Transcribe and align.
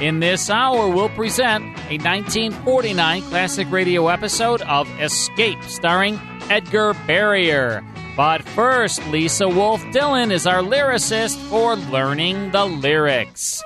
In 0.00 0.18
this 0.18 0.50
hour, 0.50 0.88
we'll 0.88 1.08
present 1.10 1.64
a 1.88 1.98
1949 1.98 3.22
classic 3.22 3.70
radio 3.70 4.08
episode 4.08 4.60
of 4.62 4.88
Escape, 5.00 5.62
starring 5.62 6.20
Edgar 6.50 6.94
Barrier. 7.06 7.84
But 8.16 8.42
first, 8.42 9.06
Lisa 9.08 9.48
Wolf 9.48 9.84
Dillon 9.92 10.32
is 10.32 10.48
our 10.48 10.62
lyricist 10.62 11.36
for 11.48 11.76
Learning 11.76 12.50
the 12.50 12.64
Lyrics. 12.64 13.62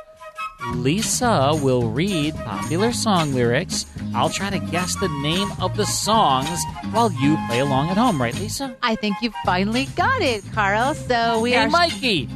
Lisa 0.75 1.59
will 1.63 1.89
read 1.91 2.35
popular 2.37 2.93
song 2.93 3.33
lyrics. 3.33 3.87
I'll 4.15 4.29
try 4.29 4.51
to 4.51 4.59
guess 4.59 4.97
the 4.97 5.09
name 5.23 5.49
of 5.61 5.79
the 5.79 5.87
songs 5.87 6.63
while 6.91 7.11
you 7.11 7.39
play 7.47 7.61
along 7.61 7.89
at 7.89 7.97
home, 7.97 8.21
right, 8.21 8.35
Lisa? 8.35 8.77
I 8.83 8.97
think 8.97 9.17
you 9.23 9.33
finally 9.47 9.87
got 9.97 10.21
it, 10.21 10.45
Carl. 10.53 10.95
So 10.95 11.41
we 11.41 11.53
hey, 11.53 11.65
are. 11.65 11.71
Mikey! 11.71 12.29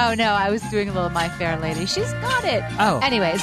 Oh 0.00 0.14
no, 0.14 0.30
I 0.32 0.48
was 0.50 0.62
doing 0.70 0.88
a 0.88 0.92
little 0.92 1.10
My 1.10 1.28
Fair 1.28 1.58
Lady. 1.58 1.84
She's 1.84 2.12
got 2.14 2.44
it. 2.44 2.62
Oh. 2.78 3.00
Anyways, 3.02 3.42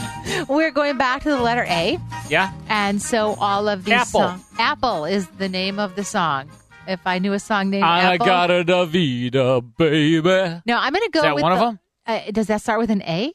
we're 0.48 0.70
going 0.70 0.96
back 0.96 1.22
to 1.24 1.30
the 1.30 1.40
letter 1.40 1.64
A, 1.68 1.98
Yeah? 2.28 2.52
and 2.68 3.02
so 3.02 3.34
all 3.40 3.68
of 3.68 3.84
these 3.84 3.94
Apple. 3.94 4.20
songs. 4.20 4.44
Apple 4.56 5.04
is 5.04 5.26
the 5.38 5.48
name 5.48 5.80
of 5.80 5.96
the 5.96 6.04
song. 6.04 6.48
If 6.86 7.00
I 7.06 7.18
knew 7.18 7.32
a 7.32 7.40
song 7.40 7.70
named 7.70 7.82
I 7.82 8.14
Apple. 8.14 8.26
got 8.26 8.50
a 8.52 8.62
Davida, 8.64 9.64
baby. 9.76 10.62
No, 10.64 10.76
I'm 10.78 10.92
going 10.92 11.02
to 11.04 11.10
go 11.10 11.20
with. 11.20 11.22
Is 11.22 11.22
that 11.22 11.34
with 11.34 11.42
one 11.42 11.52
of 11.52 11.58
them? 11.58 11.80
Uh, 12.06 12.20
does 12.30 12.46
that 12.46 12.60
start 12.60 12.78
with 12.78 12.90
an 12.90 13.02
A? 13.02 13.32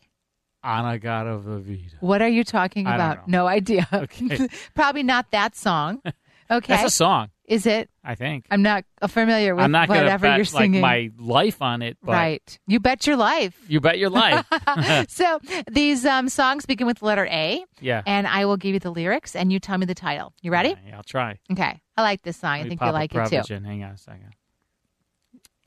I 0.63 0.97
got 0.97 1.27
a 1.27 1.31
Davida. 1.39 1.95
What 1.99 2.21
are 2.21 2.29
you 2.29 2.45
talking 2.45 2.87
I 2.87 2.95
about? 2.95 3.27
No 3.27 3.47
idea. 3.47 3.85
Okay. 3.91 4.47
Probably 4.75 5.03
not 5.03 5.29
that 5.31 5.57
song. 5.57 6.01
Okay. 6.49 6.67
That's 6.73 6.85
a 6.85 6.89
song, 6.89 7.31
Is 7.45 7.65
it? 7.65 7.89
I 8.03 8.15
think. 8.15 8.47
I'm 8.49 8.63
not 8.63 8.83
familiar 9.07 9.53
with 9.53 9.63
I'm 9.63 9.71
not 9.71 9.87
going 9.87 9.99
to 9.99 10.05
whatever 10.05 10.27
bet 10.27 10.37
you're 10.37 10.45
singing. 10.45 10.81
like 10.81 11.11
my 11.17 11.23
life 11.23 11.61
on 11.61 11.83
it, 11.83 11.97
but 12.01 12.13
right. 12.13 12.59
You 12.65 12.79
bet 12.79 13.05
your 13.05 13.15
life. 13.15 13.55
you 13.67 13.79
bet 13.79 13.99
your 13.99 14.09
life. 14.09 14.45
so 15.09 15.39
these 15.69 16.05
um, 16.05 16.27
songs 16.27 16.65
begin 16.65 16.87
with 16.87 16.99
the 16.99 17.05
letter 17.05 17.27
A, 17.27 17.63
yeah. 17.79 18.01
and 18.07 18.25
I 18.25 18.45
will 18.45 18.57
give 18.57 18.73
you 18.73 18.79
the 18.79 18.91
lyrics, 18.91 19.35
and 19.35 19.53
you 19.53 19.59
tell 19.59 19.77
me 19.77 19.85
the 19.85 19.93
title. 19.93 20.33
You 20.41 20.51
ready? 20.51 20.75
Yeah, 20.85 20.97
I'll 20.97 21.03
try. 21.03 21.37
Okay. 21.51 21.79
I 21.95 22.01
like 22.01 22.23
this 22.23 22.37
song. 22.37 22.51
I 22.51 22.57
Let 22.57 22.63
me 22.63 22.69
think 22.69 22.81
you 22.81 22.91
like 22.91 23.13
it 23.13 23.45
too. 23.45 23.53
Hang 23.53 23.83
on 23.83 23.91
a 23.91 23.97
second. 23.97 24.33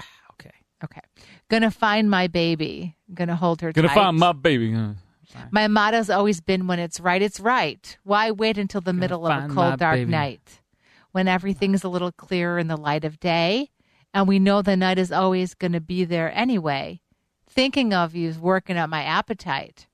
Okay. 0.32 0.50
Okay. 0.82 1.00
Gonna 1.48 1.70
find 1.70 2.10
my 2.10 2.26
baby. 2.26 2.96
Gonna 3.14 3.36
hold 3.36 3.60
her 3.60 3.72
tight. 3.72 3.76
Gonna 3.76 3.88
tight. 3.88 3.94
find 3.94 4.18
my 4.18 4.32
baby. 4.32 4.76
My 5.50 5.68
motto's 5.68 6.10
always 6.10 6.40
been 6.40 6.66
when 6.66 6.78
it's 6.78 7.00
right, 7.00 7.22
it's 7.22 7.40
right. 7.40 7.96
Why 8.02 8.30
wait 8.32 8.58
until 8.58 8.80
the 8.80 8.92
middle 8.92 9.26
of 9.26 9.50
a 9.50 9.54
cold, 9.54 9.78
dark 9.78 9.96
baby. 9.96 10.10
night 10.10 10.60
when 11.14 11.28
everything's 11.28 11.84
a 11.84 11.88
little 11.88 12.10
clearer 12.10 12.58
in 12.58 12.66
the 12.66 12.76
light 12.76 13.04
of 13.04 13.20
day? 13.20 13.70
And 14.12 14.26
we 14.26 14.40
know 14.40 14.62
the 14.62 14.76
night 14.76 14.98
is 14.98 15.12
always 15.12 15.54
going 15.54 15.72
to 15.72 15.80
be 15.80 16.04
there 16.04 16.32
anyway. 16.36 17.00
Thinking 17.48 17.94
of 17.94 18.16
you's 18.16 18.36
working 18.38 18.76
up 18.76 18.90
my 18.90 19.04
appetite. 19.04 19.86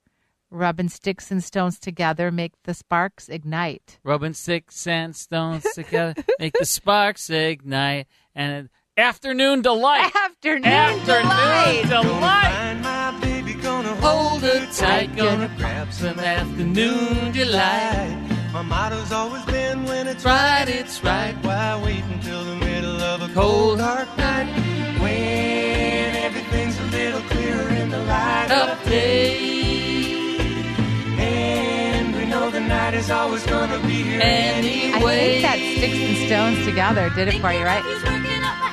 Rubbing 0.50 0.88
sticks 0.88 1.30
and 1.30 1.44
stones 1.44 1.78
together 1.78 2.30
make 2.30 2.54
the 2.64 2.72
sparks 2.72 3.28
ignite. 3.28 3.98
Rubbing 4.02 4.32
sticks 4.32 4.86
and 4.86 5.14
stones 5.14 5.64
together, 5.74 6.14
make 6.38 6.54
the 6.58 6.64
sparks 6.64 7.28
ignite. 7.28 8.06
And 8.34 8.70
afternoon 8.96 9.60
delight. 9.60 10.10
Afternoon, 10.16 10.64
Afternoon 10.64 11.22
delight. 11.22 11.82
delight. 11.88 12.60
Hold 14.00 14.42
her 14.42 14.66
tight, 14.72 15.14
gonna 15.14 15.52
grab 15.58 15.92
some 15.92 16.18
afternoon 16.18 17.32
delight. 17.32 18.19
My 18.52 18.62
motto's 18.62 19.12
always 19.12 19.44
been 19.44 19.84
when 19.84 20.08
it's 20.08 20.24
Right, 20.24 20.68
it's 20.68 21.04
right. 21.04 21.36
Why 21.42 21.80
wait 21.84 22.02
until 22.04 22.42
the 22.44 22.56
middle 22.56 23.00
of 23.00 23.22
a 23.22 23.32
Cold 23.32 23.78
dark 23.78 24.08
night 24.18 24.48
when 25.00 26.16
everything's 26.16 26.76
a 26.80 26.84
little 26.86 27.20
clearer 27.30 27.68
in 27.68 27.90
the 27.90 27.98
light 27.98 28.50
Of 28.50 28.84
day. 28.88 30.36
And 31.18 32.16
we 32.16 32.24
know 32.24 32.50
the 32.50 32.60
night 32.60 32.94
is 32.94 33.08
always 33.08 33.46
gonna 33.46 33.78
be 33.86 34.02
here 34.02 34.20
I 34.20 35.00
think 35.00 35.42
that 35.42 35.58
sticks 35.58 35.98
and 35.98 36.16
stones 36.26 36.66
together 36.66 37.08
did 37.10 37.28
it 37.28 37.40
for 37.40 37.52
you, 37.52 37.64
right? 37.64 37.84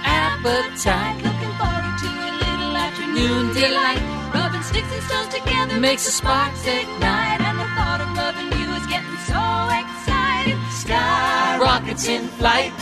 appetite. 0.05 1.17
Looking 1.23 1.53
forward 1.61 1.97
to 2.01 2.09
a 2.09 2.31
little 2.41 2.75
afternoon 2.75 3.53
delight. 3.53 4.01
Rubbing 4.33 4.63
sticks 4.63 4.91
and 4.91 5.03
stones 5.03 5.33
together 5.33 5.79
Makes 5.79 6.05
the 6.05 6.11
sparks 6.11 6.65
ignite. 6.65 7.37
Rockets 11.88 12.08
in 12.09 12.28
flight. 12.28 12.74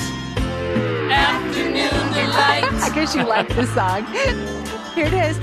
Afternoon 1.12 1.90
delight. 2.12 2.64
I 2.74 2.90
guess 2.96 3.14
you 3.16 3.22
like 3.24 3.48
this 3.50 3.72
song. 3.76 4.04
Here 4.96 5.06
it 5.06 5.14
is. 5.14 5.38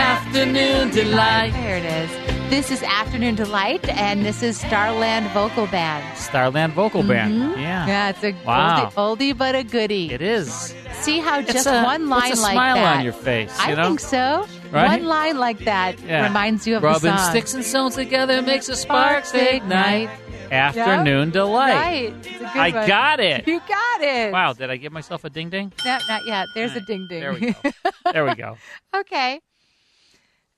Afternoon 0.00 0.88
delight. 0.90 1.52
There 1.52 1.76
it 1.76 1.84
is. 1.84 2.10
This 2.48 2.70
is 2.70 2.82
Afternoon 2.82 3.34
Delight, 3.34 3.86
and 3.90 4.24
this 4.24 4.42
is 4.42 4.58
Starland 4.58 5.26
Vocal 5.32 5.66
Band. 5.66 6.16
Starland 6.16 6.72
Vocal 6.72 7.02
Band. 7.02 7.34
Mm-hmm. 7.34 7.60
Yeah. 7.60 7.86
Yeah, 7.86 8.08
it's 8.08 8.24
a 8.24 8.34
Wow. 8.44 8.90
oldie, 8.96 9.18
oldie 9.34 9.36
but 9.38 9.54
a 9.54 9.62
goodie. 9.62 10.10
It 10.12 10.22
is. 10.22 10.74
See 10.94 11.20
how 11.20 11.40
It's 11.40 11.52
just 11.52 11.66
a- 11.66 11.82
one 11.82 12.08
line 12.08 12.30
like 12.40 12.52
smile 12.54 12.76
that. 12.76 12.96
on 12.96 13.04
your 13.04 13.12
face, 13.12 13.54
I 13.60 13.74
know? 13.74 13.84
think 13.88 14.00
so. 14.00 14.46
Right? 14.72 14.98
One 15.00 15.04
line 15.08 15.36
like 15.38 15.58
that 15.60 16.00
Yeah. 16.00 16.24
reminds 16.26 16.66
you 16.66 16.76
of 16.78 16.82
Rubbing 16.82 17.12
the 17.12 17.18
song. 17.18 17.30
sticks 17.30 17.54
and 17.54 17.62
stones 17.64 17.94
together 17.96 18.40
makes 18.42 18.66
the 18.66 18.74
sparks 18.76 19.28
Sparks 19.28 19.48
ignite. 19.52 20.10
Afternoon 20.50 21.30
delight. 21.30 21.74
Right. 21.74 22.14
It's 22.18 22.26
a 22.26 22.38
good 22.38 22.46
I 22.46 22.70
one. 22.70 22.86
got 22.88 23.20
it. 23.20 23.46
You 23.46 23.60
got 23.68 24.00
it. 24.00 24.32
Wow, 24.32 24.52
did 24.52 24.70
I 24.70 24.76
give 24.76 24.92
myself 24.92 25.24
a 25.24 25.30
ding 25.30 25.50
ding? 25.50 25.72
No, 25.84 25.98
not 26.08 26.26
yet. 26.26 26.48
There's 26.54 26.74
a 26.74 26.80
ding 26.80 27.06
ding. 27.08 27.20
There 27.20 27.32
we 27.32 27.40
go. 27.52 27.70
There 28.12 28.24
we 28.24 28.34
go. 28.34 28.56
okay. 28.96 29.40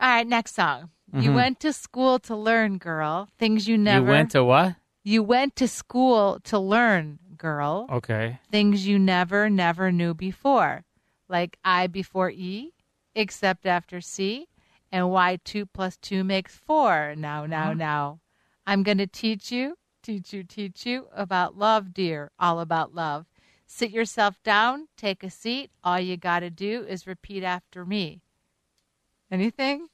All 0.01 0.09
right, 0.09 0.27
next 0.27 0.55
song. 0.55 0.91
You 1.13 1.31
Mhm. 1.31 1.35
went 1.35 1.61
to 1.61 1.73
school 1.73 2.19
to 2.21 2.35
learn, 2.35 2.79
girl. 2.79 3.29
Things 3.39 3.69
you 3.69 3.77
never. 3.77 4.07
You 4.07 4.11
went 4.11 4.31
to 4.33 4.43
what? 4.45 4.77
You 5.05 5.23
went 5.23 5.57
to 5.57 5.69
school 5.69 6.39
to 6.45 6.59
learn, 6.59 7.19
girl. 7.37 7.87
Okay. 7.91 8.39
Things 8.51 8.87
you 8.87 8.99
never, 8.99 9.51
never 9.51 9.93
knew 9.93 10.15
before. 10.15 10.85
Like 11.29 11.59
I 11.65 11.87
before 11.87 12.31
E, 12.31 12.73
except 13.15 13.67
after 13.67 14.01
C, 14.01 14.49
and 14.91 15.11
why 15.11 15.37
2 15.45 15.67
plus 15.67 15.97
2 15.99 16.25
makes 16.25 16.57
4. 16.57 17.15
Now, 17.17 17.45
now, 17.47 17.73
now. 17.73 18.21
I'm 18.67 18.83
going 18.83 18.99
to 18.99 19.07
teach 19.09 19.51
you, 19.51 19.77
teach 20.03 20.33
you, 20.33 20.43
teach 20.45 20.85
you 20.87 21.07
about 21.15 21.57
love, 21.57 21.95
dear. 21.95 22.31
All 22.39 22.61
about 22.61 22.95
love. 22.95 23.27
Sit 23.67 23.91
yourself 23.91 24.43
down, 24.43 24.89
take 24.97 25.23
a 25.23 25.31
seat. 25.31 25.71
All 25.83 25.99
you 25.99 26.17
got 26.17 26.41
to 26.41 26.51
do 26.51 26.85
is 26.87 27.07
repeat 27.07 27.43
after 27.43 27.85
me. 27.87 28.21
Anything? 29.31 29.87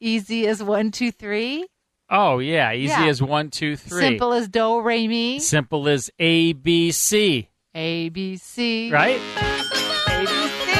Easy 0.00 0.46
as 0.46 0.62
one, 0.62 0.90
two, 0.90 1.10
three. 1.10 1.66
Oh 2.10 2.40
yeah, 2.40 2.72
easy 2.74 2.88
Yeah. 2.88 3.06
as 3.06 3.22
one, 3.22 3.48
two, 3.50 3.76
three. 3.76 4.00
Simple 4.02 4.32
as 4.34 4.48
do, 4.48 4.80
re, 4.82 5.08
mi. 5.08 5.38
Simple 5.38 5.88
as 5.88 6.10
A 6.18 6.52
B 6.52 6.90
C. 6.90 7.48
A, 7.74 8.10
B, 8.10 8.36
C. 8.36 8.90
Right? 8.92 9.18
A, 9.18 10.20
B, 10.20 10.26
C. 10.26 10.72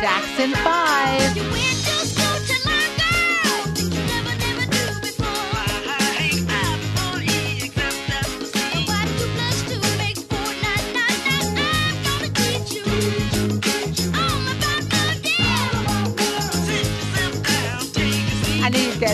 Jackson 0.00 0.50
5. 0.52 1.79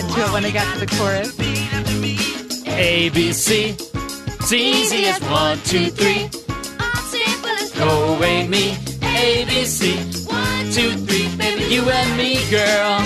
Get 0.01 0.13
to 0.13 0.21
it 0.21 0.31
when 0.31 0.45
I 0.45 0.51
got 0.51 0.71
to 0.73 0.79
the 0.79 0.87
chorus. 0.97 1.39
A 2.69 3.09
B 3.09 3.33
C. 3.33 3.75
It's 4.39 4.53
easy 4.53 5.05
as 5.05 5.19
one, 5.23 5.57
two, 5.59 5.89
three. 5.89 6.29
Go 7.75 8.15
away 8.15 8.47
me. 8.47 8.77
A 9.01 9.45
B 9.45 9.65
C. 9.65 9.95
One, 10.29 10.71
two, 10.71 10.91
three. 11.05 11.35
Baby, 11.37 11.63
you 11.73 11.81
and 11.89 12.17
me, 12.17 12.35
girl. 12.51 12.99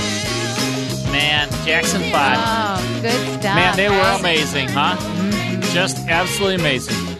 Man, 1.12 1.50
Jackson 1.66 2.02
Five. 2.12 2.38
Oh, 2.40 3.00
good 3.02 3.40
stuff. 3.40 3.56
Man, 3.56 3.78
they 3.78 3.90
were 3.90 4.20
amazing, 4.20 4.68
huh? 4.70 4.98
Mm-hmm. 4.98 5.62
Just 5.74 5.98
absolutely 6.10 6.56
amazing. 6.56 7.11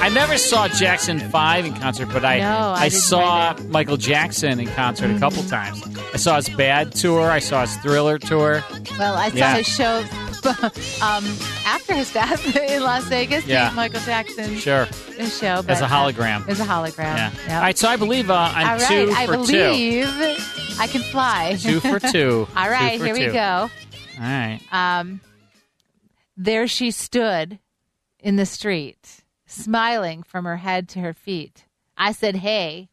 I 0.00 0.10
never 0.10 0.38
saw 0.38 0.68
Jackson 0.68 1.18
Five 1.30 1.66
in 1.66 1.74
concert, 1.74 2.06
but 2.12 2.24
I 2.24 2.38
No, 2.38 2.72
I 2.76 2.88
didn't 2.88 3.02
saw 3.02 3.54
Michael 3.68 3.96
Jackson 3.96 4.60
in 4.60 4.68
concert 4.68 5.10
a 5.14 5.18
couple 5.18 5.42
times. 5.44 5.82
I 6.14 6.16
saw 6.16 6.36
his 6.36 6.48
Bad 6.48 6.92
tour. 6.94 7.30
I 7.30 7.40
saw 7.40 7.62
his 7.62 7.76
Thriller 7.78 8.18
tour. 8.18 8.64
Well, 8.98 9.16
I 9.16 9.28
saw 9.30 9.36
Yeah. 9.36 9.56
his 9.56 9.66
show 9.66 9.98
um, 11.04 11.24
after 11.66 11.94
his 11.94 12.12
death 12.12 12.56
in 12.70 12.82
Las 12.82 13.04
Vegas. 13.04 13.44
Yeah. 13.44 13.70
Michael 13.74 14.00
Jackson. 14.00 14.56
Sure, 14.56 14.84
His 15.16 15.36
show. 15.36 15.46
as 15.46 15.66
but, 15.66 15.80
a 15.82 15.84
uh, 15.84 15.88
hologram. 15.88 16.48
as 16.48 16.60
a 16.60 16.64
hologram. 16.64 17.16
Yeah. 17.16 17.30
Yep. 17.32 17.50
All 17.50 17.60
right, 17.60 17.76
so 17.78 17.88
I 17.88 17.96
believe 17.96 18.30
uh, 18.30 18.34
I'm 18.54 18.66
All 18.68 18.78
right, 18.78 18.88
two 18.88 19.12
I 19.14 19.26
for 19.26 19.32
two. 19.46 19.52
believe 19.52 20.08
I 20.78 20.86
can 20.86 21.02
fly. 21.02 21.56
Two 21.60 21.80
for 21.80 21.98
two. 22.12 22.46
All 22.56 22.70
right, 22.70 22.98
Two 22.98 23.04
here 23.04 23.14
we 23.14 23.26
go. 23.26 23.68
All 23.68 23.70
right. 24.20 24.60
Um, 24.70 25.20
there 26.36 26.68
she 26.68 26.92
stood 26.92 27.58
in 28.20 28.36
the 28.36 28.46
street, 28.46 29.17
smiling 29.48 30.22
from 30.22 30.44
her 30.44 30.58
head 30.58 30.88
to 30.90 31.00
her 31.00 31.12
feet. 31.12 31.66
I 31.96 32.12
said, 32.12 32.36
Hey, 32.36 32.88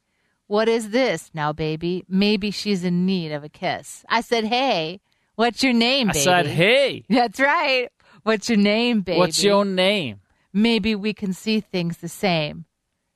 what 0.48 0.68
is 0.68 0.90
this 0.90 1.32
now, 1.34 1.54
baby? 1.54 2.04
Maybe 2.08 2.52
she's 2.52 2.84
in 2.84 3.06
need 3.06 3.32
of 3.32 3.44
a 3.44 3.50
kiss. 3.50 4.06
I 4.10 4.22
said, 4.22 4.46
Hey, 4.46 5.02
what's 5.36 5.64
your 5.64 5.74
name, 5.74 6.08
baby? 6.08 6.20
I 6.20 6.24
said, 6.24 6.48
"Hey, 6.48 7.04
That's 7.10 7.40
right. 7.40 7.90
What's 8.24 8.50
your 8.50 8.58
name, 8.58 9.02
baby? 9.02 9.20
what's 9.20 9.44
your 9.44 9.66
name?" 9.66 10.22
Maybe 10.52 10.96
we 10.96 11.14
can 11.14 11.34
see 11.34 11.60
things 11.60 11.98
the 11.98 12.08
same. 12.08 12.66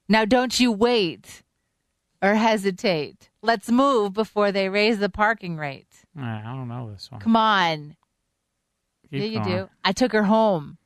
Now, 0.09 0.25
don't 0.25 0.59
you 0.59 0.71
wait 0.71 1.43
or 2.21 2.35
hesitate. 2.35 3.29
Let's 3.41 3.69
move 3.69 4.13
before 4.13 4.51
they 4.51 4.67
raise 4.67 4.99
the 4.99 5.09
parking 5.09 5.55
rate. 5.57 5.87
I 6.17 6.41
don't 6.43 6.67
know 6.67 6.91
this 6.91 7.09
one. 7.09 7.21
Come 7.21 7.35
on. 7.35 7.95
Keep 9.09 9.21
yeah, 9.21 9.25
you 9.25 9.39
going. 9.39 9.57
do. 9.57 9.69
I 9.83 9.91
took 9.93 10.11
her 10.11 10.23
home 10.23 10.77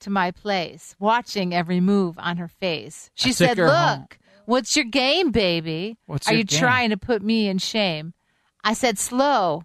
to 0.00 0.10
my 0.10 0.30
place, 0.30 0.94
watching 0.98 1.54
every 1.54 1.80
move 1.80 2.18
on 2.18 2.36
her 2.36 2.48
face. 2.48 3.10
She 3.14 3.32
said, 3.32 3.58
Look, 3.58 3.68
home. 3.70 4.06
what's 4.44 4.76
your 4.76 4.84
game, 4.84 5.30
baby? 5.30 5.96
What's 6.06 6.28
Are 6.28 6.34
you 6.34 6.44
game?" 6.44 6.58
trying 6.58 6.90
to 6.90 6.96
put 6.96 7.22
me 7.22 7.48
in 7.48 7.58
shame? 7.58 8.12
I 8.64 8.72
said, 8.74 8.98
Slow. 8.98 9.62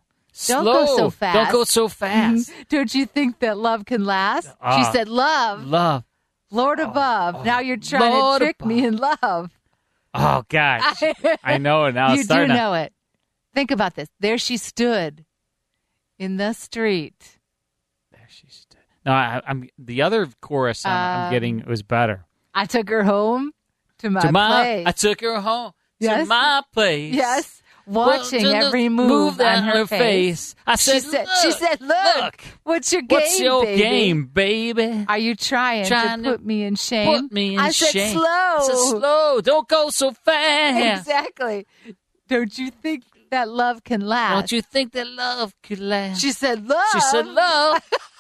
Don't 0.47 0.63
Slow. 0.63 0.73
go 0.85 0.97
so 0.97 1.09
fast. 1.09 1.35
Don't 1.35 1.51
go 1.51 1.63
so 1.65 1.87
fast. 2.01 2.51
Don't 2.69 2.93
you 2.95 3.05
think 3.05 3.39
that 3.39 3.57
love 3.57 3.85
can 3.85 4.05
last? 4.05 4.45
she 4.47 4.51
Ah. 4.61 4.91
said, 4.91 5.07
Love, 5.09 5.65
Love. 5.65 6.03
Lord 6.49 6.79
above. 6.79 7.45
now 7.45 7.59
you're 7.59 7.77
trying 7.77 8.11
Lord 8.13 8.39
to 8.39 8.45
trick 8.45 8.65
me 8.65 8.85
in 8.85 8.97
love. 8.97 9.51
Oh 10.13 10.43
gosh, 10.49 11.01
I 11.43 11.57
know 11.57 11.85
it 11.85 11.95
now. 11.95 12.11
you 12.11 12.17
do 12.17 12.23
starting 12.23 12.49
to- 12.49 12.55
know 12.55 12.73
it. 12.73 12.91
Think 13.53 13.71
about 13.71 13.95
this. 13.95 14.09
There 14.19 14.37
she 14.37 14.57
stood 14.57 15.25
in 16.19 16.35
the 16.37 16.51
street. 16.53 17.37
No, 19.05 19.11
I, 19.13 19.41
I'm 19.47 19.67
the 19.79 20.01
other 20.03 20.27
chorus 20.41 20.85
I'm, 20.85 20.91
I'm 20.91 21.25
Um, 21.27 21.31
getting 21.31 21.63
was 21.65 21.81
better. 21.83 22.25
I 22.53 22.65
took 22.65 22.89
her 22.89 23.03
home 23.03 23.51
to 23.99 24.09
my, 24.09 24.21
to 24.21 24.31
my, 24.31 24.63
place. 24.63 24.87
I 24.87 24.91
took 24.91 25.21
her 25.21 25.39
home 25.41 25.71
Yes. 25.99 26.23
to 26.23 26.29
my 26.29 26.61
place. 26.73 27.13
Yes, 27.13 27.61
watching 27.87 28.43
Well, 28.43 28.65
every 28.65 28.89
move, 28.89 29.07
move 29.09 29.41
on 29.41 29.63
her, 29.63 29.77
her 29.79 29.85
face. 29.87 30.55
I 30.67 30.75
she 30.75 30.99
said, 30.99 31.27
said, 31.27 31.27
she 31.41 31.47
"Look, 31.49 31.57
said, 31.59 31.81
look, 31.81 32.41
what's 32.63 32.91
your 32.93 33.01
game, 33.03 33.17
What's 33.19 33.39
your 33.39 33.63
baby? 33.63 33.81
game, 33.81 34.25
baby? 34.25 35.05
Are 35.07 35.17
you 35.17 35.35
trying, 35.35 35.85
Trying 35.85 36.23
to 36.23 36.31
to 36.31 36.37
put 36.37 36.45
me 36.45 36.63
in 36.63 36.75
shame? 36.75 37.21
Put 37.23 37.31
me 37.31 37.53
in 37.55 37.59
I 37.59 37.71
said, 37.71 38.11
slow. 38.11 38.23
I 38.23 38.59
said, 38.67 38.77
slow. 38.99 39.41
Don't 39.41 39.67
go 39.67 39.89
so 39.89 40.11
fast. 40.11 40.99
Exactly. 41.07 41.65
Don't 42.27 42.55
you 42.57 42.69
think 42.71 43.03
that 43.31 43.49
love 43.49 43.83
can 43.83 44.01
last? 44.01 44.33
Don't 44.33 44.51
you 44.51 44.61
think 44.61 44.93
that 44.93 45.07
love 45.07 45.53
could 45.63 45.79
last? 45.79 46.21
She 46.21 46.31
said, 46.31 46.67
love. 46.67 46.83
She 46.93 46.99
said, 46.99 47.27
love, 47.27 47.81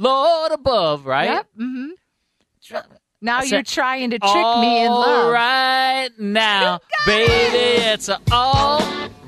Lord 0.00 0.52
above, 0.52 1.04
right? 1.04 1.30
Yep. 1.30 1.46
Mm-hmm. 1.60 2.76
Now 3.20 3.40
I 3.40 3.42
you're 3.42 3.62
trying 3.62 4.10
to 4.10 4.18
trick 4.18 4.32
me 4.34 4.84
in 4.84 4.90
love. 4.90 5.26
All 5.26 5.30
right 5.30 6.08
now, 6.18 6.80
baby, 7.04 7.82
it's 7.84 8.08
all 8.32 8.80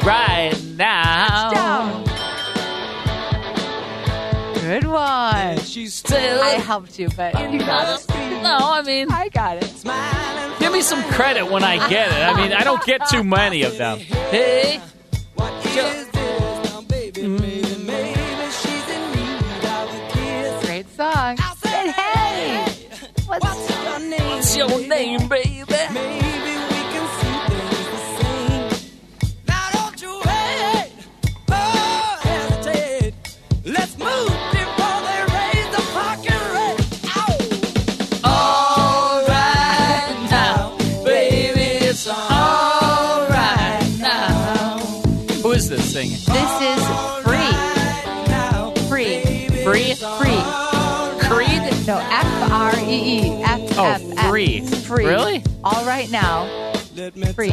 right 0.03 0.59
now. 0.75 2.03
Good 4.55 4.85
one. 4.87 5.59
She's 5.59 5.93
still. 5.93 6.41
I 6.41 6.53
helped 6.53 6.99
you, 6.99 7.09
but 7.17 7.35
you 7.53 7.59
got 7.59 8.01
it. 8.01 8.09
No, 8.43 8.57
I 8.61 8.81
mean, 8.83 9.11
I 9.11 9.29
got 9.29 9.59
it. 9.59 9.71
give 10.59 10.73
me 10.73 10.81
some 10.81 11.03
credit 11.13 11.51
when 11.51 11.63
I 11.63 11.87
get 11.91 12.09
it. 12.09 12.23
I 12.23 12.35
mean, 12.35 12.53
I 12.53 12.65
don't 12.65 12.83
get 12.87 13.07
too 13.09 13.23
many 13.23 13.63
of 13.65 13.77
them. 13.77 13.99
Hey, 13.99 14.81
Great 15.37 16.12
your 24.69 24.87
name, 24.87 25.29
baby? 25.29 25.52
Free. 54.93 55.05
Free. 55.05 55.13
Really? 55.13 55.45
All 55.65 55.85
right 55.85 56.11
now. 56.11 56.45
Free. 57.35 57.53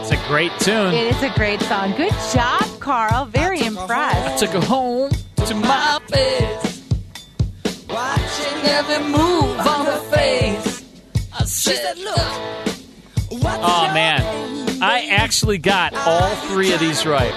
It's 0.00 0.10
a 0.10 0.28
great 0.28 0.52
tune. 0.60 0.94
It 0.94 1.14
is 1.14 1.22
a 1.22 1.30
great 1.34 1.60
song. 1.62 1.92
Good 1.96 2.14
job, 2.32 2.62
Carl. 2.80 3.26
Very 3.26 3.60
impressed. 3.60 3.90
I 3.90 4.32
impressed. 4.32 4.44
took 4.44 4.50
her 4.50 4.66
home 4.66 5.10
to 5.46 5.54
my 5.54 6.00
place, 6.06 6.82
watching 7.88 8.62
every 8.64 9.04
move 9.04 9.58
on 9.58 9.86
her 9.86 10.00
face. 10.10 10.84
I 11.32 11.44
said, 11.44 11.98
"Look." 11.98 12.68
Oh 13.60 13.90
man, 13.92 14.82
I 14.82 15.08
actually 15.10 15.58
got 15.58 15.94
all 15.94 16.34
three 16.46 16.72
of 16.72 16.80
these 16.80 17.04
right. 17.04 17.34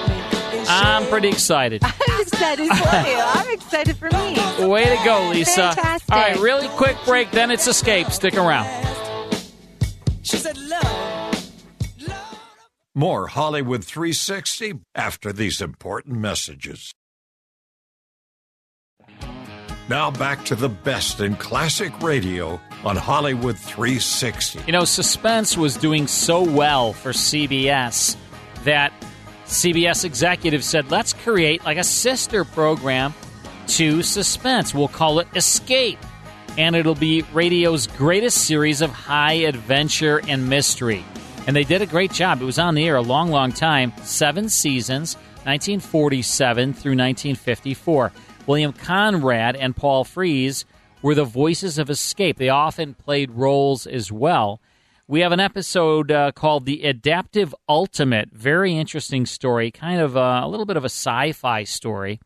I'm 0.69 1.05
pretty 1.07 1.29
excited. 1.29 1.81
I'm 2.33 2.57
excited 2.57 2.67
for 2.69 3.09
you. 3.09 3.17
I'm 3.19 3.49
excited 3.53 3.97
for 3.97 4.09
me. 4.09 4.67
Way 4.67 4.85
to 4.85 5.03
go, 5.03 5.29
Lisa. 5.29 5.73
Fantastic. 5.73 6.11
All 6.11 6.19
right, 6.19 6.37
really 6.39 6.67
quick 6.69 6.97
break, 7.05 7.31
then 7.31 7.51
it's 7.51 7.67
Escape. 7.67 8.07
Stick 8.11 8.35
around. 8.35 8.67
She 10.21 10.37
said, 10.37 10.57
love. 10.57 11.51
love. 12.07 12.39
More 12.93 13.27
Hollywood 13.27 13.83
360 13.83 14.79
after 14.95 15.33
these 15.33 15.61
important 15.61 16.17
messages. 16.19 16.93
Now 19.89 20.09
back 20.09 20.45
to 20.45 20.55
the 20.55 20.69
best 20.69 21.19
in 21.19 21.35
classic 21.35 21.91
radio 22.01 22.61
on 22.85 22.95
Hollywood 22.95 23.57
360. 23.57 24.61
You 24.65 24.71
know, 24.71 24.85
Suspense 24.85 25.57
was 25.57 25.75
doing 25.75 26.07
so 26.07 26.43
well 26.43 26.93
for 26.93 27.11
CBS 27.11 28.15
that 28.63 28.93
CBS 29.51 30.05
executives 30.05 30.65
said, 30.65 30.91
let's 30.91 31.11
create 31.11 31.65
like 31.65 31.77
a 31.77 31.83
sister 31.83 32.45
program 32.45 33.13
to 33.67 34.01
Suspense. 34.01 34.73
We'll 34.73 34.87
call 34.87 35.19
it 35.19 35.27
Escape. 35.35 35.99
And 36.57 36.73
it'll 36.73 36.95
be 36.95 37.23
radio's 37.33 37.85
greatest 37.85 38.45
series 38.45 38.81
of 38.81 38.91
high 38.91 39.33
adventure 39.33 40.21
and 40.25 40.47
mystery. 40.47 41.03
And 41.47 41.53
they 41.53 41.65
did 41.65 41.81
a 41.81 41.85
great 41.85 42.13
job. 42.13 42.41
It 42.41 42.45
was 42.45 42.59
on 42.59 42.75
the 42.75 42.87
air 42.87 42.95
a 42.95 43.01
long, 43.01 43.29
long 43.29 43.51
time 43.51 43.91
seven 44.03 44.47
seasons, 44.47 45.15
1947 45.43 46.71
through 46.71 46.91
1954. 46.91 48.13
William 48.47 48.71
Conrad 48.71 49.57
and 49.57 49.75
Paul 49.75 50.05
Frees 50.05 50.63
were 51.01 51.13
the 51.13 51.25
voices 51.25 51.77
of 51.77 51.89
Escape. 51.89 52.37
They 52.37 52.49
often 52.49 52.93
played 52.93 53.31
roles 53.31 53.85
as 53.85 54.13
well. 54.13 54.61
We 55.11 55.19
have 55.19 55.33
an 55.33 55.41
episode 55.41 56.09
uh, 56.09 56.31
called 56.31 56.65
The 56.65 56.83
Adaptive 56.83 57.53
Ultimate. 57.67 58.29
Very 58.31 58.77
interesting 58.77 59.25
story, 59.25 59.69
kind 59.69 59.99
of 59.99 60.15
uh, 60.15 60.39
a 60.41 60.47
little 60.47 60.65
bit 60.65 60.77
of 60.77 60.85
a 60.85 60.89
sci 60.89 61.33
fi 61.33 61.65
story. 61.65 62.21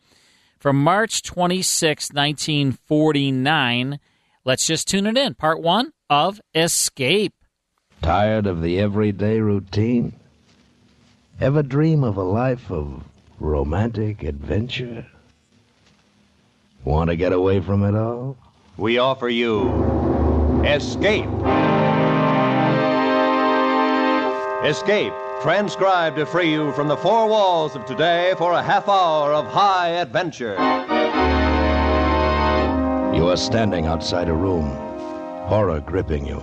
From 0.60 0.84
March 0.84 1.24
26, 1.24 2.14
1949. 2.14 4.00
Let's 4.44 4.68
just 4.68 4.88
tune 4.88 5.08
it 5.08 5.18
in. 5.18 5.34
Part 5.34 5.64
one 5.64 5.94
of 6.12 6.40
Escape. 6.54 7.34
Tired 8.04 8.46
of 8.46 8.62
the 8.62 8.80
everyday 8.80 9.40
routine? 9.40 10.14
Ever 11.42 11.64
dream 11.64 12.04
of 12.04 12.18
a 12.18 12.24
life 12.24 12.70
of 12.70 13.04
romantic 13.40 14.22
adventure? 14.22 15.08
Want 16.84 17.10
to 17.10 17.16
get 17.16 17.34
away 17.34 17.62
from 17.62 17.84
it 17.84 17.96
all? 17.96 18.38
We 18.78 19.00
offer 19.00 19.28
you 19.28 20.62
Escape. 20.64 21.32
Escape, 24.66 25.14
transcribed 25.44 26.16
to 26.16 26.26
free 26.26 26.52
you 26.52 26.72
from 26.72 26.88
the 26.88 26.98
four 26.98 27.28
walls 27.28 27.76
of 27.76 27.86
today 27.86 28.34
for 28.36 28.54
a 28.54 28.64
half 28.64 28.90
hour 28.90 29.32
of 29.32 29.46
high 29.46 29.90
adventure. 29.90 30.56
You 33.16 33.28
are 33.28 33.38
standing 33.38 33.86
outside 33.86 34.28
a 34.28 34.34
room, 34.34 34.72
horror 35.48 35.82
gripping 35.82 36.26
you, 36.26 36.40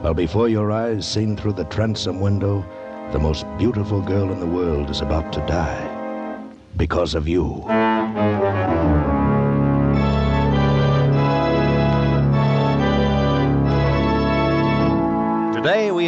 while 0.00 0.14
before 0.14 0.48
your 0.48 0.72
eyes, 0.72 1.06
seen 1.06 1.36
through 1.36 1.52
the 1.52 1.64
transom 1.64 2.18
window, 2.18 2.64
the 3.12 3.18
most 3.18 3.44
beautiful 3.58 4.00
girl 4.00 4.32
in 4.32 4.40
the 4.40 4.46
world 4.46 4.88
is 4.88 5.02
about 5.02 5.30
to 5.34 5.40
die 5.40 5.86
because 6.78 7.14
of 7.14 7.28
you. 7.28 7.62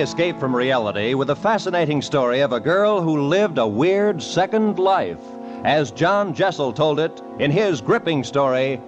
Escape 0.03 0.39
from 0.41 0.55
reality 0.55 1.15
with 1.15 1.31
a 1.31 1.37
fascinating 1.37 2.03
story 2.03 2.41
of 2.41 2.53
a 2.53 2.59
girl 2.61 3.01
who 3.01 3.29
lived 3.29 3.57
a 3.59 3.67
weird 3.67 4.21
second 4.21 4.79
life, 4.79 5.21
as 5.65 5.93
John 5.93 6.35
Jessel 6.35 6.73
told 6.73 6.99
it 6.99 7.23
in 7.39 7.53
his 7.53 7.81
gripping 7.81 8.25
story, 8.25 8.81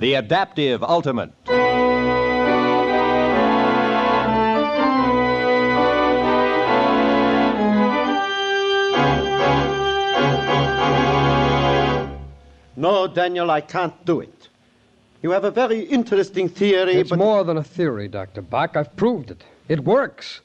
The 0.00 0.14
Adaptive 0.14 0.82
Ultimate. 0.82 1.30
No, 12.78 13.06
Daniel, 13.06 13.50
I 13.50 13.60
can't 13.62 14.04
do 14.04 14.20
it. 14.20 14.48
You 15.22 15.30
have 15.30 15.44
a 15.44 15.50
very 15.50 15.80
interesting 15.80 16.48
theory, 16.48 16.94
It's 16.96 17.10
but. 17.10 17.18
more 17.18 17.42
than 17.42 17.56
a 17.56 17.64
theory, 17.64 18.06
Dr. 18.06 18.42
Bach. 18.42 18.76
I've 18.76 18.94
proved 18.96 19.30
it. 19.30 19.42
It 19.68 19.80
works. 19.80 20.40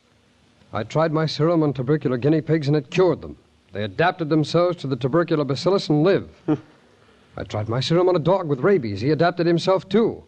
I 0.74 0.84
tried 0.84 1.12
my 1.12 1.26
serum 1.26 1.64
on 1.64 1.74
tubercular 1.74 2.18
guinea 2.18 2.42
pigs 2.42 2.68
and 2.68 2.78
it 2.78 2.90
cured 2.90 3.22
them. 3.22 3.36
They 3.74 3.84
adapted 3.84 4.30
themselves 4.30 4.78
to 4.78 4.88
the 4.88 4.96
tubercular 4.96 5.44
bacillus 5.44 5.90
and 5.90 6.04
live. 6.04 6.30
I 7.38 7.44
tried 7.44 7.70
my 7.70 7.80
serum 7.80 8.10
on 8.10 8.16
a 8.16 8.20
dog 8.20 8.48
with 8.48 8.60
rabies. 8.60 9.02
He 9.02 9.12
adapted 9.12 9.48
himself 9.48 9.88
too. 9.88 10.24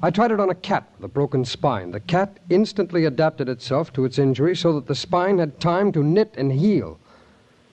I 0.00 0.10
tried 0.10 0.30
it 0.30 0.40
on 0.40 0.50
a 0.50 0.54
cat 0.54 0.88
with 0.96 1.04
a 1.04 1.12
broken 1.12 1.44
spine. 1.44 1.90
The 1.90 2.00
cat 2.00 2.38
instantly 2.50 3.04
adapted 3.04 3.48
itself 3.48 3.92
to 3.94 4.04
its 4.04 4.18
injury 4.18 4.54
so 4.54 4.72
that 4.74 4.86
the 4.86 4.94
spine 4.94 5.38
had 5.38 5.58
time 5.60 5.92
to 5.92 6.04
knit 6.04 6.34
and 6.36 6.52
heal. 6.52 6.98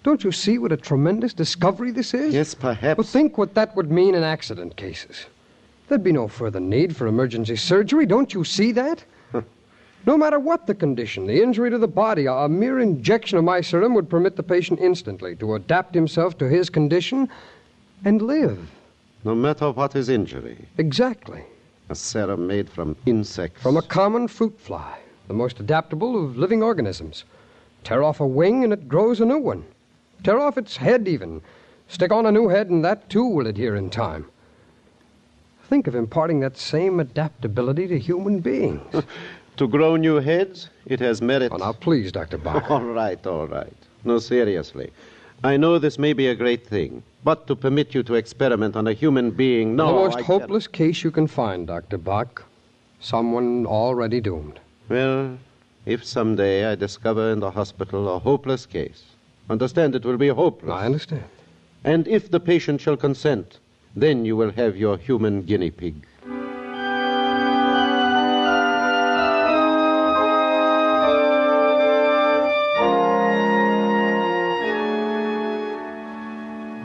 Don't 0.04 0.24
you 0.24 0.32
see 0.32 0.58
what 0.58 0.72
a 0.72 0.78
tremendous 0.78 1.34
discovery 1.34 1.92
this 1.92 2.14
is? 2.14 2.34
Yes, 2.34 2.54
perhaps. 2.54 2.98
But 2.98 3.06
think 3.06 3.38
what 3.38 3.54
that 3.56 3.76
would 3.76 3.92
mean 3.92 4.16
in 4.16 4.24
accident 4.24 4.76
cases. 4.76 5.26
There'd 5.88 6.04
be 6.04 6.12
no 6.12 6.28
further 6.28 6.60
need 6.60 6.96
for 6.96 7.08
emergency 7.08 7.56
surgery. 7.56 8.06
Don't 8.06 8.34
you 8.34 8.44
see 8.44 8.72
that? 8.72 9.04
No 10.06 10.18
matter 10.18 10.40
what 10.40 10.68
the 10.68 10.76
condition, 10.76 11.26
the 11.26 11.42
injury 11.42 11.70
to 11.70 11.78
the 11.78 11.88
body, 11.88 12.26
a 12.28 12.48
mere 12.48 12.80
injection 12.80 13.38
of 13.38 13.44
my 13.44 13.62
serum 13.62 13.94
would 13.94 14.10
permit 14.10 14.36
the 14.36 14.44
patient 14.44 14.80
instantly 14.80 15.36
to 15.38 15.56
adapt 15.56 15.96
himself 15.96 16.38
to 16.38 16.48
his 16.50 16.70
condition 16.70 17.28
and 18.04 18.22
live. 18.22 18.70
No 19.24 19.34
matter 19.34 19.72
what 19.72 19.94
his 19.94 20.10
injury, 20.10 20.68
Exactly. 20.78 21.44
a 21.90 21.96
serum 21.96 22.46
made 22.48 22.70
from 22.70 22.96
insects. 23.06 23.62
From 23.62 23.78
a 23.78 23.82
common 23.82 24.28
fruit 24.28 24.60
fly, 24.60 25.00
the 25.28 25.34
most 25.34 25.60
adaptable 25.60 26.24
of 26.24 26.38
living 26.38 26.62
organisms. 26.62 27.24
Tear 27.84 28.04
off 28.04 28.20
a 28.20 28.28
wing 28.28 28.64
and 28.64 28.74
it 28.74 28.88
grows 28.88 29.20
a 29.20 29.26
new 29.26 29.40
one. 29.40 29.66
Tear 30.24 30.40
off 30.40 30.58
its 30.58 30.78
head, 30.78 31.08
even. 31.08 31.42
Stick 31.88 32.12
on 32.12 32.26
a 32.26 32.32
new 32.32 32.48
head, 32.48 32.70
and 32.70 32.84
that 32.84 33.10
too 33.10 33.26
will 33.26 33.46
adhere 33.48 33.76
in 33.76 33.90
time. 33.92 34.26
Think 35.68 35.88
of 35.88 35.96
imparting 35.96 36.40
that 36.40 36.58
same 36.58 37.00
adaptability 37.00 37.88
to 37.88 38.00
human 38.00 38.40
beings. 38.40 38.82
To 39.58 39.68
grow 39.70 39.96
new 39.96 40.16
heads, 40.16 40.70
it 40.86 41.00
has 41.00 41.22
merit. 41.22 41.52
Oh, 41.54 41.58
now, 41.58 41.72
please, 41.72 42.12
Dr. 42.12 42.38
Bach. 42.38 42.70
All 42.70 42.82
right, 42.82 43.26
all 43.26 43.48
right. 43.48 43.74
No, 44.04 44.20
seriously. 44.20 44.92
I 45.44 45.56
know 45.56 45.80
this 45.80 45.98
may 45.98 46.12
be 46.12 46.28
a 46.28 46.36
great 46.36 46.68
thing, 46.68 47.04
but 47.24 47.48
to 47.48 47.56
permit 47.56 47.94
you 47.94 48.04
to 48.04 48.16
experiment 48.16 48.76
on 48.76 48.88
a 48.88 48.94
human 48.94 49.32
being, 49.32 49.76
no. 49.76 49.88
the 49.88 49.94
most 49.94 50.18
I 50.18 50.22
hopeless 50.24 50.68
case 50.68 51.04
you 51.04 51.12
can 51.12 51.28
find, 51.28 51.68
Dr. 51.68 51.98
Bach. 51.98 52.44
Someone 53.00 53.66
already 53.66 54.20
doomed. 54.20 54.60
Well, 54.90 55.38
if 55.86 56.04
someday 56.04 56.66
I 56.66 56.76
discover 56.76 57.32
in 57.32 57.40
the 57.40 57.52
hospital 57.52 58.14
a 58.14 58.20
hopeless 58.20 58.66
case, 58.66 59.04
understand 59.50 59.96
it 59.96 60.04
will 60.04 60.18
be 60.18 60.30
hopeless. 60.30 60.72
I 60.72 60.86
understand. 60.86 61.24
And 61.84 62.08
if 62.08 62.30
the 62.30 62.40
patient 62.40 62.82
shall 62.82 62.98
consent, 62.98 63.60
then 63.96 64.26
you 64.26 64.36
will 64.36 64.52
have 64.52 64.76
your 64.76 64.98
human 64.98 65.44
guinea 65.44 65.72
pig. 65.72 66.06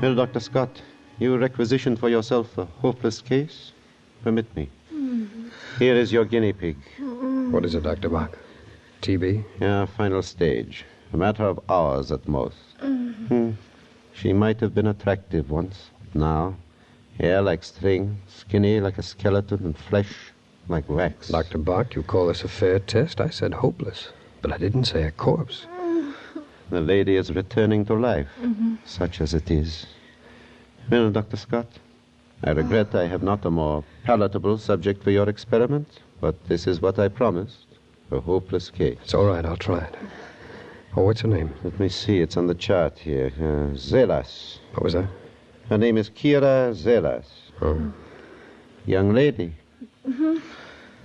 Well, 0.00 0.14
Dr. 0.14 0.40
Scott, 0.40 0.80
you 1.18 1.36
requisitioned 1.36 1.98
for 1.98 2.08
yourself 2.08 2.56
a 2.56 2.64
hopeless 2.64 3.20
case? 3.20 3.72
Permit 4.24 4.46
me. 4.56 4.70
Here 5.78 5.94
is 5.94 6.10
your 6.10 6.24
guinea 6.24 6.54
pig. 6.54 6.78
What 7.50 7.66
is 7.66 7.74
it, 7.74 7.82
Dr. 7.82 8.08
Bach? 8.08 8.38
TB? 9.02 9.44
Yeah, 9.60 9.84
final 9.84 10.22
stage. 10.22 10.86
A 11.12 11.18
matter 11.18 11.44
of 11.44 11.60
hours 11.68 12.10
at 12.12 12.26
most. 12.26 12.56
Hmm. 12.80 13.50
She 14.14 14.32
might 14.32 14.58
have 14.60 14.74
been 14.74 14.86
attractive 14.86 15.50
once. 15.50 15.90
Now, 16.14 16.56
hair 17.18 17.42
like 17.42 17.62
string, 17.62 18.22
skinny 18.26 18.80
like 18.80 18.96
a 18.96 19.02
skeleton, 19.02 19.64
and 19.66 19.76
flesh 19.76 20.32
like 20.68 20.88
wax. 20.88 21.28
Dr. 21.28 21.58
Bach, 21.58 21.94
you 21.94 22.02
call 22.02 22.28
this 22.28 22.42
a 22.42 22.48
fair 22.48 22.78
test? 22.78 23.20
I 23.20 23.28
said 23.28 23.52
hopeless. 23.52 24.08
But 24.40 24.52
I 24.52 24.56
didn't 24.56 24.84
say 24.84 25.02
a 25.02 25.10
corpse. 25.10 25.66
The 26.70 26.80
lady 26.80 27.16
is 27.16 27.34
returning 27.34 27.84
to 27.86 27.94
life, 27.94 28.28
Mhm. 28.40 28.78
such 28.84 29.20
as 29.20 29.34
it 29.34 29.50
is. 29.50 29.86
Well, 30.90 31.10
Dr. 31.10 31.36
Scott, 31.36 31.66
I 32.44 32.50
regret 32.52 32.94
I 32.94 33.06
have 33.06 33.22
not 33.22 33.44
a 33.44 33.50
more 33.50 33.82
palatable 34.04 34.56
subject 34.58 35.02
for 35.02 35.10
your 35.10 35.28
experiment, 35.28 35.88
but 36.20 36.34
this 36.48 36.66
is 36.66 36.80
what 36.80 36.98
I 36.98 37.08
promised 37.08 37.66
a 38.10 38.20
hopeless 38.20 38.70
case. 38.70 38.98
It's 39.02 39.14
all 39.14 39.26
right, 39.26 39.44
I'll 39.44 39.56
try 39.56 39.78
it. 39.78 39.94
Oh, 40.96 41.04
what's 41.04 41.20
her 41.20 41.28
name? 41.28 41.50
Let 41.64 41.78
me 41.78 41.88
see, 41.88 42.20
it's 42.20 42.36
on 42.36 42.46
the 42.46 42.54
chart 42.54 42.98
here. 42.98 43.32
Uh, 43.38 43.74
Zelas. 43.76 44.58
What 44.74 44.82
was 44.84 44.92
that? 44.94 45.06
Her 45.68 45.78
name 45.78 45.96
is 45.98 46.10
Kira 46.10 46.72
Zelas. 46.74 47.26
Oh. 47.62 47.92
Young 48.86 49.12
lady, 49.14 49.52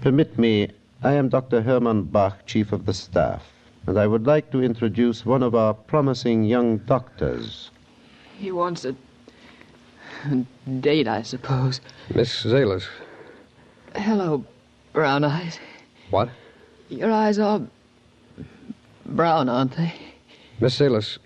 permit 0.01 0.37
me, 0.39 0.69
I 1.03 1.13
am 1.13 1.29
Dr. 1.29 1.61
Hermann 1.61 2.03
Bach, 2.03 2.45
Chief 2.45 2.71
of 2.71 2.85
the 2.85 2.93
Staff, 2.93 3.43
and 3.87 3.99
I 3.99 4.07
would 4.07 4.25
like 4.25 4.51
to 4.51 4.63
introduce 4.63 5.25
one 5.25 5.43
of 5.43 5.55
our 5.55 5.73
promising 5.73 6.43
young 6.43 6.77
doctors. 6.79 7.71
He 8.37 8.51
wants 8.51 8.85
a, 8.85 8.95
a 10.25 10.45
date, 10.79 11.07
I 11.07 11.21
suppose. 11.21 11.81
Miss 12.13 12.43
Zelas. 12.43 12.87
Hello, 13.95 14.43
brown 14.93 15.23
eyes. 15.23 15.59
What? 16.09 16.29
Your 16.89 17.11
eyes 17.11 17.39
are 17.39 17.61
brown, 19.05 19.49
aren't 19.49 19.75
they? 19.77 19.93
Miss 20.59 20.75
Zelas, 20.75 21.19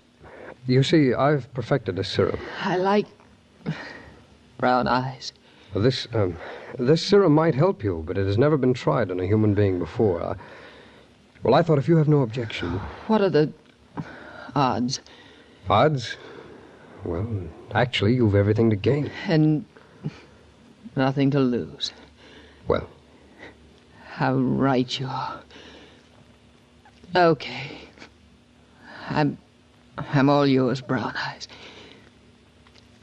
you 0.66 0.82
see, 0.82 1.14
I've 1.14 1.52
perfected 1.54 1.98
a 1.98 2.04
serum. 2.04 2.40
I 2.62 2.76
like 2.76 3.06
brown 4.58 4.86
eyes. 4.86 5.32
This, 5.74 6.08
um, 6.14 6.36
this 6.78 7.04
serum 7.04 7.32
might 7.32 7.54
help 7.54 7.82
you, 7.84 8.02
but 8.06 8.18
it 8.18 8.26
has 8.26 8.38
never 8.38 8.56
been 8.56 8.74
tried 8.74 9.10
on 9.10 9.20
a 9.20 9.26
human 9.26 9.54
being 9.54 9.78
before. 9.78 10.22
I, 10.22 10.36
well, 11.42 11.54
I 11.54 11.62
thought 11.62 11.78
if 11.78 11.88
you 11.88 11.96
have 11.96 12.08
no 12.08 12.22
objection. 12.22 12.78
What 13.06 13.20
are 13.20 13.30
the 13.30 13.52
odds? 14.54 15.00
Odds? 15.68 16.16
Well, 17.04 17.26
actually, 17.74 18.14
you've 18.14 18.34
everything 18.34 18.70
to 18.70 18.76
gain. 18.76 19.10
And 19.26 19.64
nothing 20.96 21.30
to 21.30 21.40
lose. 21.40 21.92
Well, 22.68 22.88
How 24.12 24.34
right 24.34 25.00
you 25.00 25.06
are. 25.06 25.40
Okay. 27.16 27.78
I'm 29.08 29.38
I'm 29.96 30.28
all 30.28 30.46
yours, 30.46 30.80
brown 30.80 31.14
eyes. 31.16 31.48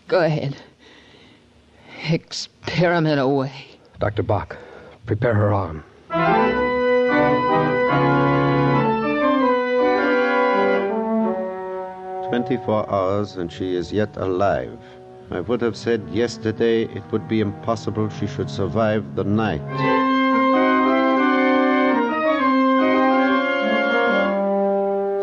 Go 0.08 0.24
ahead. 0.24 0.56
Experiment 2.10 3.20
away. 3.20 3.66
Dr. 4.00 4.24
Bach, 4.24 4.56
prepare 5.06 5.34
her 5.34 5.54
arm. 5.54 5.84
24 12.48 12.90
hours 12.90 13.36
and 13.36 13.52
she 13.52 13.76
is 13.76 13.92
yet 13.92 14.16
alive. 14.16 14.80
I 15.32 15.42
would 15.42 15.60
have 15.60 15.76
said 15.76 16.02
yesterday 16.10 16.84
it 16.84 17.04
would 17.12 17.28
be 17.28 17.42
impossible 17.42 18.08
she 18.08 18.26
should 18.26 18.50
survive 18.50 19.16
the 19.16 19.26
night. 19.26 19.60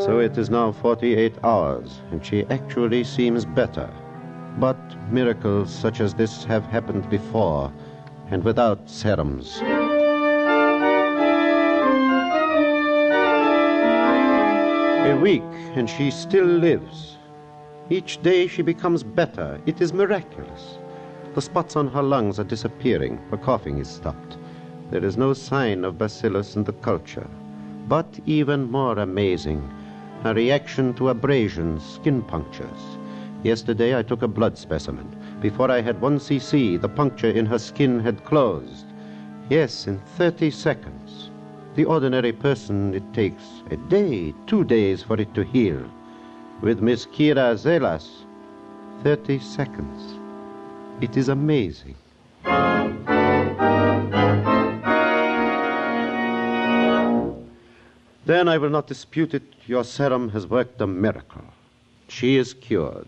So 0.05 0.19
it 0.19 0.37
is 0.37 0.51
now 0.51 0.73
48 0.73 1.33
hours, 1.43 2.03
and 2.11 2.23
she 2.23 2.45
actually 2.51 3.05
seems 3.05 3.47
better. 3.47 3.89
But 4.59 4.77
miracles 5.11 5.75
such 5.75 6.01
as 6.01 6.13
this 6.13 6.45
have 6.45 6.67
happened 6.67 7.09
before, 7.09 7.73
and 8.31 8.45
without 8.45 8.91
serums. 8.91 9.63
A 15.05 15.15
week, 15.15 15.43
and 15.77 15.89
she 15.89 16.11
still 16.11 16.47
lives. 16.47 17.19
Each 17.91 18.23
day 18.23 18.47
she 18.47 18.63
becomes 18.63 19.03
better. 19.03 19.61
It 19.67 19.83
is 19.83 19.93
miraculous. 19.93 20.79
The 21.35 21.43
spots 21.43 21.77
on 21.77 21.89
her 21.89 22.03
lungs 22.03 22.41
are 22.41 22.45
disappearing. 22.45 23.19
Her 23.31 23.37
coughing 23.37 23.77
is 23.77 23.87
stopped. 23.87 24.39
There 24.91 25.05
is 25.05 25.19
no 25.19 25.35
sign 25.35 25.85
of 25.85 25.99
bacillus 25.99 26.57
in 26.57 26.65
the 26.65 26.73
culture. 26.73 27.29
But 27.87 28.19
even 28.25 28.71
more 28.71 28.99
amazing, 28.99 29.71
a 30.25 30.33
reaction 30.33 30.95
to 30.95 31.11
abrasions, 31.11 31.85
skin 31.85 32.23
punctures. 32.23 32.99
Yesterday 33.43 33.99
I 33.99 34.03
took 34.03 34.23
a 34.23 34.29
blood 34.29 34.57
specimen. 34.57 35.15
Before 35.43 35.71
I 35.71 35.83
had 35.83 36.01
one 36.01 36.19
cc, 36.19 36.81
the 36.81 36.89
puncture 36.89 37.31
in 37.31 37.45
her 37.45 37.59
skin 37.59 38.01
had 38.01 38.25
closed. 38.25 38.87
Yes, 39.51 39.87
in 39.87 39.99
30 40.17 40.51
seconds. 40.51 41.31
The 41.75 41.85
ordinary 41.85 42.33
person, 42.33 42.95
it 42.95 43.03
takes 43.13 43.63
a 43.71 43.77
day, 43.77 44.33
two 44.47 44.63
days 44.65 45.03
for 45.03 45.21
it 45.21 45.35
to 45.35 45.43
heal. 45.43 45.83
With 46.61 46.81
Miss 46.81 47.05
Kira 47.07 47.57
Zelas, 47.57 48.25
30 49.03 49.41
seconds. 49.41 50.19
It 51.01 51.17
is 51.17 51.29
amazing. 51.29 51.97
Then 58.27 58.49
I 58.49 58.57
will 58.57 58.71
not 58.71 58.87
dispute 58.87 59.35
it. 59.35 59.43
Your 59.67 59.85
serum 59.85 60.31
has 60.31 60.47
worked 60.47 60.81
a 60.81 60.87
miracle. 60.87 61.45
She 62.09 62.37
is 62.37 62.55
cured. 62.55 63.07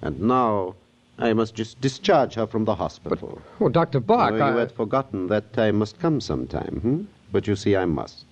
And 0.00 0.20
now 0.20 0.74
I 1.18 1.32
must 1.34 1.54
just 1.54 1.80
discharge 1.80 2.34
her 2.34 2.46
from 2.46 2.64
the 2.64 2.74
hospital. 2.74 3.40
Oh, 3.60 3.68
Dr. 3.68 4.00
Bach, 4.00 4.32
Oh, 4.32 4.36
you 4.36 4.42
I... 4.42 4.60
had 4.60 4.72
forgotten 4.72 5.26
that 5.28 5.52
time 5.52 5.76
must 5.78 5.98
come 5.98 6.20
sometime, 6.20 6.80
hmm? 6.80 7.02
But 7.32 7.46
you 7.46 7.56
see, 7.56 7.74
I 7.74 7.86
must. 7.86 8.24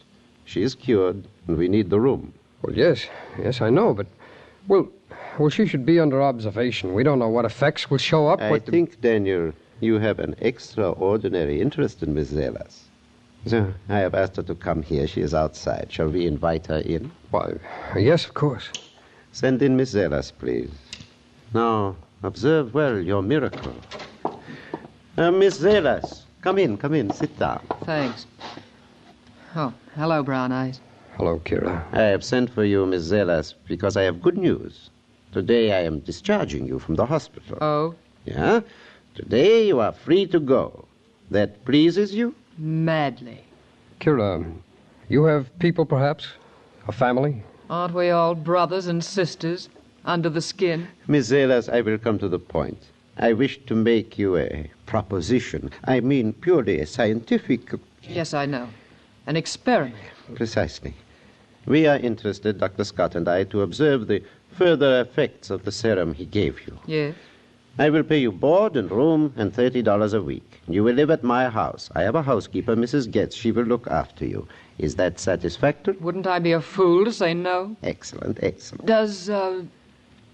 She 0.45 0.63
is 0.63 0.75
cured, 0.75 1.27
and 1.49 1.57
we 1.57 1.69
need 1.69 1.91
the 1.91 1.99
room. 1.99 2.35
Well, 2.63 2.77
yes, 2.77 3.07
yes, 3.43 3.63
I 3.63 3.71
know, 3.71 3.95
but 3.95 4.07
well, 4.69 4.89
well, 5.39 5.49
she 5.49 5.67
should 5.67 5.87
be 5.87 5.99
under 5.99 6.21
observation. 6.21 6.93
We 6.93 7.03
don't 7.03 7.19
know 7.19 7.29
what 7.29 7.47
effects 7.47 7.91
will 7.91 7.99
show 7.99 8.29
up. 8.29 8.41
I 8.43 8.59
the- 8.59 8.71
think, 8.71 9.01
Daniel, 9.01 9.53
you 9.81 9.99
have 9.99 10.19
an 10.19 10.35
extraordinary 10.41 11.61
interest 11.61 12.03
in 12.03 12.15
Miss 12.15 12.29
Zelas. 12.31 12.85
So 13.47 13.73
I 13.89 13.99
have 14.01 14.15
asked 14.15 14.37
her 14.37 14.43
to 14.43 14.55
come 14.55 14.83
here. 14.83 15.07
She 15.07 15.23
is 15.23 15.33
outside. 15.33 15.87
Shall 15.91 16.11
we 16.11 16.27
invite 16.27 16.67
her 16.67 16.81
in? 16.81 17.11
Why, 17.31 17.55
yes, 17.97 18.27
of 18.27 18.35
course. 18.35 18.69
Send 19.33 19.63
in 19.63 19.77
Miss 19.79 19.93
Zelas, 19.95 20.31
please. 20.31 20.71
Now, 21.55 21.97
observe 22.23 22.75
well 22.75 22.99
your 22.99 23.23
miracle. 23.23 23.73
Uh, 25.17 25.31
Miss 25.31 25.59
Zelas, 25.59 26.25
come 26.43 26.59
in, 26.59 26.77
come 26.77 26.93
in, 26.93 27.11
sit 27.13 27.39
down. 27.39 27.63
Thanks. 27.85 28.27
Oh, 29.57 29.75
hello, 29.97 30.23
Brown 30.23 30.53
Eyes. 30.53 30.81
Hello, 31.17 31.41
Kira. 31.45 31.85
I 31.93 32.03
have 32.03 32.23
sent 32.23 32.51
for 32.51 32.63
you, 32.65 32.87
Miss 32.87 33.03
Zelas, 33.03 33.55
because 33.67 33.97
I 33.97 34.03
have 34.03 34.23
good 34.23 34.39
news. 34.39 34.91
Today 35.33 35.73
I 35.73 35.81
am 35.81 35.99
discharging 35.99 36.69
you 36.69 36.79
from 36.79 36.95
the 36.95 37.05
hospital. 37.05 37.59
Oh? 37.61 37.97
Yeah? 38.25 38.61
Today 39.17 39.67
you 39.67 39.81
are 39.81 39.91
free 39.91 40.25
to 40.27 40.39
go. 40.39 40.85
That 41.33 41.65
pleases 41.65 42.15
you? 42.15 42.33
Madly. 42.59 43.41
Kira, 44.01 44.53
you 45.09 45.25
have 45.25 45.59
people, 45.59 45.85
perhaps? 45.85 46.29
A 46.87 46.93
family? 46.93 47.43
Aren't 47.69 47.95
we 47.95 48.11
all 48.11 48.37
brothers 48.37 48.87
and 48.87 49.03
sisters 49.05 49.69
under 50.05 50.29
the 50.29 50.41
skin? 50.41 50.87
Miss 51.09 51.27
Zelas, 51.27 51.69
I 51.69 51.81
will 51.81 51.99
come 51.99 52.21
to 52.21 52.29
the 52.29 52.39
point. 52.39 52.79
I 53.17 53.33
wish 53.33 53.59
to 53.67 53.75
make 53.75 54.17
you 54.17 54.37
a 54.37 54.71
proposition. 54.87 55.73
I 55.85 55.99
mean 55.99 56.35
purely 56.35 56.79
a 56.79 56.87
scientific. 56.87 57.73
Yes, 58.03 58.33
I 58.33 58.47
know. 58.47 58.69
An 59.31 59.37
experiment. 59.37 59.95
Precisely. 60.35 60.93
We 61.65 61.87
are 61.87 61.99
interested, 61.99 62.59
Dr. 62.59 62.83
Scott 62.83 63.15
and 63.15 63.29
I, 63.29 63.45
to 63.45 63.63
observe 63.63 64.09
the 64.09 64.25
further 64.51 65.01
effects 65.03 65.51
of 65.51 65.65
the 65.65 65.71
serum 65.71 66.15
he 66.15 66.25
gave 66.25 66.67
you. 66.67 66.77
Yes. 66.85 67.15
I 67.79 67.91
will 67.91 68.03
pay 68.03 68.19
you 68.19 68.33
board 68.33 68.77
and 68.77 68.91
room 68.91 69.33
and 69.37 69.53
$30 69.53 70.15
a 70.15 70.21
week. 70.21 70.61
You 70.67 70.83
will 70.83 70.97
live 70.97 71.13
at 71.13 71.23
my 71.23 71.49
house. 71.49 71.89
I 71.95 72.03
have 72.03 72.17
a 72.17 72.23
housekeeper, 72.23 72.75
Mrs. 72.75 73.09
Getz. 73.09 73.37
She 73.37 73.53
will 73.53 73.63
look 73.63 73.87
after 73.87 74.27
you. 74.27 74.49
Is 74.79 74.97
that 74.97 75.21
satisfactory? 75.21 75.95
Wouldn't 76.01 76.27
I 76.27 76.41
be 76.41 76.51
a 76.51 76.61
fool 76.61 77.05
to 77.05 77.13
say 77.13 77.33
no? 77.33 77.77
Excellent, 77.85 78.41
excellent. 78.43 78.87
Does, 78.87 79.31
uh, 79.31 79.63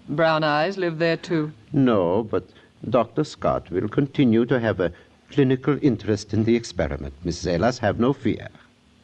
Brown 0.09 0.43
Eyes 0.43 0.75
live 0.75 0.97
there 0.97 1.17
too? 1.17 1.51
No, 1.71 2.23
but 2.23 2.49
Dr. 2.89 3.23
Scott 3.23 3.69
will 3.69 3.89
continue 3.89 4.43
to 4.45 4.59
have 4.59 4.79
a 4.79 4.91
clinical 5.29 5.77
interest 5.83 6.33
in 6.33 6.45
the 6.45 6.55
experiment. 6.55 7.13
Miss 7.23 7.37
Zelas, 7.45 7.77
have 7.77 7.99
no 7.99 8.11
fear. 8.11 8.47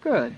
Good. 0.03 0.35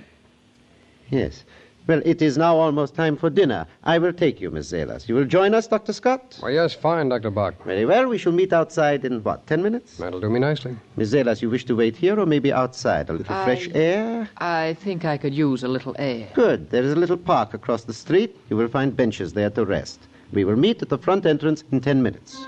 Yes. 1.09 1.43
Well, 1.87 2.01
it 2.03 2.21
is 2.21 2.35
now 2.35 2.55
almost 2.57 2.95
time 2.95 3.15
for 3.15 3.29
dinner. 3.29 3.67
I 3.83 3.99
will 3.99 4.13
take 4.13 4.41
you, 4.41 4.49
Miss 4.49 4.69
Zelas. 4.71 5.07
You 5.07 5.13
will 5.13 5.25
join 5.25 5.53
us, 5.53 5.67
Dr. 5.67 5.93
Scott? 5.93 6.37
Why, 6.39 6.49
yes, 6.49 6.73
fine, 6.73 7.09
Dr. 7.09 7.29
Bach. 7.29 7.63
Very 7.63 7.85
well. 7.85 8.07
We 8.07 8.17
shall 8.17 8.31
meet 8.31 8.53
outside 8.53 9.05
in, 9.05 9.21
what, 9.23 9.45
ten 9.45 9.61
minutes? 9.61 9.97
That'll 9.97 10.19
do 10.19 10.29
me 10.29 10.39
nicely. 10.39 10.75
Miss 10.97 11.09
Zelas, 11.09 11.43
you 11.43 11.49
wish 11.49 11.63
to 11.65 11.75
wait 11.75 11.95
here 11.95 12.19
or 12.19 12.25
maybe 12.25 12.51
outside? 12.51 13.09
A 13.09 13.13
little 13.13 13.43
fresh 13.43 13.69
air? 13.75 14.27
I 14.37 14.75
think 14.81 15.05
I 15.05 15.17
could 15.17 15.35
use 15.35 15.63
a 15.63 15.67
little 15.67 15.95
air. 15.99 16.27
Good. 16.33 16.71
There 16.71 16.81
is 16.83 16.93
a 16.93 16.95
little 16.95 17.17
park 17.17 17.53
across 17.53 17.83
the 17.83 17.93
street. 17.93 18.35
You 18.49 18.57
will 18.57 18.67
find 18.67 18.95
benches 18.95 19.33
there 19.33 19.51
to 19.51 19.63
rest. 19.63 19.99
We 20.33 20.43
will 20.43 20.55
meet 20.55 20.81
at 20.81 20.89
the 20.89 20.97
front 20.97 21.27
entrance 21.27 21.63
in 21.71 21.81
ten 21.81 22.01
minutes. 22.01 22.47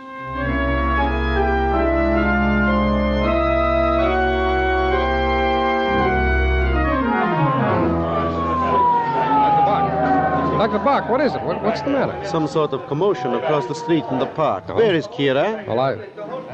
Bach, 10.87 11.09
what 11.09 11.19
is 11.19 11.35
it? 11.35 11.41
What, 11.41 11.61
what's 11.63 11.81
the 11.81 11.89
matter? 11.89 12.25
Some 12.25 12.47
sort 12.47 12.71
of 12.71 12.87
commotion 12.87 13.33
across 13.33 13.65
the 13.65 13.75
street 13.75 14.05
in 14.09 14.19
the 14.19 14.25
park. 14.25 14.63
Uh-huh. 14.69 14.75
Where 14.75 14.95
is 14.95 15.05
Kira? 15.05 15.67
Well, 15.67 15.81
I, 15.81 15.97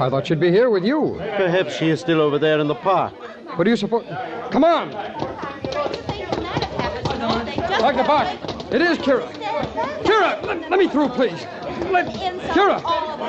I 0.04 0.10
thought 0.10 0.26
she'd 0.26 0.40
be 0.40 0.50
here 0.50 0.70
with 0.70 0.84
you. 0.84 1.14
Perhaps 1.36 1.76
she 1.76 1.88
is 1.88 2.00
still 2.00 2.20
over 2.20 2.36
there 2.36 2.58
in 2.58 2.66
the 2.66 2.74
park. 2.74 3.14
What 3.56 3.62
do 3.62 3.70
you 3.70 3.76
suppose? 3.76 4.04
Come 4.50 4.64
on! 4.64 4.90
Dr. 7.78 8.02
Bach, 8.02 8.26
it 8.72 8.82
is 8.82 8.98
Kira. 8.98 9.30
Kira, 10.02 10.42
let, 10.42 10.68
let 10.68 10.80
me 10.80 10.88
through, 10.88 11.10
please. 11.10 11.40
Let, 11.92 12.12
Kira, 12.54 12.82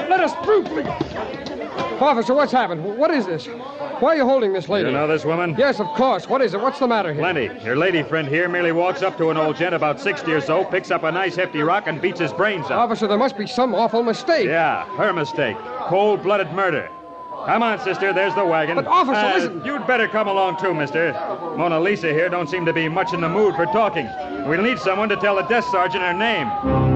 let 0.09 0.21
us 0.21 0.33
through, 0.43 0.63
please. 0.63 1.54
Officer, 2.01 2.33
what's 2.33 2.51
happened? 2.51 2.83
What 2.97 3.11
is 3.11 3.25
this? 3.25 3.47
Why 3.47 4.09
are 4.09 4.15
you 4.17 4.25
holding 4.25 4.51
this 4.53 4.67
lady? 4.67 4.89
You 4.89 4.93
know 4.93 5.07
this 5.07 5.23
woman? 5.23 5.55
Yes, 5.57 5.79
of 5.79 5.87
course. 5.87 6.27
What 6.27 6.41
is 6.41 6.53
it? 6.53 6.59
What's 6.61 6.79
the 6.79 6.87
matter 6.87 7.13
here? 7.13 7.21
Plenty. 7.21 7.63
Your 7.63 7.75
lady 7.77 8.03
friend 8.03 8.27
here 8.27 8.49
merely 8.49 8.71
walks 8.73 9.01
up 9.01 9.17
to 9.17 9.29
an 9.31 9.37
old 9.37 9.55
gent 9.55 9.73
about 9.73 9.99
60 9.99 10.31
or 10.31 10.41
so, 10.41 10.65
picks 10.65 10.91
up 10.91 11.03
a 11.03 11.11
nice 11.11 11.35
hefty 11.35 11.61
rock, 11.61 11.87
and 11.87 12.01
beats 12.01 12.19
his 12.19 12.33
brains 12.33 12.65
out. 12.65 12.73
Officer, 12.73 13.07
there 13.07 13.17
must 13.17 13.37
be 13.37 13.47
some 13.47 13.73
awful 13.73 14.03
mistake. 14.03 14.45
Yeah, 14.47 14.85
her 14.97 15.13
mistake. 15.13 15.57
Cold 15.87 16.21
blooded 16.23 16.51
murder. 16.51 16.89
Come 17.45 17.61
on, 17.63 17.79
sister, 17.79 18.11
there's 18.11 18.33
the 18.35 18.45
wagon. 18.45 18.75
But, 18.75 18.87
officer, 18.87 19.19
Uh, 19.19 19.33
listen. 19.35 19.61
You'd 19.63 19.85
better 19.85 20.07
come 20.07 20.27
along, 20.27 20.57
too, 20.57 20.73
mister. 20.73 21.13
Mona 21.55 21.79
Lisa 21.79 22.07
here 22.11 22.27
don't 22.27 22.49
seem 22.49 22.65
to 22.65 22.73
be 22.73 22.89
much 22.89 23.13
in 23.13 23.21
the 23.21 23.29
mood 23.29 23.55
for 23.55 23.65
talking. 23.67 24.09
We'll 24.47 24.61
need 24.63 24.79
someone 24.79 25.09
to 25.09 25.15
tell 25.15 25.35
the 25.35 25.43
desk 25.43 25.69
sergeant 25.71 26.03
her 26.03 26.13
name. 26.13 26.94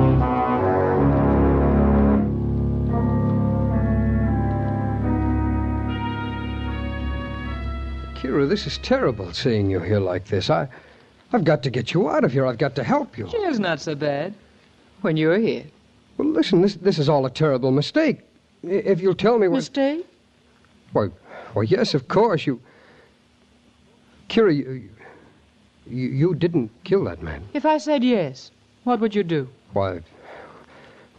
Kira, 8.21 8.47
this 8.49 8.67
is 8.67 8.77
terrible 8.79 9.32
seeing 9.34 9.69
you 9.69 9.79
here 9.79 9.99
like 9.99 10.25
this. 10.25 10.49
I, 10.49 10.67
I've 11.32 11.43
got 11.45 11.63
to 11.63 11.69
get 11.69 11.93
you 11.93 12.10
out 12.10 12.23
of 12.23 12.34
here. 12.34 12.45
I've 12.45 12.58
got 12.58 12.75
to 12.75 12.84
help 12.84 13.17
you. 13.17 13.29
It's 13.34 13.60
not 13.60 13.79
so 13.79 13.95
bad. 13.95 14.34
When 15.01 15.15
you're 15.15 15.38
here. 15.39 15.63
Well, 16.17 16.27
listen, 16.27 16.62
this, 16.62 16.75
this 16.75 16.99
is 16.99 17.08
all 17.08 17.25
a 17.25 17.29
terrible 17.29 17.71
mistake. 17.71 18.19
I- 18.65 18.67
If 18.91 18.99
you'll 19.01 19.15
tell 19.15 19.39
me 19.39 19.47
what. 19.47 19.58
Mistake? 19.58 20.05
Why, 20.91 21.08
why, 21.53 21.63
yes, 21.63 21.93
of 21.93 22.08
course. 22.10 22.45
You. 22.45 22.60
Kira, 24.27 24.53
you, 24.55 24.89
you, 25.88 26.08
you 26.10 26.36
didn't 26.36 26.71
kill 26.84 27.05
that 27.05 27.21
man. 27.23 27.47
If 27.53 27.65
I 27.65 27.77
said 27.77 28.03
yes, 28.03 28.51
what 28.84 28.99
would 28.99 29.15
you 29.15 29.23
do? 29.23 29.47
Why, 29.73 30.01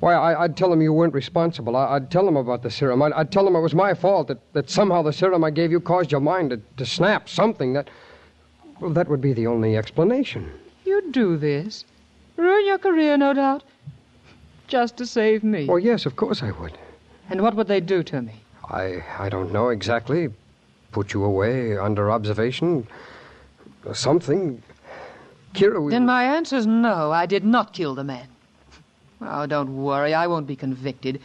why, 0.00 0.14
I, 0.14 0.44
I'd 0.44 0.56
tell 0.56 0.70
them 0.70 0.82
you 0.82 0.92
weren't 0.92 1.14
responsible. 1.14 1.76
I, 1.76 1.96
I'd 1.96 2.10
tell 2.10 2.24
them 2.24 2.36
about 2.36 2.62
the 2.62 2.70
serum. 2.70 3.02
I'd, 3.02 3.12
I'd 3.12 3.30
tell 3.30 3.44
them 3.44 3.54
it 3.54 3.60
was 3.60 3.74
my 3.74 3.94
fault, 3.94 4.28
that, 4.28 4.52
that 4.54 4.70
somehow 4.70 5.02
the 5.02 5.12
serum 5.12 5.44
I 5.44 5.50
gave 5.50 5.70
you 5.70 5.80
caused 5.80 6.10
your 6.10 6.20
mind 6.20 6.50
to, 6.50 6.60
to 6.78 6.86
snap, 6.86 7.28
something 7.28 7.74
that. 7.74 7.88
Well, 8.80 8.90
that 8.92 9.08
would 9.08 9.20
be 9.20 9.34
the 9.34 9.46
only 9.46 9.76
explanation. 9.76 10.50
You'd 10.86 11.12
do 11.12 11.36
this. 11.36 11.84
Ruin 12.36 12.66
your 12.66 12.78
career, 12.78 13.18
no 13.18 13.34
doubt. 13.34 13.62
Just 14.68 14.96
to 14.96 15.06
save 15.06 15.44
me. 15.44 15.66
Well, 15.66 15.78
yes, 15.78 16.06
of 16.06 16.16
course 16.16 16.42
I 16.42 16.52
would. 16.52 16.78
And 17.28 17.42
what 17.42 17.54
would 17.54 17.68
they 17.68 17.80
do 17.80 18.02
to 18.04 18.22
me? 18.22 18.40
I, 18.70 19.04
I 19.18 19.28
don't 19.28 19.52
know 19.52 19.68
exactly. 19.68 20.30
Put 20.92 21.12
you 21.12 21.24
away 21.24 21.76
under 21.76 22.10
observation. 22.10 22.86
Something. 23.92 24.62
Kira, 25.54 25.82
we... 25.82 25.90
Then 25.90 26.06
my 26.06 26.24
answer's 26.24 26.66
no, 26.66 27.12
I 27.12 27.26
did 27.26 27.44
not 27.44 27.72
kill 27.72 27.94
the 27.94 28.04
man. 28.04 28.28
Oh, 29.22 29.46
don't 29.46 29.82
worry, 29.82 30.14
I 30.14 30.26
won't 30.26 30.46
be 30.46 30.56
convicted. 30.56 31.20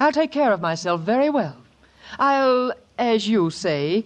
I'll 0.00 0.12
take 0.12 0.32
care 0.32 0.52
of 0.52 0.60
myself 0.60 1.00
very 1.00 1.30
well. 1.30 1.56
I'll, 2.18 2.72
as 2.98 3.28
you 3.28 3.50
say, 3.50 4.04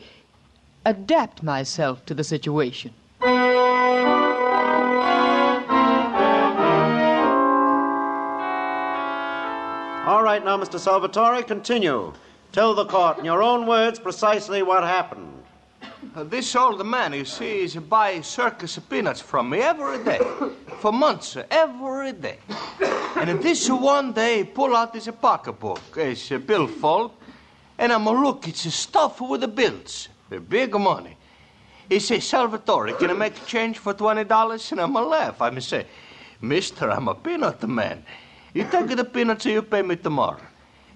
adapt 0.85 1.43
myself 1.43 2.05
to 2.07 2.15
the 2.15 2.25
situation. 2.25 2.93
All 10.05 10.23
right, 10.23 10.45
now, 10.45 10.57
Mr. 10.59 10.79
Salvatore, 10.79 11.43
continue. 11.43 12.13
Tell 12.53 12.75
the 12.75 12.85
court 12.87 13.19
in 13.19 13.25
your 13.25 13.43
own 13.43 13.67
words 13.67 13.99
precisely 13.99 14.63
what 14.63 14.83
happened. 14.83 15.42
Uh, 16.15 16.25
this 16.25 16.55
old 16.57 16.85
man, 16.85 17.13
you 17.13 17.25
see, 17.25 17.61
is 17.61 17.77
buy 17.77 18.21
circus 18.21 18.79
peanuts 18.79 19.21
from 19.21 19.49
me 19.51 19.61
every 19.61 20.03
day. 20.05 20.21
For 20.81 20.93
months, 20.93 21.37
every 21.51 22.13
day. 22.13 22.39
And 23.17 23.41
this 23.41 23.71
one 23.71 24.13
day, 24.13 24.45
pull 24.45 24.77
out 24.77 24.95
his 24.95 25.09
pocketbook, 25.21 25.81
his 25.95 26.33
uh, 26.33 26.39
billfold, 26.39 27.13
and 27.79 27.93
I'm 27.93 28.07
a 28.07 28.13
look, 28.13 28.49
it's 28.49 28.73
stuffed 28.75 29.21
with 29.21 29.43
the 29.43 29.49
bills, 29.49 30.09
the 30.29 30.41
big 30.41 30.75
money. 30.75 31.17
He 31.89 31.99
say, 31.99 32.21
Salvatore, 32.21 32.93
can 32.95 33.11
I 33.11 33.15
make 33.15 33.47
change 33.47 33.79
for 33.79 33.95
$20? 33.95 34.73
And 34.73 34.81
I'm 34.81 34.97
a 34.97 35.03
laugh. 35.03 35.41
I'm 35.41 35.61
say, 35.61 35.87
Mister, 36.41 36.91
I'm 36.91 37.09
a 37.09 37.15
peanut 37.15 37.63
man. 37.69 38.05
You 38.53 38.67
take 38.71 38.89
the 38.89 39.05
peanuts 39.05 39.47
and 39.47 39.55
you 39.55 39.63
pay 39.63 39.83
me 39.83 39.97
tomorrow. 39.97 40.41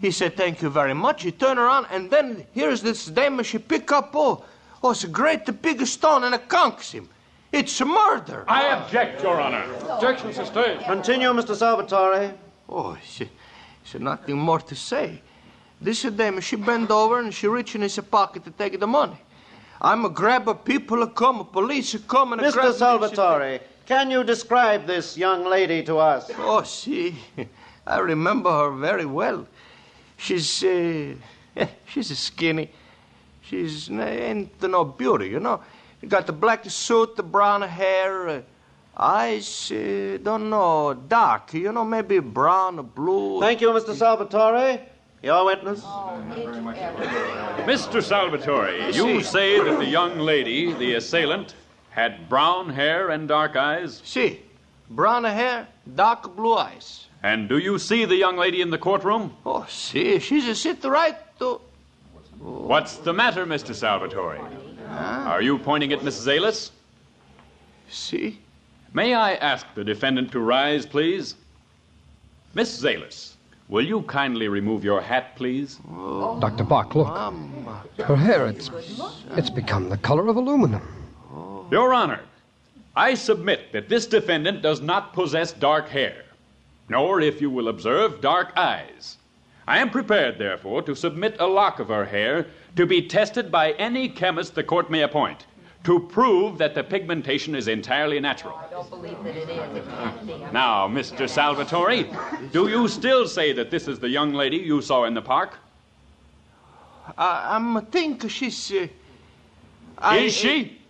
He 0.01 0.11
said, 0.11 0.37
thank 0.37 0.61
you 0.61 0.69
very 0.69 0.95
much. 0.95 1.23
He 1.23 1.33
turn 1.33 1.59
around, 1.59 1.87
and 1.91 2.11
then 2.11 2.47
here's 2.53 2.83
this 2.83 3.07
dame, 3.07 3.43
she 3.43 3.59
pick 3.59 3.91
up, 3.93 4.11
oh, 4.15 4.45
oh, 4.87 4.91
it's 4.93 5.05
a 5.05 5.09
great 5.09 5.63
big 5.63 5.85
stone, 5.87 6.25
and 6.25 6.35
it 6.35 6.49
conks 6.49 6.93
him. 6.93 7.09
It's 7.53 7.81
a 7.81 7.85
murder. 7.85 8.45
I 8.49 8.69
object, 8.69 9.23
Your 9.23 9.41
Honor. 9.41 9.65
Objection 9.89 10.33
sustained. 10.33 10.81
Continue, 10.85 11.29
Mr. 11.33 11.55
Salvatore. 11.55 12.35
Oh, 12.69 12.97
she, 13.05 13.29
she 13.85 13.99
nothing 13.99 14.37
more 14.37 14.61
to 14.61 14.75
say. 14.75 15.23
This 15.81 16.03
dame, 16.03 16.41
she 16.41 16.57
bent 16.57 16.91
over 16.91 17.19
and 17.19 17.33
she 17.33 17.47
reach 17.49 17.75
in 17.75 17.83
his 17.83 17.99
pocket 18.11 18.45
to 18.45 18.51
take 18.51 18.79
the 18.79 18.87
money. 18.87 19.19
I'm 19.81 20.05
a 20.05 20.09
grabber, 20.09 20.55
people 20.55 21.03
are 21.03 21.11
come, 21.11 21.47
police 21.47 21.95
are 21.95 21.99
come, 22.01 22.33
and 22.33 22.41
a 22.41 22.51
Mr. 22.51 22.73
Salvatore, 22.73 23.61
can 23.85 24.11
you 24.11 24.25
describe 24.25 24.87
this 24.87 25.19
young 25.19 25.45
lady 25.45 25.83
to 25.83 25.99
us? 25.99 26.31
Oh, 26.39 26.63
see, 26.63 27.15
I 27.87 27.99
remember 27.99 28.51
her 28.51 28.71
very 28.71 29.05
well. 29.05 29.47
She's, 30.17 30.65
uh, 30.65 31.15
she's 31.87 32.11
a 32.11 32.17
skinny. 32.17 32.71
She's 33.49 33.91
ain't 33.91 34.61
no 34.63 34.85
beauty, 34.85 35.29
you 35.29 35.41
know. 35.41 35.61
She 36.01 36.07
got 36.07 36.27
the 36.27 36.33
black 36.33 36.69
suit, 36.69 37.17
the 37.17 37.23
brown 37.23 37.63
hair, 37.63 38.29
uh, 38.29 38.41
eyes, 38.97 39.71
uh, 39.71 40.19
don't 40.23 40.51
know, 40.51 40.95
dark, 40.95 41.55
you 41.55 41.73
know, 41.73 41.85
maybe 41.85 42.19
brown 42.19 42.79
or 42.79 42.83
blue. 42.83 43.41
Thank 43.41 43.61
you, 43.61 43.69
Mr. 43.71 43.95
Salvatore. 43.95 44.81
Your 45.23 45.45
witness. 45.45 45.83
Oh, 45.85 46.23
Mr. 47.67 48.03
Salvatore, 48.03 48.93
you 48.93 49.23
say 49.23 49.63
that 49.63 49.79
the 49.79 49.87
young 49.87 50.19
lady, 50.19 50.73
the 50.73 50.95
assailant, 50.95 51.55
had 51.91 52.29
brown 52.29 52.69
hair 52.71 53.11
and 53.11 53.27
dark 53.27 53.57
eyes? 53.57 54.03
See, 54.05 54.43
brown 54.91 55.25
hair, 55.25 55.67
dark 55.95 56.37
blue 56.37 56.55
eyes. 56.55 57.07
And 57.23 57.49
do 57.49 57.59
you 57.59 57.79
see 57.79 58.05
the 58.05 58.15
young 58.15 58.37
lady 58.37 58.61
in 58.61 58.71
the 58.71 58.79
courtroom? 58.79 59.35
Oh, 59.45 59.67
see, 59.69 60.19
she's 60.19 60.47
a 60.47 60.55
sit 60.55 60.85
right 60.85 61.17
to. 61.39 61.61
What's 62.39 62.97
the 62.97 63.13
matter, 63.13 63.47
Mr. 63.47 63.75
Salvatore? 63.75 64.41
Are 64.89 65.43
you 65.43 65.59
pointing 65.59 65.93
at 65.93 66.05
Miss 66.05 66.17
Zelas? 66.19 66.71
See? 67.89 68.39
May 68.93 69.15
I 69.15 69.35
ask 69.35 69.67
the 69.75 69.85
defendant 69.85 70.33
to 70.33 70.41
rise, 70.41 70.87
please? 70.87 71.35
Miss 72.55 72.81
Zelas, 72.81 73.35
will 73.69 73.85
you 73.85 74.03
kindly 74.03 74.49
remove 74.49 74.85
your 74.85 75.01
hat, 75.01 75.37
please? 75.37 75.79
Oh, 75.91 76.41
Dr. 76.41 76.65
Bach, 76.65 76.95
look. 76.95 77.09
Her 77.99 78.17
hair, 78.17 78.47
it's, 78.47 78.71
it's 79.33 79.51
become 79.51 79.89
the 79.89 79.99
color 79.99 80.29
of 80.29 80.37
aluminum. 80.37 80.83
Oh. 81.35 81.67
Your 81.71 81.93
Honor, 81.93 82.21
I 82.95 83.15
submit 83.15 83.73
that 83.73 83.89
this 83.89 84.07
defendant 84.07 84.63
does 84.63 84.81
not 84.81 85.13
possess 85.13 85.53
dark 85.53 85.89
hair, 85.89 86.25
nor, 86.89 87.21
if 87.21 87.41
you 87.41 87.51
will 87.51 87.69
observe, 87.69 88.21
dark 88.21 88.53
eyes. 88.57 89.19
I 89.69 89.79
am 89.79 89.91
prepared, 89.91 90.39
therefore, 90.39 90.83
to 90.83 90.95
submit 90.95 91.37
a 91.41 91.47
lock 91.47 91.81
of 91.81 91.89
her 91.89 92.05
hair 92.05 92.47
to 92.77 92.87
be 92.87 93.03
tested 93.03 93.51
by 93.51 93.73
any 93.73 94.09
chemist 94.09 94.55
the 94.55 94.63
court 94.63 94.91
may 94.91 95.03
appoint 95.03 95.47
to 95.83 96.01
prove 96.01 96.59
that 96.59 96.75
the 96.75 96.83
pigmentation 96.83 97.55
is 97.55 97.69
entirely 97.69 98.19
natural. 98.19 98.55
I 98.57 98.69
don't 98.71 98.91
believe 98.91 99.23
that 99.23 99.37
it 99.37 99.49
is. 99.49 99.77
It 99.77 99.89
can't 99.89 100.27
be. 100.27 100.37
Now, 100.53 100.89
Mr. 100.89 101.29
Salvatore, 101.29 102.05
do 102.53 102.69
you 102.69 102.89
still 102.89 103.29
say 103.29 103.53
that 103.53 103.71
this 103.71 103.87
is 103.87 104.01
the 104.01 104.09
young 104.09 104.33
lady 104.33 104.57
you 104.57 104.83
saw 104.83 105.05
in 105.05 105.15
the 105.15 105.23
park? 105.23 105.59
I, 107.17 107.55
I'm 107.55 107.87
think 107.87 108.29
she's. 108.29 108.73
Uh, 108.73 108.89
I- 109.99 110.19
Is 110.19 110.35
she? 110.35 110.81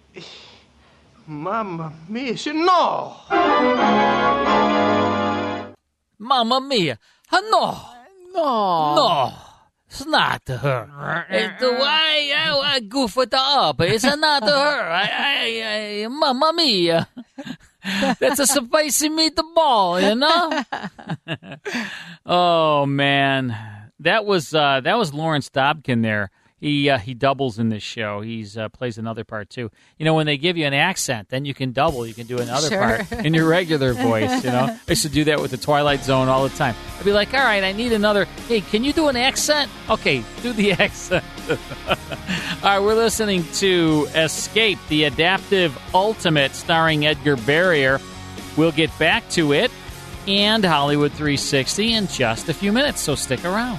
Mamma 1.27 1.93
mia, 2.09 2.35
no! 2.55 3.17
Mamma 6.19 6.61
mia. 6.61 6.99
No. 7.51 7.96
No. 8.37 8.95
No. 8.95 9.33
It's 9.89 10.05
not 10.05 10.43
her. 10.49 11.27
It, 11.31 11.53
why, 11.61 12.33
I, 12.37 12.59
I 12.75 12.81
goof 12.81 13.17
it 13.19 13.33
up. 13.33 13.81
It's 13.81 14.05
not 14.05 14.43
her. 14.43 14.49
I, 14.91 15.11
I, 15.13 16.03
I, 16.05 16.09
mamma 16.09 16.53
mia. 16.55 17.09
That's 18.19 18.41
a 18.41 18.47
spicy 18.47 19.09
meatball, 19.09 20.03
you 20.03 20.17
know? 20.17 21.57
oh 22.27 22.87
man. 22.87 23.57
That 24.01 24.27
was 24.27 24.53
uh, 24.53 24.81
that 24.83 24.99
was 24.99 25.15
Lawrence 25.15 25.49
Dobkin 25.49 26.03
there. 26.03 26.31
He 26.59 26.89
uh, 26.89 26.97
he 26.99 27.13
doubles 27.13 27.59
in 27.59 27.69
this 27.69 27.83
show. 27.83 28.23
He's 28.23 28.57
uh, 28.57 28.71
plays 28.71 28.97
another 28.97 29.25
part 29.25 29.51
too. 29.51 29.71
You 29.99 30.07
know, 30.07 30.15
when 30.15 30.25
they 30.25 30.39
give 30.39 30.57
you 30.57 30.65
an 30.65 30.73
accent, 30.73 31.29
then 31.29 31.45
you 31.45 31.53
can 31.53 31.73
double. 31.73 32.07
You 32.07 32.15
can 32.15 32.27
do 32.27 32.39
another 32.39 32.69
Sure. 32.69 32.79
part 33.05 33.13
in 33.27 33.35
your 33.35 33.47
regular 33.47 33.93
voice. 34.09 34.43
You 34.43 34.51
know, 34.51 34.65
I 34.67 34.79
used 34.89 35.03
to 35.03 35.11
do 35.11 35.25
that 35.25 35.39
with 35.41 35.51
the 35.51 35.59
Twilight 35.59 36.03
Zone 36.03 36.29
all 36.29 36.49
the 36.49 36.57
time. 36.57 36.75
I'd 36.99 37.05
be 37.05 37.13
like, 37.13 37.35
"All 37.35 37.41
right, 37.45 37.63
I 37.63 37.73
need 37.73 37.93
another. 37.93 38.25
Hey, 38.49 38.63
can 38.63 38.85
you 38.85 38.95
do 38.95 39.09
an 39.09 39.17
accent? 39.17 39.71
Okay, 39.91 40.25
do 40.43 40.55
the 40.55 40.73
accent." 40.81 41.25
all 41.89 41.97
right, 42.63 42.79
we're 42.79 42.95
listening 42.95 43.45
to 43.55 44.09
Escape, 44.15 44.79
the 44.89 45.05
Adaptive 45.05 45.79
Ultimate, 45.95 46.55
starring 46.55 47.07
Edgar 47.07 47.37
Barrier. 47.37 48.01
We'll 48.57 48.73
get 48.73 48.97
back 48.99 49.29
to 49.31 49.53
it 49.53 49.71
and 50.27 50.65
Hollywood 50.65 51.13
360 51.13 51.93
in 51.93 52.07
just 52.09 52.49
a 52.49 52.55
few 52.55 52.73
minutes. 52.73 53.01
So 53.03 53.15
stick 53.15 53.45
around. 53.45 53.79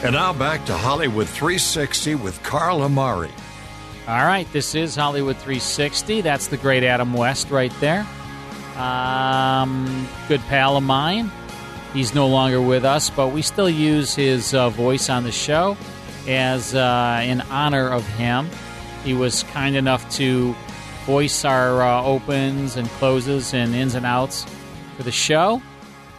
And 0.00 0.12
now 0.12 0.32
back 0.32 0.64
to 0.66 0.74
Hollywood 0.74 1.28
360 1.28 2.14
with 2.14 2.40
Carl 2.44 2.82
Amari. 2.82 3.32
All 4.06 4.24
right, 4.24 4.50
this 4.52 4.76
is 4.76 4.94
Hollywood 4.94 5.36
360. 5.38 6.20
That's 6.20 6.46
the 6.46 6.56
great 6.56 6.84
Adam 6.84 7.14
West 7.14 7.50
right 7.50 7.72
there. 7.80 8.06
Um, 8.76 10.08
good 10.28 10.40
pal 10.42 10.76
of 10.76 10.84
mine. 10.84 11.32
He's 11.92 12.14
no 12.14 12.28
longer 12.28 12.62
with 12.62 12.84
us, 12.84 13.10
but 13.10 13.32
we 13.32 13.42
still 13.42 13.68
use 13.68 14.14
his 14.14 14.54
uh, 14.54 14.70
voice 14.70 15.10
on 15.10 15.24
the 15.24 15.32
show 15.32 15.76
as 16.28 16.76
uh, 16.76 17.20
in 17.24 17.40
honor 17.50 17.88
of 17.88 18.06
him. 18.10 18.48
He 19.02 19.14
was 19.14 19.42
kind 19.42 19.74
enough 19.74 20.08
to 20.14 20.54
voice 21.06 21.44
our 21.44 21.82
uh, 21.82 22.04
opens 22.04 22.76
and 22.76 22.88
closes 22.90 23.52
and 23.52 23.74
ins 23.74 23.96
and 23.96 24.06
outs 24.06 24.46
for 24.96 25.02
the 25.02 25.10
show. 25.10 25.60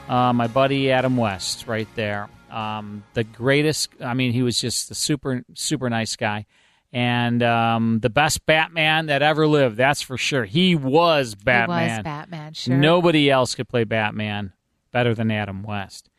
Uh, 0.09 0.33
my 0.33 0.47
buddy 0.47 0.91
Adam 0.91 1.15
West, 1.15 1.65
right 1.65 1.87
there. 1.95 2.27
Um, 2.49 3.03
the 3.13 3.23
greatest. 3.23 3.89
I 4.01 4.13
mean, 4.13 4.31
he 4.33 4.43
was 4.43 4.59
just 4.59 4.91
a 4.91 4.95
super, 4.95 5.43
super 5.53 5.89
nice 5.89 6.15
guy, 6.15 6.45
and 6.91 7.41
um, 7.43 7.99
the 7.99 8.09
best 8.09 8.45
Batman 8.45 9.07
that 9.07 9.21
ever 9.21 9.47
lived. 9.47 9.77
That's 9.77 10.01
for 10.01 10.17
sure. 10.17 10.45
He 10.45 10.75
was 10.75 11.35
Batman. 11.35 11.89
He 11.89 11.95
was 11.97 12.03
Batman, 12.03 12.53
sure. 12.53 12.77
Nobody 12.77 13.29
else 13.29 13.55
could 13.55 13.69
play 13.69 13.83
Batman 13.83 14.53
better 14.91 15.13
than 15.13 15.31
Adam 15.31 15.63
West. 15.63 16.09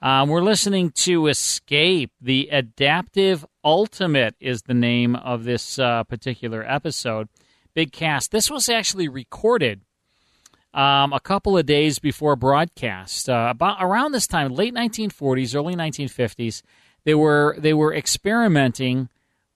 Um, 0.00 0.28
we're 0.28 0.42
listening 0.42 0.90
to 0.90 1.28
Escape. 1.28 2.10
The 2.20 2.48
Adaptive 2.50 3.46
Ultimate 3.64 4.34
is 4.40 4.62
the 4.62 4.74
name 4.74 5.14
of 5.14 5.44
this 5.44 5.78
uh, 5.78 6.02
particular 6.04 6.64
episode. 6.68 7.28
Big 7.74 7.92
cast. 7.92 8.32
This 8.32 8.50
was 8.50 8.68
actually 8.68 9.08
recorded 9.08 9.82
um, 10.74 11.12
a 11.12 11.20
couple 11.20 11.56
of 11.56 11.66
days 11.66 11.98
before 11.98 12.36
broadcast. 12.36 13.28
Uh, 13.28 13.48
about 13.50 13.78
around 13.80 14.12
this 14.12 14.26
time, 14.26 14.54
late 14.54 14.74
1940s, 14.74 15.54
early 15.54 15.74
1950s, 15.74 16.62
they 17.04 17.14
were 17.14 17.56
they 17.58 17.74
were 17.74 17.94
experimenting 17.94 19.08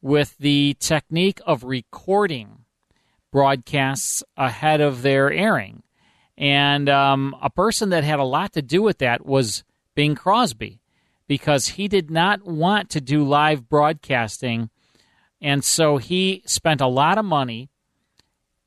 with 0.02 0.36
the 0.38 0.76
technique 0.78 1.40
of 1.46 1.64
recording 1.64 2.64
broadcasts 3.32 4.22
ahead 4.36 4.80
of 4.80 5.02
their 5.02 5.32
airing. 5.32 5.82
And 6.38 6.88
um, 6.88 7.34
a 7.40 7.50
person 7.50 7.90
that 7.90 8.04
had 8.04 8.18
a 8.18 8.24
lot 8.24 8.52
to 8.52 8.62
do 8.62 8.82
with 8.82 8.98
that 8.98 9.24
was 9.24 9.64
Bing 9.94 10.14
Crosby, 10.14 10.80
because 11.26 11.68
he 11.68 11.88
did 11.88 12.10
not 12.10 12.46
want 12.46 12.90
to 12.90 13.00
do 13.00 13.24
live 13.24 13.68
broadcasting. 13.68 14.70
And 15.40 15.64
so 15.64 15.96
he 15.96 16.42
spent 16.46 16.80
a 16.80 16.86
lot 16.86 17.18
of 17.18 17.24
money 17.24 17.70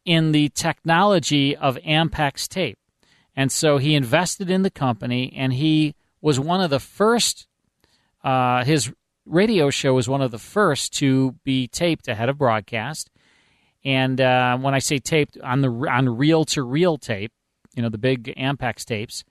in 0.05 0.31
the 0.31 0.49
technology 0.49 1.55
of 1.55 1.77
Ampex 1.77 2.47
tape. 2.47 2.77
And 3.35 3.51
so 3.51 3.77
he 3.77 3.95
invested 3.95 4.49
in 4.49 4.63
the 4.63 4.71
company, 4.71 5.33
and 5.35 5.53
he 5.53 5.95
was 6.21 6.39
one 6.39 6.61
of 6.61 6.69
the 6.69 6.79
first, 6.79 7.47
uh, 8.23 8.63
his 8.65 8.91
radio 9.25 9.69
show 9.69 9.93
was 9.93 10.09
one 10.09 10.21
of 10.21 10.31
the 10.31 10.39
first 10.39 10.93
to 10.93 11.35
be 11.43 11.67
taped 11.67 12.07
ahead 12.07 12.29
of 12.29 12.37
broadcast. 12.37 13.09
And 13.85 14.19
uh, 14.19 14.57
when 14.57 14.73
I 14.73 14.79
say 14.79 14.97
taped, 14.99 15.37
on 15.41 15.61
the 15.61 15.69
on 15.69 16.17
reel 16.17 16.43
to 16.45 16.63
reel 16.63 16.97
tape, 16.97 17.31
you 17.75 17.81
know, 17.81 17.89
the 17.89 17.97
big 17.97 18.33
Ampex 18.35 18.83
tapes. 18.83 19.23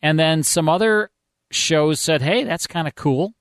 And 0.00 0.18
then 0.18 0.42
some 0.42 0.68
other 0.68 1.10
shows 1.50 2.00
said, 2.00 2.22
hey, 2.22 2.44
that's 2.44 2.66
kind 2.66 2.88
of 2.88 2.94
cool. 2.94 3.34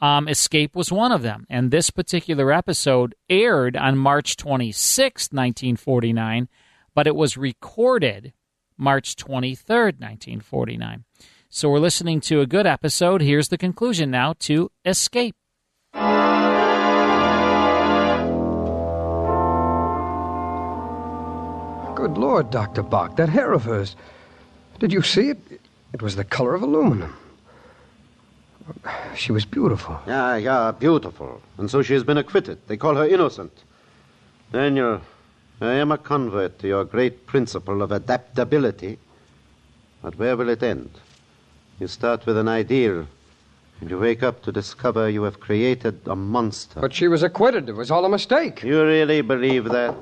Um, 0.00 0.28
Escape 0.28 0.76
was 0.76 0.92
one 0.92 1.12
of 1.12 1.22
them. 1.22 1.46
And 1.50 1.70
this 1.70 1.90
particular 1.90 2.52
episode 2.52 3.14
aired 3.28 3.76
on 3.76 3.98
March 3.98 4.36
26, 4.36 5.32
1949, 5.32 6.48
but 6.94 7.06
it 7.06 7.16
was 7.16 7.36
recorded 7.36 8.32
March 8.76 9.16
23rd, 9.16 9.98
1949. 10.00 11.04
So 11.50 11.68
we're 11.70 11.78
listening 11.78 12.20
to 12.22 12.40
a 12.40 12.46
good 12.46 12.66
episode. 12.66 13.22
Here's 13.22 13.48
the 13.48 13.58
conclusion 13.58 14.10
now 14.10 14.34
to 14.40 14.70
Escape. 14.84 15.34
Good 21.94 22.16
Lord, 22.16 22.50
Dr. 22.50 22.82
Bach, 22.84 23.16
that 23.16 23.28
hair 23.28 23.52
of 23.52 23.64
hers. 23.64 23.96
Did 24.78 24.92
you 24.92 25.02
see 25.02 25.30
it? 25.30 25.60
It 25.92 26.00
was 26.00 26.14
the 26.14 26.24
color 26.24 26.54
of 26.54 26.62
aluminum. 26.62 27.16
She 29.16 29.32
was 29.32 29.44
beautiful. 29.44 29.98
Yeah, 30.06 30.36
yeah, 30.36 30.72
beautiful. 30.72 31.40
And 31.56 31.70
so 31.70 31.82
she 31.82 31.94
has 31.94 32.04
been 32.04 32.18
acquitted. 32.18 32.58
They 32.68 32.76
call 32.76 32.94
her 32.94 33.06
innocent. 33.06 33.52
Daniel, 34.52 35.00
I 35.60 35.74
am 35.74 35.92
a 35.92 35.98
convert 35.98 36.58
to 36.60 36.68
your 36.68 36.84
great 36.84 37.26
principle 37.26 37.82
of 37.82 37.92
adaptability. 37.92 38.98
But 40.02 40.16
where 40.18 40.36
will 40.36 40.48
it 40.48 40.62
end? 40.62 40.90
You 41.80 41.88
start 41.88 42.26
with 42.26 42.36
an 42.36 42.48
ideal, 42.48 43.06
and 43.80 43.90
you 43.90 43.98
wake 43.98 44.22
up 44.22 44.42
to 44.42 44.52
discover 44.52 45.08
you 45.08 45.22
have 45.24 45.40
created 45.40 46.00
a 46.06 46.16
monster. 46.16 46.80
But 46.80 46.94
she 46.94 47.08
was 47.08 47.22
acquitted. 47.22 47.68
It 47.68 47.74
was 47.74 47.90
all 47.90 48.04
a 48.04 48.08
mistake. 48.08 48.62
You 48.62 48.84
really 48.84 49.20
believe 49.20 49.64
that? 49.64 49.94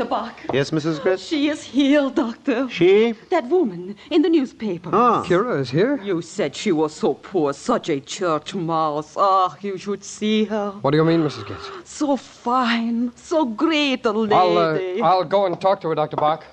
Dr. 0.00 0.08
Bach. 0.08 0.40
Yes, 0.54 0.70
Mrs. 0.70 1.02
Gritz? 1.02 1.22
She 1.26 1.50
is 1.50 1.62
healed, 1.62 2.14
Doctor. 2.14 2.70
She? 2.70 3.12
That 3.28 3.44
woman 3.48 3.96
in 4.10 4.22
the 4.22 4.30
newspaper. 4.30 4.88
Ah. 4.92 5.22
Kira 5.26 5.60
is 5.60 5.68
here? 5.68 6.00
You 6.02 6.22
said 6.22 6.56
she 6.56 6.72
was 6.72 6.94
so 6.94 7.12
poor, 7.12 7.52
such 7.52 7.90
a 7.90 8.00
church 8.00 8.54
mouse. 8.54 9.14
Ah, 9.18 9.54
you 9.60 9.76
should 9.76 10.02
see 10.02 10.44
her. 10.44 10.70
What 10.80 10.92
do 10.92 10.96
you 10.96 11.04
mean, 11.04 11.20
Mrs. 11.20 11.46
Gates? 11.46 11.70
So 11.84 12.16
fine, 12.16 13.12
so 13.14 13.44
great 13.44 14.06
a 14.06 14.12
lady. 14.12 14.34
I'll, 14.34 14.56
uh, 14.56 15.06
I'll 15.06 15.24
go 15.24 15.44
and 15.44 15.60
talk 15.60 15.82
to 15.82 15.88
her, 15.88 15.94
Dr. 15.94 16.16
Bach. 16.16 16.46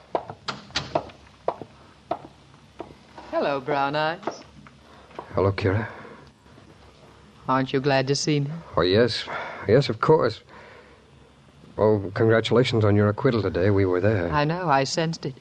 Hello, 3.32 3.62
Brown 3.62 3.96
Eyes. 3.96 4.44
Hello, 5.36 5.54
Kira. 5.54 5.88
Aren't 7.48 7.72
you 7.72 7.80
glad 7.80 8.08
to 8.08 8.16
see 8.16 8.42
me? 8.42 8.52
Oh, 8.76 8.82
yes. 8.82 9.24
Yes, 9.70 9.88
of 9.88 10.02
course. 10.02 10.42
Oh, 11.78 12.12
congratulations 12.16 12.84
on 12.84 12.96
your 12.96 13.10
acquittal 13.10 13.42
today. 13.42 13.70
We 13.70 13.86
were 13.86 14.02
there. 14.02 14.32
I 14.32 14.44
know, 14.46 14.70
I 14.70 14.84
sensed 14.84 15.26
it. 15.26 15.36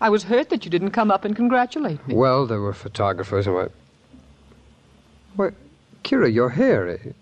I 0.00 0.10
was 0.10 0.24
hurt 0.24 0.50
that 0.50 0.64
you 0.64 0.70
didn't 0.70 0.90
come 0.90 1.10
up 1.10 1.24
and 1.24 1.34
congratulate 1.34 2.06
me. 2.06 2.14
Well, 2.14 2.46
there 2.46 2.60
were 2.60 2.74
photographers 2.74 3.46
and 3.46 3.56
what. 3.56 3.72
Why, 5.36 5.50
Kira, 6.04 6.32
your 6.32 6.50
hair, 6.50 6.88
eh, 6.88 7.12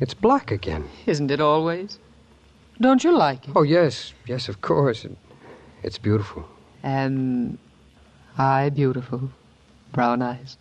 it's 0.00 0.12
black 0.12 0.50
again. 0.50 0.88
Isn't 1.06 1.30
it 1.30 1.40
always? 1.40 1.98
Don't 2.80 3.02
you 3.04 3.16
like 3.16 3.48
it? 3.48 3.52
Oh, 3.56 3.62
yes. 3.62 4.12
Yes, 4.26 4.48
of 4.48 4.60
course. 4.60 5.04
It, 5.04 5.16
it's 5.82 5.98
beautiful. 5.98 6.46
Am 6.82 7.58
I 8.36 8.68
beautiful? 8.70 9.30
Brown 9.92 10.22
eyes. 10.22 10.56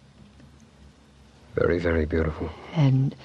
Very, 1.56 1.80
very 1.80 2.06
beautiful. 2.06 2.50
And 2.74 3.16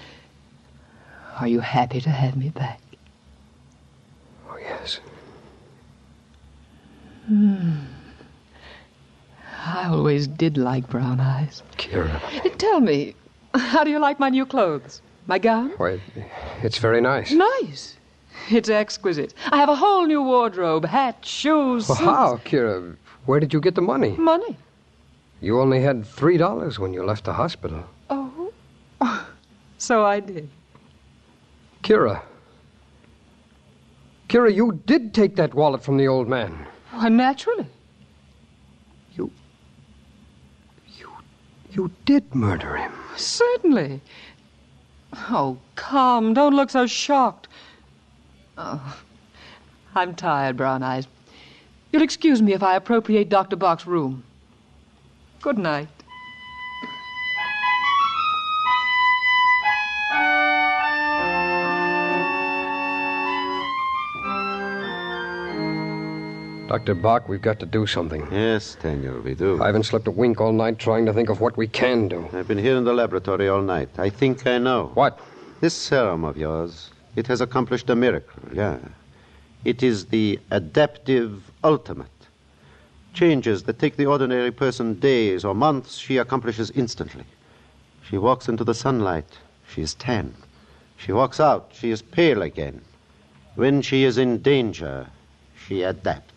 are 1.40 1.48
you 1.48 1.60
happy 1.60 2.00
to 2.00 2.10
have 2.10 2.36
me 2.36 2.48
back? 2.50 2.80
Yes. 4.64 5.00
Hmm. 7.26 7.72
I 9.66 9.88
always 9.88 10.26
did 10.26 10.56
like 10.58 10.88
brown 10.88 11.20
eyes. 11.20 11.62
Kira. 11.78 12.20
Tell 12.58 12.80
me, 12.80 13.14
how 13.54 13.84
do 13.84 13.90
you 13.90 13.98
like 13.98 14.18
my 14.20 14.28
new 14.28 14.44
clothes? 14.44 15.00
My 15.26 15.38
gown? 15.38 15.70
Why, 15.78 16.00
it's 16.62 16.78
very 16.78 17.00
nice. 17.00 17.32
Nice. 17.32 17.96
It's 18.50 18.68
exquisite. 18.68 19.32
I 19.50 19.56
have 19.56 19.70
a 19.70 19.76
whole 19.76 20.06
new 20.06 20.22
wardrobe 20.22 20.84
hat, 20.84 21.24
shoes. 21.24 21.88
Well, 21.88 21.96
how, 21.96 22.36
Kira? 22.44 22.96
Where 23.24 23.40
did 23.40 23.54
you 23.54 23.60
get 23.60 23.74
the 23.74 23.80
money? 23.80 24.10
Money. 24.18 24.58
You 25.40 25.60
only 25.60 25.80
had 25.80 26.04
three 26.04 26.36
dollars 26.36 26.78
when 26.78 26.92
you 26.92 27.02
left 27.04 27.24
the 27.24 27.32
hospital. 27.32 27.84
Oh. 28.10 28.52
So 29.76 30.02
I 30.06 30.20
did. 30.20 30.48
Kira. 31.82 32.22
Kira, 34.28 34.54
you 34.54 34.80
did 34.86 35.14
take 35.14 35.36
that 35.36 35.54
wallet 35.54 35.82
from 35.82 35.96
the 35.96 36.08
old 36.08 36.28
man. 36.28 36.66
Why, 36.90 37.08
naturally. 37.08 37.66
You 39.14 39.30
You. 40.98 41.10
You 41.70 41.90
did 42.04 42.34
murder 42.34 42.76
him. 42.76 42.92
Certainly. 43.16 44.00
Oh, 45.12 45.58
come. 45.76 46.34
Don't 46.34 46.54
look 46.54 46.70
so 46.70 46.86
shocked. 46.86 47.48
Oh, 48.56 48.98
I'm 49.94 50.14
tired, 50.14 50.56
Brown 50.56 50.82
Eyes. 50.82 51.06
You'll 51.92 52.02
excuse 52.02 52.42
me 52.42 52.52
if 52.54 52.62
I 52.62 52.76
appropriate 52.76 53.28
Dr. 53.28 53.56
Bach's 53.56 53.86
room. 53.86 54.24
Good 55.40 55.58
night. 55.58 55.88
Dr. 66.74 66.96
Bach, 66.96 67.28
we've 67.28 67.40
got 67.40 67.60
to 67.60 67.66
do 67.66 67.86
something. 67.86 68.26
Yes, 68.32 68.76
Daniel, 68.82 69.20
we 69.20 69.36
do. 69.36 69.62
I 69.62 69.66
haven't 69.66 69.84
slept 69.84 70.08
a 70.08 70.10
wink 70.10 70.40
all 70.40 70.52
night 70.52 70.76
trying 70.76 71.06
to 71.06 71.12
think 71.12 71.28
of 71.28 71.40
what 71.40 71.56
we 71.56 71.68
can 71.68 72.08
do. 72.08 72.28
I've 72.32 72.48
been 72.48 72.58
here 72.58 72.76
in 72.76 72.82
the 72.82 72.92
laboratory 72.92 73.48
all 73.48 73.62
night. 73.62 73.90
I 73.96 74.10
think 74.10 74.44
I 74.44 74.58
know. 74.58 74.90
What? 74.94 75.20
This 75.60 75.72
serum 75.72 76.24
of 76.24 76.36
yours, 76.36 76.90
it 77.14 77.28
has 77.28 77.40
accomplished 77.40 77.88
a 77.90 77.94
miracle, 77.94 78.42
yeah. 78.52 78.78
It 79.64 79.84
is 79.84 80.06
the 80.06 80.40
adaptive 80.50 81.48
ultimate. 81.62 82.08
Changes 83.12 83.62
that 83.62 83.78
take 83.78 83.96
the 83.96 84.06
ordinary 84.06 84.50
person 84.50 84.94
days 84.94 85.44
or 85.44 85.54
months, 85.54 85.96
she 85.96 86.16
accomplishes 86.16 86.72
instantly. 86.72 87.24
She 88.02 88.18
walks 88.18 88.48
into 88.48 88.64
the 88.64 88.74
sunlight, 88.74 89.38
she 89.72 89.80
is 89.80 89.94
tan. 89.94 90.34
She 90.96 91.12
walks 91.12 91.38
out, 91.38 91.70
she 91.72 91.92
is 91.92 92.02
pale 92.02 92.42
again. 92.42 92.80
When 93.54 93.80
she 93.80 94.02
is 94.02 94.18
in 94.18 94.42
danger, 94.42 95.06
she 95.68 95.84
adapts. 95.84 96.33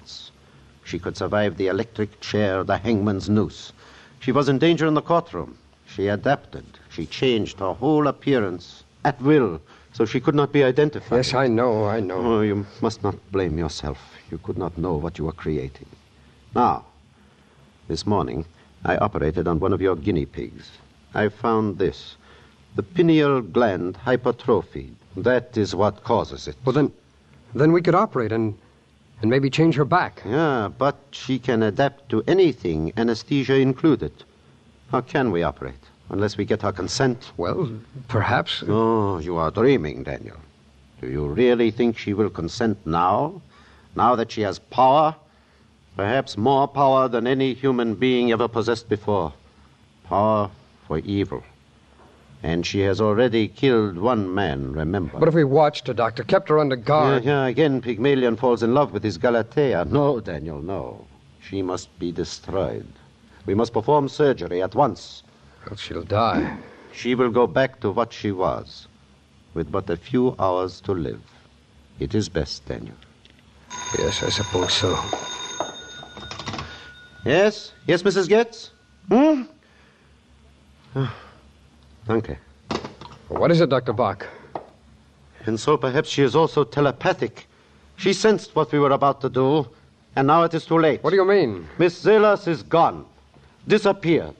She 0.87 0.99
could 0.99 1.17
survive 1.17 1.57
the 1.57 1.67
electric 1.67 2.21
chair, 2.21 2.63
the 2.63 2.77
hangman's 2.77 3.29
noose. 3.29 3.73
She 4.21 4.31
was 4.31 4.47
in 4.47 4.57
danger 4.57 4.87
in 4.87 4.93
the 4.93 5.01
courtroom. 5.01 5.57
She 5.85 6.07
adapted. 6.07 6.63
She 6.87 7.05
changed 7.05 7.59
her 7.59 7.73
whole 7.73 8.07
appearance 8.07 8.85
at 9.03 9.21
will, 9.21 9.59
so 9.91 10.05
she 10.05 10.21
could 10.21 10.33
not 10.33 10.53
be 10.53 10.63
identified. 10.63 11.17
Yes, 11.17 11.33
I 11.33 11.47
know, 11.47 11.85
I 11.85 11.99
know. 11.99 12.15
Oh, 12.17 12.41
you 12.41 12.65
must 12.79 13.03
not 13.03 13.15
blame 13.33 13.57
yourself. 13.57 13.99
You 14.31 14.37
could 14.37 14.57
not 14.57 14.77
know 14.77 14.95
what 14.95 15.17
you 15.17 15.25
were 15.25 15.33
creating. 15.33 15.87
Now, 16.55 16.85
this 17.89 18.07
morning, 18.07 18.45
I 18.85 18.95
operated 18.95 19.45
on 19.45 19.59
one 19.59 19.73
of 19.73 19.81
your 19.81 19.97
guinea 19.97 20.25
pigs. 20.25 20.71
I 21.13 21.27
found 21.27 21.79
this 21.79 22.15
the 22.77 22.83
pineal 22.83 23.41
gland 23.41 23.97
hypertrophy. 23.97 24.93
That 25.17 25.57
is 25.57 25.75
what 25.75 26.05
causes 26.05 26.47
it. 26.47 26.55
Well, 26.63 26.73
then, 26.73 26.93
then 27.53 27.73
we 27.73 27.81
could 27.81 27.95
operate 27.95 28.31
and, 28.31 28.57
and 29.21 29.29
maybe 29.29 29.49
change 29.49 29.75
her 29.75 29.85
back. 29.85 30.21
Yeah, 30.25 30.69
but 30.77 30.97
she 31.11 31.39
can 31.39 31.63
adapt 31.63 32.09
to 32.09 32.23
anything, 32.27 32.93
anesthesia 32.97 33.55
included. 33.55 34.11
How 34.91 35.01
can 35.01 35.31
we 35.31 35.43
operate? 35.43 35.75
Unless 36.09 36.37
we 36.37 36.45
get 36.45 36.61
her 36.61 36.71
consent? 36.71 37.31
Well, 37.35 37.69
perhaps. 38.07 38.63
Oh, 38.67 39.17
you 39.19 39.35
are 39.37 39.51
dreaming, 39.51 40.03
Daniel. 40.03 40.37
Do 41.01 41.09
you 41.09 41.27
really 41.27 41.71
think 41.71 41.97
she 41.97 42.13
will 42.13 42.29
consent 42.29 42.77
now? 42.85 43.41
Now 43.95 44.15
that 44.15 44.31
she 44.31 44.41
has 44.41 44.59
power? 44.59 45.15
Perhaps 45.95 46.37
more 46.37 46.67
power 46.67 47.07
than 47.07 47.27
any 47.27 47.53
human 47.53 47.95
being 47.95 48.31
ever 48.31 48.47
possessed 48.47 48.87
before. 48.87 49.33
Power 50.05 50.49
for 50.87 50.99
evil. 50.99 51.43
And 52.43 52.65
she 52.65 52.81
has 52.81 53.01
already 53.01 53.47
killed 53.47 53.97
one 53.97 54.33
man, 54.33 54.71
remember? 54.71 55.17
But 55.17 55.27
if 55.27 55.33
we 55.33 55.43
watched 55.43 55.87
her, 55.87 55.93
Doctor, 55.93 56.23
kept 56.23 56.49
her 56.49 56.59
under 56.59 56.75
guard. 56.75 57.23
Yeah, 57.23 57.31
yeah, 57.31 57.47
again, 57.47 57.81
Pygmalion 57.81 58.35
falls 58.35 58.61
in 58.61 58.73
love 58.73 58.93
with 58.93 59.03
his 59.03 59.17
Galatea. 59.17 59.85
No, 59.85 60.19
Daniel, 60.19 60.61
no. 60.61 61.05
She 61.41 61.61
must 61.61 61.97
be 61.97 62.11
destroyed. 62.11 62.85
We 63.45 63.55
must 63.55 63.73
perform 63.73 64.07
surgery 64.07 64.61
at 64.61 64.75
once. 64.75 65.23
Well, 65.65 65.77
she'll 65.77 66.03
die. 66.03 66.57
She 66.93 67.15
will 67.15 67.31
go 67.31 67.47
back 67.47 67.79
to 67.81 67.91
what 67.91 68.13
she 68.13 68.31
was, 68.31 68.87
with 69.53 69.71
but 69.71 69.89
a 69.89 69.97
few 69.97 70.35
hours 70.37 70.79
to 70.81 70.93
live. 70.93 71.21
It 71.99 72.13
is 72.13 72.29
best, 72.29 72.65
Daniel. 72.67 72.95
Yes, 73.97 74.21
I 74.21 74.29
suppose 74.29 74.73
so. 74.73 74.95
Yes? 77.25 77.73
Yes, 77.87 78.03
Mrs. 78.03 78.29
Getz? 78.29 78.71
Hmm? 79.09 79.43
Danke. 82.07 82.37
What 83.27 83.51
is 83.51 83.59
it, 83.59 83.69
Dr. 83.69 83.91
Bach? 83.91 84.25
And 85.45 85.59
so 85.59 85.75
perhaps 85.75 86.07
she 86.09 86.23
is 86.23 86.35
also 86.35 86.63
telepathic. 86.63 87.47
She 87.97 88.13
sensed 88.13 88.55
what 88.55 88.71
we 88.71 88.79
were 88.79 88.91
about 88.91 89.19
to 89.21 89.29
do, 89.29 89.67
and 90.15 90.27
now 90.27 90.43
it 90.43 90.53
is 90.53 90.65
too 90.65 90.79
late. 90.79 91.03
What 91.03 91.09
do 91.09 91.17
you 91.17 91.25
mean? 91.25 91.67
Miss 91.77 92.01
Zelas 92.01 92.47
is 92.47 92.63
gone. 92.63 93.05
Disappeared. 93.67 94.35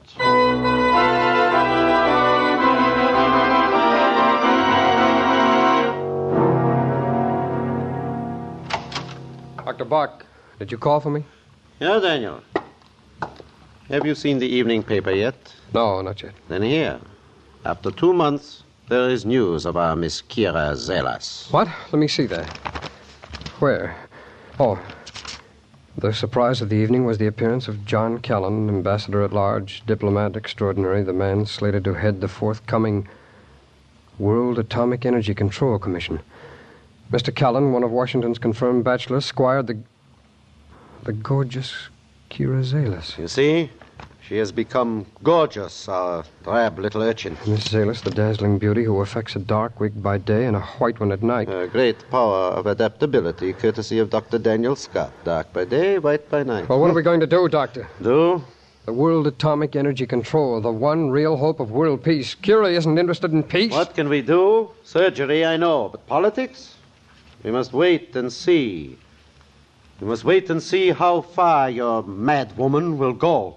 Dr. 9.66 9.84
Bach, 9.84 10.24
did 10.58 10.72
you 10.72 10.78
call 10.78 11.00
for 11.00 11.10
me? 11.10 11.22
Yeah, 11.80 11.98
Daniel. 12.00 12.40
Have 13.90 14.06
you 14.06 14.14
seen 14.14 14.38
the 14.38 14.46
evening 14.46 14.82
paper 14.82 15.10
yet? 15.10 15.36
No, 15.74 16.00
not 16.00 16.22
yet. 16.22 16.32
Then 16.48 16.62
here. 16.62 16.98
After 17.68 17.90
two 17.90 18.14
months, 18.14 18.62
there 18.88 19.10
is 19.10 19.26
news 19.26 19.66
of 19.66 19.76
our 19.76 19.94
Miss 19.94 20.22
Kira 20.22 20.74
Zelas. 20.74 21.52
What? 21.52 21.68
Let 21.92 21.98
me 21.98 22.08
see 22.08 22.24
that. 22.24 22.48
Where? 23.58 23.94
Oh. 24.58 24.80
The 25.98 26.14
surprise 26.14 26.62
of 26.62 26.70
the 26.70 26.76
evening 26.76 27.04
was 27.04 27.18
the 27.18 27.26
appearance 27.26 27.68
of 27.68 27.84
John 27.84 28.20
Callan, 28.20 28.70
ambassador 28.70 29.22
at 29.22 29.34
large, 29.34 29.84
diplomat 29.84 30.34
extraordinary, 30.34 31.02
the 31.02 31.12
man 31.12 31.44
slated 31.44 31.84
to 31.84 31.92
head 31.92 32.22
the 32.22 32.28
forthcoming 32.28 33.06
World 34.18 34.58
Atomic 34.58 35.04
Energy 35.04 35.34
Control 35.34 35.78
Commission. 35.78 36.20
Mr. 37.12 37.34
Callan, 37.34 37.72
one 37.72 37.84
of 37.84 37.90
Washington's 37.90 38.38
confirmed 38.38 38.82
bachelors, 38.82 39.26
squired 39.26 39.66
the 39.66 39.78
the 41.02 41.12
gorgeous 41.12 41.90
Kira 42.30 42.64
Zelas. 42.64 43.18
You 43.18 43.28
see? 43.28 43.70
She 44.28 44.36
has 44.36 44.52
become 44.52 45.06
gorgeous, 45.22 45.88
our 45.88 46.22
drab 46.44 46.78
little 46.78 47.00
urchin. 47.00 47.38
Miss 47.46 47.64
Zelas, 47.70 48.02
the 48.02 48.10
dazzling 48.10 48.58
beauty 48.58 48.84
who 48.84 49.00
affects 49.00 49.34
a 49.36 49.38
dark 49.38 49.80
wig 49.80 50.02
by 50.02 50.18
day 50.18 50.44
and 50.44 50.54
a 50.54 50.60
white 50.60 51.00
one 51.00 51.12
at 51.12 51.22
night. 51.22 51.48
A 51.48 51.66
great 51.66 51.96
power 52.10 52.50
of 52.50 52.66
adaptability, 52.66 53.54
courtesy 53.54 53.98
of 53.98 54.10
Dr. 54.10 54.36
Daniel 54.36 54.76
Scott. 54.76 55.12
Dark 55.24 55.50
by 55.54 55.64
day, 55.64 55.98
white 55.98 56.28
by 56.28 56.42
night. 56.42 56.68
Well, 56.68 56.78
what 56.78 56.90
are 56.90 56.94
we 56.94 57.00
going 57.00 57.20
to 57.20 57.26
do, 57.26 57.48
Doctor? 57.48 57.88
Do? 58.02 58.44
The 58.84 58.92
World 58.92 59.26
Atomic 59.26 59.74
Energy 59.74 60.06
Control, 60.06 60.60
the 60.60 60.72
one 60.72 61.08
real 61.08 61.38
hope 61.38 61.58
of 61.58 61.70
world 61.70 62.04
peace. 62.04 62.34
Kira 62.34 62.70
isn't 62.70 62.98
interested 62.98 63.32
in 63.32 63.42
peace. 63.42 63.72
What 63.72 63.94
can 63.94 64.10
we 64.10 64.20
do? 64.20 64.72
Surgery, 64.84 65.46
I 65.46 65.56
know, 65.56 65.88
but 65.88 66.06
politics? 66.06 66.74
We 67.42 67.50
must 67.50 67.72
wait 67.72 68.14
and 68.14 68.30
see. 68.30 68.98
We 70.02 70.06
must 70.06 70.24
wait 70.24 70.50
and 70.50 70.62
see 70.62 70.90
how 70.90 71.22
far 71.22 71.70
your 71.70 72.02
mad 72.02 72.58
woman 72.58 72.98
will 72.98 73.14
go. 73.14 73.56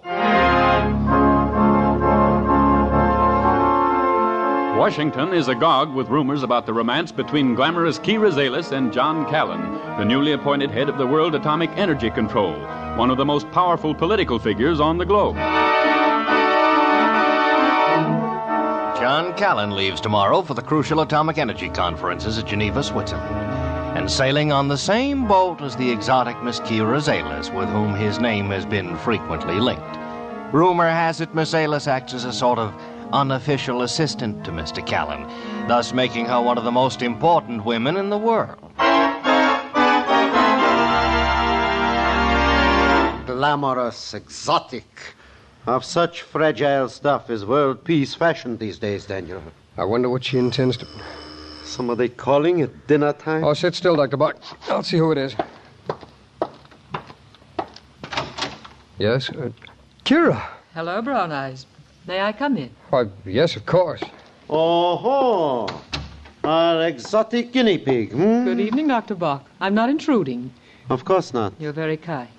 Washington 4.81 5.31
is 5.31 5.47
agog 5.47 5.93
with 5.93 6.09
rumors 6.09 6.41
about 6.41 6.65
the 6.65 6.73
romance 6.73 7.11
between 7.11 7.53
glamorous 7.53 7.99
Kira 7.99 8.31
Zelas 8.31 8.71
and 8.71 8.91
John 8.91 9.29
Callan, 9.29 9.61
the 9.99 10.03
newly 10.03 10.31
appointed 10.31 10.71
head 10.71 10.89
of 10.89 10.97
the 10.97 11.05
World 11.05 11.35
Atomic 11.35 11.69
Energy 11.77 12.09
Control, 12.09 12.59
one 12.97 13.11
of 13.11 13.17
the 13.17 13.23
most 13.23 13.47
powerful 13.51 13.93
political 13.93 14.39
figures 14.39 14.79
on 14.79 14.97
the 14.97 15.05
globe. 15.05 15.35
John 18.97 19.35
Callan 19.35 19.75
leaves 19.75 20.01
tomorrow 20.01 20.41
for 20.41 20.55
the 20.55 20.63
crucial 20.63 21.01
atomic 21.01 21.37
energy 21.37 21.69
conferences 21.69 22.39
at 22.39 22.47
Geneva, 22.47 22.81
Switzerland. 22.81 23.35
And 23.95 24.09
sailing 24.09 24.51
on 24.51 24.67
the 24.67 24.79
same 24.79 25.27
boat 25.27 25.61
as 25.61 25.75
the 25.75 25.91
exotic 25.91 26.41
Miss 26.41 26.59
Kira 26.59 26.99
Zelas, 26.99 27.53
with 27.53 27.69
whom 27.69 27.93
his 27.93 28.19
name 28.19 28.47
has 28.47 28.65
been 28.65 28.97
frequently 28.97 29.59
linked. 29.59 29.99
Rumor 30.51 30.89
has 30.89 31.21
it 31.21 31.35
Miss 31.35 31.51
Zelas 31.51 31.87
acts 31.87 32.15
as 32.15 32.25
a 32.25 32.33
sort 32.33 32.57
of 32.57 32.73
unofficial 33.13 33.81
assistant 33.83 34.43
to 34.45 34.51
Mr. 34.51 34.85
Callan, 34.85 35.27
thus 35.67 35.93
making 35.93 36.25
her 36.25 36.41
one 36.41 36.57
of 36.57 36.63
the 36.63 36.71
most 36.71 37.01
important 37.01 37.63
women 37.65 37.97
in 37.97 38.09
the 38.09 38.17
world. 38.17 38.71
Glamorous, 43.25 44.13
exotic. 44.13 45.15
Of 45.67 45.85
such 45.85 46.23
fragile 46.23 46.89
stuff 46.89 47.29
is 47.29 47.45
world 47.45 47.83
peace 47.83 48.15
fashioned 48.15 48.59
these 48.59 48.79
days, 48.79 49.05
Daniel. 49.05 49.41
I 49.77 49.83
wonder 49.83 50.09
what 50.09 50.23
she 50.23 50.37
intends 50.37 50.77
to. 50.77 50.87
Somebody 51.63 52.09
calling 52.09 52.61
at 52.61 52.87
dinner 52.87 53.13
time? 53.13 53.43
Oh, 53.43 53.53
sit 53.53 53.75
still, 53.75 53.95
Dr. 53.95 54.17
Bach. 54.17 54.35
I'll 54.69 54.83
see 54.83 54.97
who 54.97 55.11
it 55.11 55.17
is. 55.17 55.35
Yes? 58.97 59.29
Uh, 59.29 59.49
Kira. 60.03 60.41
Hello, 60.73 61.01
Brown 61.01 61.31
Eyes. 61.31 61.65
May 62.07 62.21
I 62.21 62.31
come 62.31 62.57
in? 62.57 62.71
Why, 62.89 63.05
yes, 63.25 63.55
of 63.55 63.65
course. 63.65 64.01
Oh, 64.49 64.95
ho. 64.97 65.81
Our 66.43 66.87
exotic 66.87 67.51
guinea 67.51 67.77
pig, 67.77 68.11
hmm? 68.11 68.43
Good 68.43 68.59
evening, 68.59 68.87
Dr. 68.87 69.13
Bach. 69.13 69.45
I'm 69.59 69.75
not 69.75 69.89
intruding. 69.89 70.51
Of 70.89 71.05
course 71.05 71.31
not. 71.33 71.53
You're 71.59 71.71
very 71.71 71.97
kind. 71.97 72.29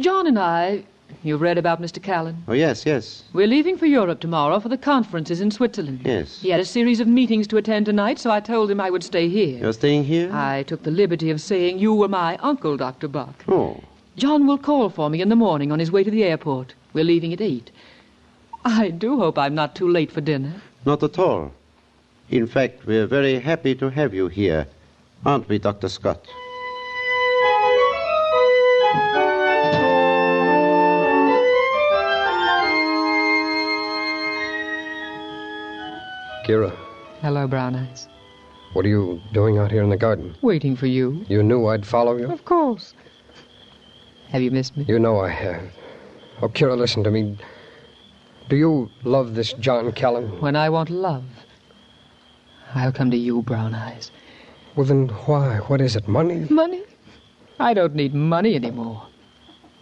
John 0.00 0.26
and 0.26 0.36
I, 0.40 0.82
you've 1.22 1.40
read 1.40 1.56
about 1.56 1.80
Mr. 1.80 2.02
Callan. 2.02 2.42
Oh, 2.48 2.52
yes, 2.52 2.84
yes. 2.84 3.22
We're 3.32 3.46
leaving 3.46 3.78
for 3.78 3.86
Europe 3.86 4.18
tomorrow 4.18 4.58
for 4.58 4.68
the 4.68 4.76
conferences 4.76 5.40
in 5.40 5.52
Switzerland. 5.52 6.00
Yes. 6.04 6.40
He 6.42 6.50
had 6.50 6.58
a 6.58 6.64
series 6.64 6.98
of 6.98 7.06
meetings 7.06 7.46
to 7.48 7.56
attend 7.56 7.86
tonight, 7.86 8.18
so 8.18 8.32
I 8.32 8.40
told 8.40 8.72
him 8.72 8.80
I 8.80 8.90
would 8.90 9.04
stay 9.04 9.28
here. 9.28 9.60
You're 9.60 9.72
staying 9.72 10.04
here? 10.04 10.32
I 10.34 10.64
took 10.64 10.82
the 10.82 10.90
liberty 10.90 11.30
of 11.30 11.40
saying 11.40 11.78
you 11.78 11.94
were 11.94 12.08
my 12.08 12.36
uncle, 12.38 12.76
Dr. 12.76 13.06
Bach. 13.06 13.44
Oh. 13.46 13.80
John 14.16 14.48
will 14.48 14.58
call 14.58 14.90
for 14.90 15.08
me 15.08 15.22
in 15.22 15.28
the 15.28 15.36
morning 15.36 15.70
on 15.70 15.78
his 15.78 15.92
way 15.92 16.02
to 16.02 16.10
the 16.10 16.24
airport. 16.24 16.74
We're 16.92 17.04
leaving 17.04 17.32
at 17.32 17.40
eight. 17.40 17.70
I 18.64 18.90
do 18.90 19.18
hope 19.18 19.38
I'm 19.38 19.54
not 19.54 19.74
too 19.76 19.88
late 19.88 20.10
for 20.10 20.20
dinner. 20.20 20.54
Not 20.86 21.02
at 21.02 21.18
all. 21.18 21.52
In 22.30 22.46
fact, 22.46 22.86
we're 22.86 23.06
very 23.06 23.38
happy 23.40 23.74
to 23.76 23.90
have 23.90 24.14
you 24.14 24.28
here. 24.28 24.66
Aren't 25.24 25.48
we, 25.48 25.58
Dr. 25.58 25.88
Scott? 25.88 26.26
Kira, 36.46 36.76
Hello, 37.22 37.46
Brown 37.46 37.74
Eyes. 37.74 38.06
what 38.74 38.84
are 38.84 38.88
you 38.88 39.20
doing 39.32 39.56
out 39.58 39.70
here 39.70 39.82
in 39.82 39.88
the 39.88 39.96
garden? 39.96 40.34
Waiting 40.42 40.76
for 40.76 40.86
you. 40.86 41.24
You 41.26 41.42
knew 41.42 41.66
I'd 41.66 41.86
follow 41.86 42.16
you? 42.18 42.30
Of 42.30 42.44
course. 42.44 42.92
Have 44.28 44.42
you 44.42 44.50
missed 44.50 44.76
me? 44.76 44.84
You 44.86 44.98
know 44.98 45.20
I 45.20 45.30
have. 45.30 45.62
Oh, 46.42 46.48
Kira, 46.48 46.76
listen 46.76 47.02
to 47.04 47.10
me. 47.10 47.38
Do 48.48 48.56
you 48.56 48.90
love 49.04 49.34
this 49.34 49.54
John 49.54 49.90
Callan? 49.92 50.40
When 50.40 50.54
I 50.54 50.68
want 50.68 50.90
love, 50.90 51.24
I'll 52.74 52.92
come 52.92 53.10
to 53.10 53.16
you, 53.16 53.40
Brown 53.42 53.74
Eyes. 53.74 54.10
Well, 54.76 54.84
then 54.86 55.08
why? 55.08 55.58
What 55.58 55.80
is 55.80 55.96
it? 55.96 56.06
Money? 56.06 56.46
Money? 56.50 56.82
I 57.58 57.72
don't 57.72 57.94
need 57.94 58.14
money 58.14 58.54
anymore. 58.54 59.06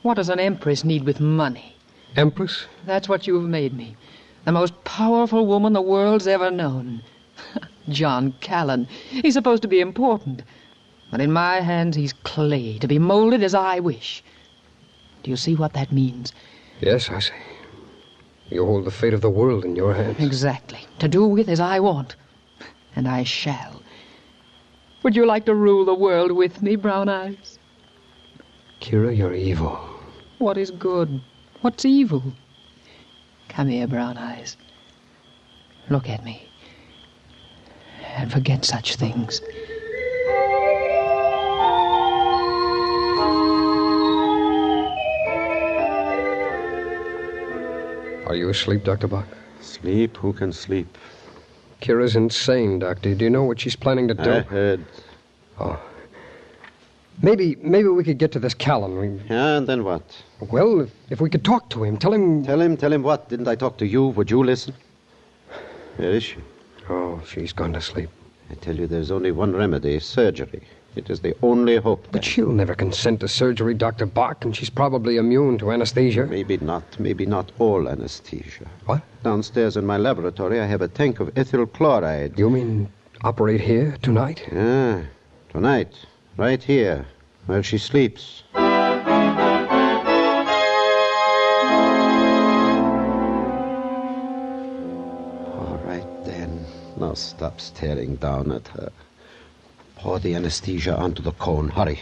What 0.03 0.15
does 0.15 0.29
an 0.29 0.39
empress 0.39 0.85
need 0.85 1.05
with 1.05 1.19
money? 1.19 1.75
Empress? 2.15 2.67
That's 2.87 3.09
what 3.09 3.27
you've 3.27 3.49
made 3.49 3.75
me. 3.75 3.97
The 4.45 4.53
most 4.53 4.85
powerful 4.85 5.47
woman 5.47 5.73
the 5.73 5.81
world's 5.81 6.27
ever 6.27 6.51
known. 6.51 7.03
John 7.89 8.35
Callan. 8.41 8.87
He's 9.09 9.35
supposed 9.35 9.63
to 9.63 9.69
be 9.69 9.81
important. 9.81 10.43
But 11.11 11.21
in 11.21 11.33
my 11.33 11.61
hands, 11.61 11.97
he's 11.97 12.13
clay, 12.13 12.79
to 12.79 12.87
be 12.87 12.99
molded 12.99 13.43
as 13.43 13.55
I 13.55 13.81
wish. 13.81 14.23
Do 15.23 15.31
you 15.31 15.37
see 15.37 15.55
what 15.55 15.73
that 15.73 15.91
means? 15.93 16.33
Yes, 16.81 17.11
I 17.11 17.19
see. 17.19 17.33
You 18.53 18.67
hold 18.67 18.85
the 18.85 18.91
fate 18.91 19.15
of 19.15 19.23
the 19.23 19.31
world 19.31 19.65
in 19.65 19.75
your 19.77 19.95
hands. 19.95 20.21
Exactly. 20.21 20.81
To 20.99 21.09
do 21.09 21.27
with 21.27 21.49
as 21.49 21.61
I 21.61 21.81
want. 21.81 22.17
And 22.95 23.09
I 23.09 23.25
shall. 23.25 23.83
Would 25.03 25.17
you 25.17 25.25
like 25.25 25.47
to 25.47 25.55
rule 25.55 25.85
the 25.85 25.95
world 25.95 26.33
with 26.33 26.63
me, 26.63 26.77
Brown 26.77 27.09
Eyes? 27.09 27.59
Kira, 28.81 29.17
you're 29.17 29.35
evil. 29.35 29.81
What 30.39 30.59
is 30.59 30.71
good? 30.71 31.23
What's 31.63 31.85
evil? 31.85 32.23
Come 33.49 33.69
here, 33.69 33.87
Brown 33.87 34.19
Eyes. 34.19 34.57
Look 35.89 36.09
at 36.09 36.25
me. 36.25 36.49
And 38.17 38.31
forget 38.31 38.65
such 38.65 38.97
things. 38.97 39.41
Are 48.33 48.37
you 48.37 48.49
asleep, 48.49 48.83
Dr. 48.85 49.09
Bach? 49.09 49.27
Sleep? 49.61 50.17
Who 50.17 50.33
can 50.33 50.55
sleep? 50.55 50.97
Kira's 51.83 52.17
insane, 52.17 52.79
Doctor. 52.79 53.15
Do 53.15 53.25
you 53.25 53.31
know 53.31 53.45
what 53.45 53.61
she's 53.61 53.77
planning 53.77 54.09
to 54.09 54.15
do? 54.15 54.33
I 54.33 54.41
heard. 54.41 54.83
Oh. 55.61 55.79
Maybe, 57.21 57.57
maybe 57.57 57.89
we 57.89 58.03
could 58.03 58.17
get 58.17 58.33
to 58.33 58.39
this 58.39 58.55
Callan. 58.55 58.97
We... 58.97 59.21
Yeah, 59.29 59.59
and 59.59 59.67
then 59.67 59.85
what? 59.85 60.01
Well, 60.41 60.81
if, 60.81 60.91
if 61.11 61.21
we 61.21 61.29
could 61.29 61.45
talk 61.45 61.69
to 61.71 61.85
him, 61.85 61.99
tell 61.99 62.15
him. 62.15 62.43
Tell 62.43 62.59
him, 62.59 62.75
tell 62.79 62.91
him 62.91 63.03
what? 63.03 63.29
Didn't 63.29 63.49
I 63.49 63.55
talk 63.55 63.77
to 63.77 63.87
you? 63.87 64.07
Would 64.07 64.31
you 64.31 64.43
listen? 64.43 64.73
Where 65.99 66.13
is 66.13 66.23
she? 66.23 66.37
Oh, 66.89 67.21
she's 67.29 67.53
gone 67.53 67.75
to 67.75 67.83
sleep. 67.83 68.09
I 68.51 68.55
tell 68.55 68.75
you, 68.75 68.87
there's 68.87 69.11
only 69.11 69.33
one 69.33 69.55
remedy 69.55 70.01
surgery. 70.01 70.63
It 70.95 71.09
is 71.09 71.21
the 71.21 71.35
only 71.43 71.77
hope. 71.77 72.07
But 72.13 72.23
she'll 72.25 72.53
never 72.53 72.75
consent 72.75 73.21
to 73.21 73.29
surgery, 73.29 73.73
Dr. 73.73 74.05
Bach, 74.05 74.45
and 74.45 74.55
she's 74.55 74.69
probably 74.69 75.17
immune 75.17 75.57
to 75.59 75.73
anesthesia. 75.73 76.27
Maybe 76.27 76.59
not. 76.59 76.83
Maybe 77.01 77.25
not 77.25 77.51
all 77.59 77.89
anesthesia. 77.89 78.67
What? 78.85 79.01
Downstairs 79.23 79.79
in 79.79 79.87
my 79.87 79.97
laboratory, 79.97 80.61
I 80.61 80.67
have 80.67 80.83
a 80.83 80.89
tank 80.89 81.21
of 81.21 81.31
ethyl 81.37 81.65
chloride. 81.67 82.39
You 82.39 82.51
mean 82.51 82.89
operate 83.23 83.63
here 83.63 83.97
tonight? 84.03 84.47
Yeah, 84.53 85.05
tonight. 85.49 85.95
Right 86.37 86.63
here, 86.63 87.07
where 87.47 87.63
she 87.63 87.79
sleeps. 87.79 88.43
All 88.55 88.63
right, 95.87 96.25
then. 96.25 96.67
Now 96.99 97.15
stop 97.15 97.61
staring 97.61 98.17
down 98.17 98.53
at 98.53 98.69
her. 98.69 98.93
Pour 100.03 100.19
the 100.19 100.35
anesthesia 100.35 100.97
onto 100.97 101.23
the 101.23 101.31
cone. 101.31 101.69
Hurry. 101.69 102.01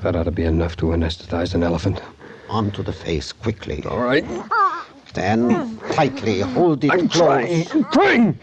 That 0.00 0.16
ought 0.16 0.24
to 0.24 0.32
be 0.32 0.42
enough 0.42 0.74
to 0.78 0.86
anesthetize 0.86 1.54
an 1.54 1.62
elephant. 1.62 2.02
Onto 2.48 2.82
the 2.82 2.92
face, 2.92 3.30
quickly. 3.30 3.84
All 3.84 4.00
right. 4.00 4.24
Then, 5.14 5.78
tightly. 5.92 6.40
Hold 6.40 6.82
it 6.82 6.90
I'm 6.90 7.08
close. 7.08 7.22
trying. 7.22 7.70
I'm 7.70 7.84
trying. 7.92 8.38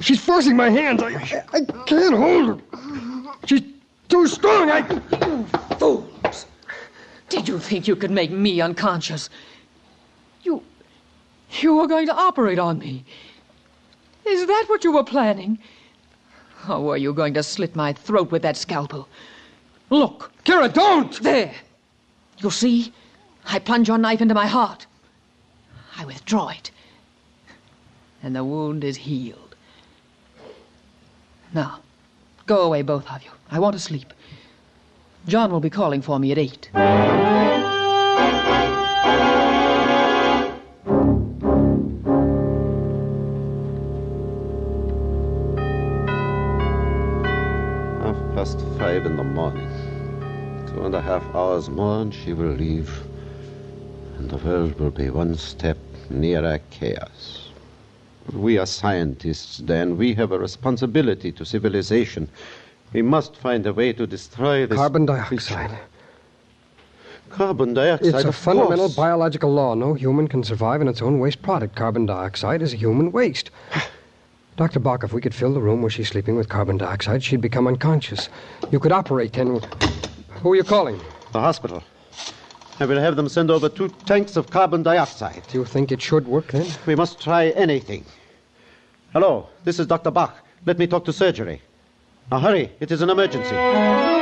She's 0.00 0.20
forcing 0.20 0.56
my 0.56 0.68
hands. 0.68 1.00
I, 1.00 1.44
I 1.52 1.60
can't 1.86 2.16
hold 2.16 2.60
her. 2.60 3.32
She's 3.46 3.62
too 4.08 4.26
strong. 4.26 4.72
I. 4.72 4.82
Fools! 5.78 6.46
Did 7.28 7.46
you 7.46 7.60
think 7.60 7.86
you 7.86 7.94
could 7.94 8.10
make 8.10 8.32
me 8.32 8.60
unconscious? 8.60 9.30
You. 10.42 10.60
You 11.60 11.76
were 11.76 11.86
going 11.86 12.08
to 12.08 12.14
operate 12.14 12.58
on 12.58 12.80
me. 12.80 13.04
Is 14.28 14.46
that 14.46 14.64
what 14.68 14.84
you 14.84 14.92
were 14.92 15.04
planning? 15.04 15.58
Or 16.68 16.80
were 16.82 16.96
you 16.96 17.14
going 17.14 17.34
to 17.34 17.42
slit 17.42 17.74
my 17.74 17.92
throat 17.94 18.30
with 18.30 18.42
that 18.42 18.56
scalpel? 18.56 19.08
Look! 19.90 20.32
Kira, 20.44 20.72
don't! 20.72 21.20
There! 21.22 21.54
You 22.38 22.50
see? 22.50 22.92
I 23.46 23.58
plunge 23.58 23.88
your 23.88 23.98
knife 23.98 24.20
into 24.20 24.34
my 24.34 24.46
heart. 24.46 24.86
I 25.96 26.04
withdraw 26.04 26.48
it. 26.48 26.70
And 28.22 28.36
the 28.36 28.44
wound 28.44 28.84
is 28.84 28.96
healed. 28.96 29.54
Now, 31.54 31.80
go 32.46 32.60
away, 32.62 32.82
both 32.82 33.10
of 33.10 33.22
you. 33.22 33.30
I 33.50 33.58
want 33.58 33.74
to 33.74 33.80
sleep. 33.80 34.12
John 35.26 35.50
will 35.50 35.60
be 35.60 35.70
calling 35.70 36.02
for 36.02 36.18
me 36.18 36.32
at 36.32 36.38
eight. 36.38 36.68
In 49.06 49.16
the 49.16 49.24
morning. 49.24 49.68
Two 50.68 50.84
and 50.84 50.94
a 50.94 51.00
half 51.00 51.24
hours 51.34 51.68
more, 51.68 52.02
and 52.02 52.12
she 52.12 52.32
will 52.32 52.52
leave. 52.52 52.90
And 54.16 54.28
the 54.30 54.38
world 54.38 54.78
will 54.80 54.90
be 54.90 55.10
one 55.10 55.36
step 55.36 55.78
nearer 56.10 56.60
chaos. 56.70 57.48
We 58.32 58.58
are 58.58 58.66
scientists, 58.66 59.58
Dan. 59.58 59.96
We 59.96 60.14
have 60.14 60.32
a 60.32 60.38
responsibility 60.38 61.32
to 61.32 61.44
civilization. 61.44 62.28
We 62.92 63.02
must 63.02 63.36
find 63.36 63.66
a 63.66 63.72
way 63.72 63.92
to 63.92 64.06
destroy 64.06 64.66
this. 64.66 64.76
Carbon 64.76 65.06
dioxide. 65.06 65.78
Carbon 67.30 67.74
dioxide. 67.74 68.14
It's 68.14 68.24
a 68.24 68.32
fundamental 68.32 68.86
course. 68.86 68.96
biological 68.96 69.52
law. 69.52 69.74
No 69.74 69.94
human 69.94 70.28
can 70.28 70.42
survive 70.42 70.80
in 70.80 70.88
its 70.88 71.02
own 71.02 71.18
waste 71.18 71.42
product. 71.42 71.76
Carbon 71.76 72.06
dioxide 72.06 72.62
is 72.62 72.72
a 72.72 72.76
human 72.76 73.12
waste. 73.12 73.50
Dr. 74.58 74.80
Bach, 74.80 75.04
if 75.04 75.12
we 75.12 75.20
could 75.20 75.36
fill 75.36 75.54
the 75.54 75.60
room 75.60 75.82
where 75.82 75.90
she's 75.90 76.08
sleeping 76.08 76.34
with 76.34 76.48
carbon 76.48 76.78
dioxide, 76.78 77.22
she'd 77.22 77.40
become 77.40 77.68
unconscious. 77.68 78.28
You 78.72 78.80
could 78.80 78.90
operate 78.90 79.32
then. 79.32 79.60
Who 80.42 80.50
are 80.50 80.56
you 80.56 80.64
calling? 80.64 81.00
The 81.30 81.40
hospital. 81.40 81.80
I 82.80 82.86
will 82.86 82.98
have 82.98 83.14
them 83.14 83.28
send 83.28 83.52
over 83.52 83.68
two 83.68 83.88
tanks 84.04 84.36
of 84.36 84.50
carbon 84.50 84.82
dioxide. 84.82 85.44
Do 85.46 85.58
you 85.58 85.64
think 85.64 85.92
it 85.92 86.02
should 86.02 86.26
work 86.26 86.48
then? 86.48 86.66
We 86.86 86.96
must 86.96 87.22
try 87.22 87.50
anything. 87.50 88.04
Hello, 89.12 89.48
this 89.62 89.78
is 89.78 89.86
Dr. 89.86 90.10
Bach. 90.10 90.36
Let 90.66 90.76
me 90.76 90.88
talk 90.88 91.04
to 91.04 91.12
surgery. 91.12 91.62
Now 92.28 92.40
hurry, 92.40 92.72
it 92.80 92.90
is 92.90 93.00
an 93.00 93.10
emergency. 93.10 94.17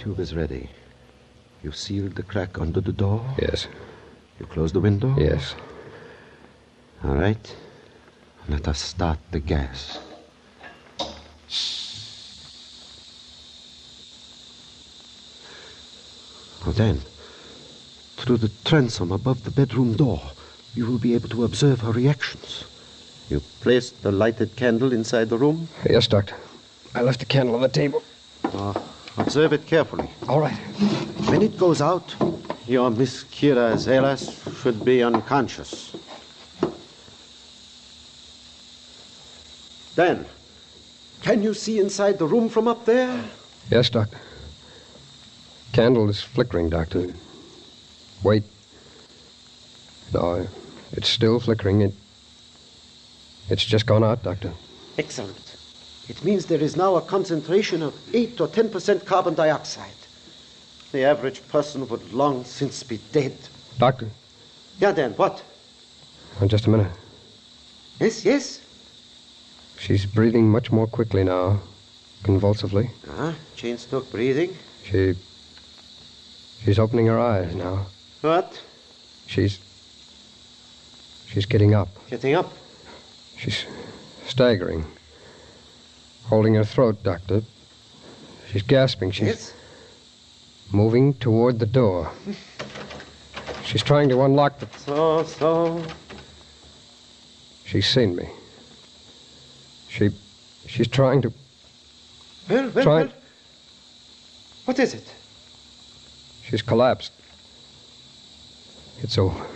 Tube 0.00 0.18
is 0.18 0.34
ready. 0.34 0.70
You 1.62 1.72
sealed 1.72 2.14
the 2.14 2.22
crack 2.22 2.58
under 2.58 2.80
the 2.80 2.92
door? 2.92 3.22
Yes. 3.38 3.68
You 4.38 4.46
closed 4.46 4.74
the 4.74 4.80
window? 4.80 5.14
Yes. 5.18 5.54
All 7.04 7.16
right. 7.16 7.54
Let 8.48 8.66
us 8.66 8.80
start 8.80 9.18
the 9.30 9.40
gas. 9.40 9.98
Now 16.64 16.72
then, 16.72 17.00
through 18.16 18.38
the 18.38 18.50
transom 18.64 19.12
above 19.12 19.44
the 19.44 19.50
bedroom 19.50 19.96
door, 19.96 20.22
you 20.74 20.86
will 20.86 20.98
be 20.98 21.14
able 21.14 21.28
to 21.28 21.44
observe 21.44 21.80
her 21.80 21.92
reactions. 21.92 22.64
You 23.28 23.42
placed 23.60 24.02
the 24.02 24.12
lighted 24.12 24.56
candle 24.56 24.94
inside 24.94 25.28
the 25.28 25.38
room? 25.38 25.68
Yes, 25.88 26.06
Doctor. 26.06 26.36
I 26.94 27.02
left 27.02 27.20
the 27.20 27.26
candle 27.26 27.54
on 27.54 27.60
the 27.60 27.68
table. 27.68 28.02
Uh, 28.44 28.72
observe 29.16 29.52
it 29.52 29.66
carefully. 29.66 30.08
All 30.28 30.40
right. 30.40 30.56
When 31.28 31.42
it 31.42 31.58
goes 31.58 31.80
out, 31.80 32.14
your 32.66 32.90
Miss 32.90 33.24
Kira 33.24 33.74
Zelas 33.74 34.62
should 34.62 34.84
be 34.84 35.02
unconscious. 35.02 35.96
Dan, 39.96 40.24
can 41.22 41.42
you 41.42 41.52
see 41.52 41.78
inside 41.78 42.18
the 42.18 42.26
room 42.26 42.48
from 42.48 42.68
up 42.68 42.84
there? 42.84 43.24
Yes, 43.70 43.90
Doctor. 43.90 44.18
Candle 45.72 46.08
is 46.08 46.22
flickering, 46.22 46.70
Doctor. 46.70 47.12
Wait. 48.22 48.44
No, 50.12 50.46
it's 50.92 51.08
still 51.08 51.38
flickering. 51.38 51.82
It. 51.82 51.94
It's 53.48 53.64
just 53.64 53.86
gone 53.86 54.02
out, 54.02 54.22
Doctor. 54.22 54.52
Excellent. 54.98 55.49
It 56.10 56.24
means 56.24 56.46
there 56.46 56.60
is 56.60 56.76
now 56.76 56.96
a 56.96 57.00
concentration 57.00 57.82
of 57.84 57.94
8 58.12 58.40
or 58.40 58.48
10% 58.48 59.06
carbon 59.06 59.34
dioxide. 59.34 59.94
The 60.90 61.04
average 61.04 61.46
person 61.46 61.86
would 61.88 62.12
long 62.12 62.44
since 62.44 62.82
be 62.82 62.98
dead. 63.12 63.36
Doctor, 63.78 64.08
Yeah, 64.80 64.90
Dan, 64.90 65.12
what? 65.12 65.40
oh, 66.40 66.48
just 66.48 66.66
a 66.66 66.70
minute. 66.70 66.90
Yes, 68.00 68.24
yes. 68.24 68.60
She's 69.78 70.04
breathing 70.04 70.50
much 70.50 70.72
more 70.72 70.88
quickly 70.88 71.22
now, 71.22 71.60
convulsively. 72.24 72.90
Ah, 73.08 73.34
Cheyne-Stokes 73.54 74.08
breathing. 74.10 74.56
She. 74.84 75.14
She's 76.64 76.80
opening 76.80 77.06
her 77.06 77.20
eyes 77.20 77.54
now. 77.54 77.86
What? 78.22 78.60
She's. 79.28 79.60
She's 81.28 81.46
getting 81.46 81.72
up. 81.72 81.88
Getting 82.10 82.34
up. 82.34 82.52
She's 83.38 83.64
staggering. 84.26 84.84
Holding 86.26 86.54
her 86.54 86.64
throat, 86.64 87.02
Doctor. 87.02 87.42
She's 88.50 88.62
gasping. 88.62 89.10
She's 89.10 89.26
Yes? 89.26 89.52
moving 90.72 91.14
toward 91.14 91.58
the 91.58 91.66
door. 91.66 92.10
She's 93.64 93.82
trying 93.82 94.08
to 94.10 94.22
unlock 94.22 94.58
the. 94.58 94.66
So, 94.78 95.24
so. 95.24 95.82
She's 97.64 97.88
seen 97.88 98.16
me. 98.16 98.28
She. 99.88 100.10
She's 100.66 100.88
trying 100.88 101.22
to. 101.22 101.32
Well, 102.48 102.70
well, 102.70 102.84
Try- 102.84 103.02
well. 103.04 103.12
What 104.64 104.78
is 104.78 104.94
it? 104.94 105.04
She's 106.48 106.62
collapsed. 106.62 107.12
It's 109.02 109.16
over. 109.18 109.46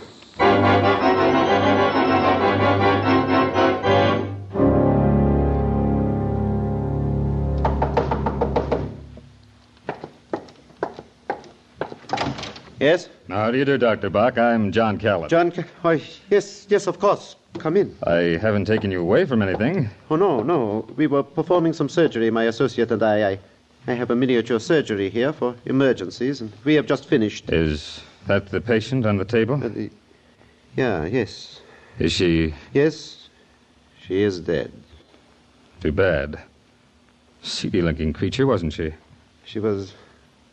Yes? 12.85 13.09
How 13.29 13.49
do 13.49 13.57
you 13.57 13.65
do, 13.65 13.79
Dr. 13.79 14.11
Bach? 14.11 14.37
I'm 14.37 14.71
John 14.71 14.99
Callan. 14.99 15.27
John, 15.27 15.51
oh, 15.83 15.99
yes, 16.29 16.67
yes, 16.69 16.85
of 16.85 16.99
course. 16.99 17.35
Come 17.57 17.77
in. 17.77 17.95
I 18.03 18.37
haven't 18.39 18.65
taken 18.65 18.91
you 18.91 19.01
away 19.01 19.25
from 19.25 19.41
anything. 19.41 19.89
Oh, 20.11 20.15
no, 20.15 20.43
no. 20.43 20.87
We 20.95 21.07
were 21.07 21.23
performing 21.23 21.73
some 21.73 21.89
surgery, 21.89 22.29
my 22.29 22.43
associate 22.43 22.91
and 22.91 23.01
I. 23.01 23.31
I, 23.31 23.39
I 23.87 23.93
have 23.93 24.11
a 24.11 24.15
miniature 24.15 24.59
surgery 24.59 25.09
here 25.09 25.33
for 25.33 25.55
emergencies, 25.65 26.41
and 26.41 26.51
we 26.63 26.75
have 26.75 26.85
just 26.85 27.07
finished. 27.07 27.49
Is 27.51 28.01
that 28.27 28.49
the 28.51 28.61
patient 28.61 29.07
on 29.07 29.17
the 29.17 29.25
table? 29.25 29.55
Uh, 29.55 29.69
the, 29.69 29.89
Yeah, 30.75 31.05
yes. 31.05 31.61
Is 31.97 32.11
she 32.11 32.53
Yes, 32.71 33.29
she 34.05 34.21
is 34.21 34.39
dead. 34.39 34.71
too 35.81 35.91
bad? 35.91 36.39
Seedy 37.41 37.81
looking 37.81 38.13
creature, 38.13 38.45
wasn't 38.45 38.73
she? 38.73 38.93
She 39.43 39.59
was 39.59 39.93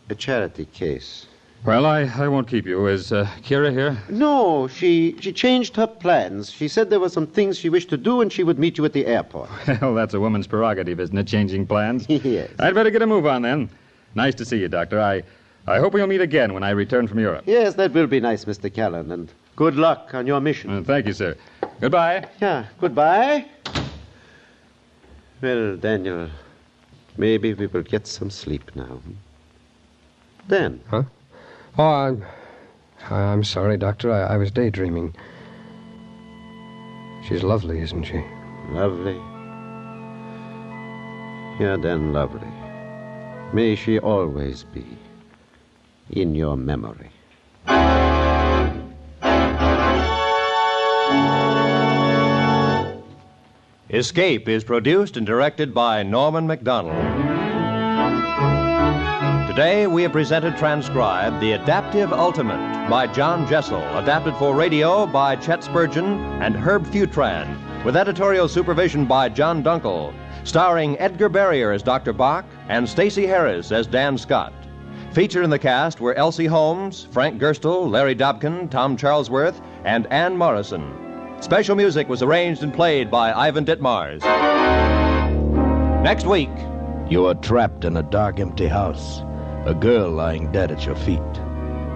a 0.08 0.14
charity 0.14 0.64
case. 0.64 1.26
Well, 1.64 1.86
I, 1.86 2.10
I 2.16 2.26
won't 2.26 2.48
keep 2.48 2.66
you. 2.66 2.88
Is 2.88 3.12
uh, 3.12 3.24
Kira 3.42 3.70
here? 3.70 3.96
No, 4.08 4.66
she 4.66 5.14
she 5.20 5.32
changed 5.32 5.76
her 5.76 5.86
plans. 5.86 6.50
She 6.50 6.66
said 6.66 6.90
there 6.90 6.98
were 6.98 7.08
some 7.08 7.26
things 7.26 7.56
she 7.56 7.68
wished 7.68 7.88
to 7.90 7.96
do, 7.96 8.20
and 8.20 8.32
she 8.32 8.42
would 8.42 8.58
meet 8.58 8.78
you 8.78 8.84
at 8.84 8.92
the 8.92 9.06
airport. 9.06 9.48
Well, 9.80 9.94
that's 9.94 10.14
a 10.14 10.18
woman's 10.20 10.48
prerogative, 10.48 10.98
isn't 10.98 11.16
it? 11.16 11.26
Changing 11.28 11.66
plans? 11.66 12.06
yes. 12.08 12.50
I'd 12.58 12.74
better 12.74 12.90
get 12.90 13.02
a 13.02 13.06
move 13.06 13.26
on 13.26 13.42
then. 13.42 13.70
Nice 14.16 14.34
to 14.36 14.44
see 14.44 14.58
you, 14.58 14.66
Doctor. 14.68 15.00
I, 15.00 15.22
I 15.68 15.78
hope 15.78 15.94
we'll 15.94 16.08
meet 16.08 16.20
again 16.20 16.52
when 16.52 16.64
I 16.64 16.70
return 16.70 17.06
from 17.06 17.20
Europe. 17.20 17.44
Yes, 17.46 17.74
that 17.74 17.92
will 17.92 18.08
be 18.08 18.18
nice, 18.18 18.44
Mr. 18.44 18.72
Callan, 18.72 19.12
and 19.12 19.32
good 19.54 19.76
luck 19.76 20.14
on 20.14 20.26
your 20.26 20.40
mission. 20.40 20.70
Uh, 20.70 20.82
thank 20.82 21.06
you, 21.06 21.12
sir. 21.12 21.36
Goodbye. 21.80 22.26
Yeah, 22.40 22.66
goodbye. 22.80 23.46
Well, 25.40 25.76
Daniel, 25.76 26.28
maybe 27.16 27.54
we 27.54 27.66
will 27.68 27.82
get 27.82 28.08
some 28.08 28.30
sleep 28.30 28.70
now. 28.74 29.00
Then. 30.48 30.80
Huh? 30.88 31.04
Oh, 31.78 31.84
I'm. 31.84 32.24
I'm 33.10 33.44
sorry, 33.44 33.76
Doctor. 33.78 34.12
I, 34.12 34.34
I 34.34 34.36
was 34.36 34.50
daydreaming. 34.50 35.14
She's 37.26 37.42
lovely, 37.42 37.80
isn't 37.80 38.04
she? 38.04 38.22
Lovely. 38.70 39.16
Yeah, 41.58 41.76
then 41.80 42.12
lovely. 42.12 42.48
May 43.52 43.74
she 43.74 43.98
always 43.98 44.64
be 44.64 44.84
in 46.10 46.34
your 46.34 46.56
memory. 46.56 47.10
Escape 53.90 54.48
is 54.48 54.64
produced 54.64 55.16
and 55.16 55.26
directed 55.26 55.74
by 55.74 56.02
Norman 56.02 56.46
Macdonnell. 56.46 57.31
Today 59.52 59.86
we 59.86 60.02
have 60.02 60.12
presented 60.12 60.56
transcribed 60.56 61.38
The 61.42 61.52
Adaptive 61.52 62.10
Ultimate 62.10 62.88
by 62.88 63.06
John 63.06 63.46
Jessel, 63.46 63.82
adapted 63.98 64.34
for 64.36 64.54
radio 64.54 65.06
by 65.06 65.36
Chet 65.36 65.62
Spurgeon 65.62 66.20
and 66.40 66.56
Herb 66.56 66.86
Futran, 66.86 67.84
with 67.84 67.94
editorial 67.94 68.48
supervision 68.48 69.04
by 69.04 69.28
John 69.28 69.62
Dunkel, 69.62 70.14
starring 70.44 70.98
Edgar 70.98 71.28
Barrier 71.28 71.70
as 71.70 71.82
Dr. 71.82 72.14
Bach 72.14 72.46
and 72.70 72.88
Stacy 72.88 73.26
Harris 73.26 73.72
as 73.72 73.86
Dan 73.86 74.16
Scott. 74.16 74.54
Featured 75.12 75.44
in 75.44 75.50
the 75.50 75.58
cast 75.58 76.00
were 76.00 76.14
Elsie 76.14 76.46
Holmes, 76.46 77.06
Frank 77.10 77.38
Gerstle, 77.38 77.90
Larry 77.90 78.16
Dobkin, 78.16 78.70
Tom 78.70 78.96
Charlesworth, 78.96 79.60
and 79.84 80.06
Ann 80.06 80.34
Morrison. 80.34 81.36
Special 81.40 81.76
music 81.76 82.08
was 82.08 82.22
arranged 82.22 82.62
and 82.62 82.72
played 82.72 83.10
by 83.10 83.34
Ivan 83.34 83.66
Ditmars. 83.66 84.22
Next 86.02 86.24
week, 86.24 86.48
You 87.10 87.26
are 87.26 87.34
trapped 87.34 87.84
in 87.84 87.98
a 87.98 88.02
dark, 88.02 88.40
empty 88.40 88.66
house, 88.68 89.22
a 89.64 89.74
girl 89.74 90.10
lying 90.10 90.50
dead 90.50 90.72
at 90.72 90.84
your 90.84 90.96
feet. 90.96 91.20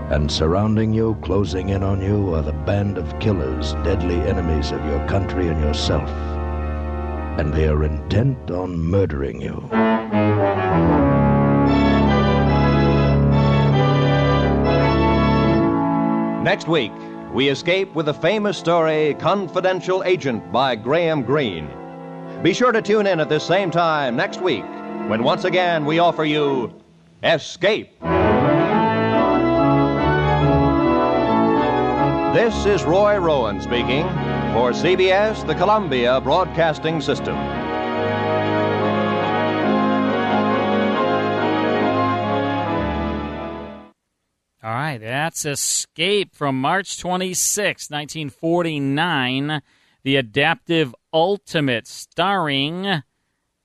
And 0.09 0.31
surrounding 0.31 0.93
you, 0.93 1.19
closing 1.23 1.71
in 1.71 1.83
on 1.83 2.01
you, 2.01 2.33
are 2.35 2.43
the 2.43 2.53
band 2.53 2.97
of 2.97 3.19
killers, 3.19 3.73
deadly 3.83 4.21
enemies 4.21 4.71
of 4.71 4.85
your 4.87 5.05
country 5.09 5.49
and 5.49 5.61
yourself. 5.61 6.09
And 7.39 7.53
they 7.53 7.67
are 7.67 7.83
intent 7.83 8.53
on 8.53 8.79
murdering 8.79 9.41
you. 9.41 9.69
Next 16.45 16.69
week, 16.69 16.93
we 17.33 17.49
escape 17.49 17.93
with 17.97 18.07
the 18.07 18.15
famous 18.15 18.57
story 18.57 19.15
Confidential 19.19 20.05
Agent 20.05 20.53
by 20.53 20.77
Graham 20.77 21.23
Greene. 21.23 21.69
Be 22.45 22.55
sure 22.55 22.71
to 22.71 22.81
tune 22.81 23.09
in 23.09 23.19
at 23.19 23.29
this 23.29 23.43
same 23.43 23.73
time 23.73 24.15
next 24.15 24.41
week 24.41 24.65
when 25.09 25.25
once 25.25 25.45
again 25.45 25.85
we 25.85 25.99
offer 25.99 26.25
you 26.25 26.73
Escape. 27.27 27.91
This 32.33 32.67
is 32.67 32.85
Roy 32.85 33.19
Rowan 33.19 33.61
speaking 33.61 34.05
for 34.55 34.71
CBS, 34.71 35.45
the 35.45 35.55
Columbia 35.57 36.21
Broadcasting 36.21 37.01
System. 37.01 37.37
All 44.63 44.73
right, 44.73 44.99
that's 44.99 45.45
Escape 45.45 46.33
from 46.33 46.61
March 46.61 47.01
26, 47.01 47.91
1949. 47.91 49.63
The 50.05 50.17
Adaptive 50.17 50.95
Ultimate, 51.13 51.89
starring 51.89 53.03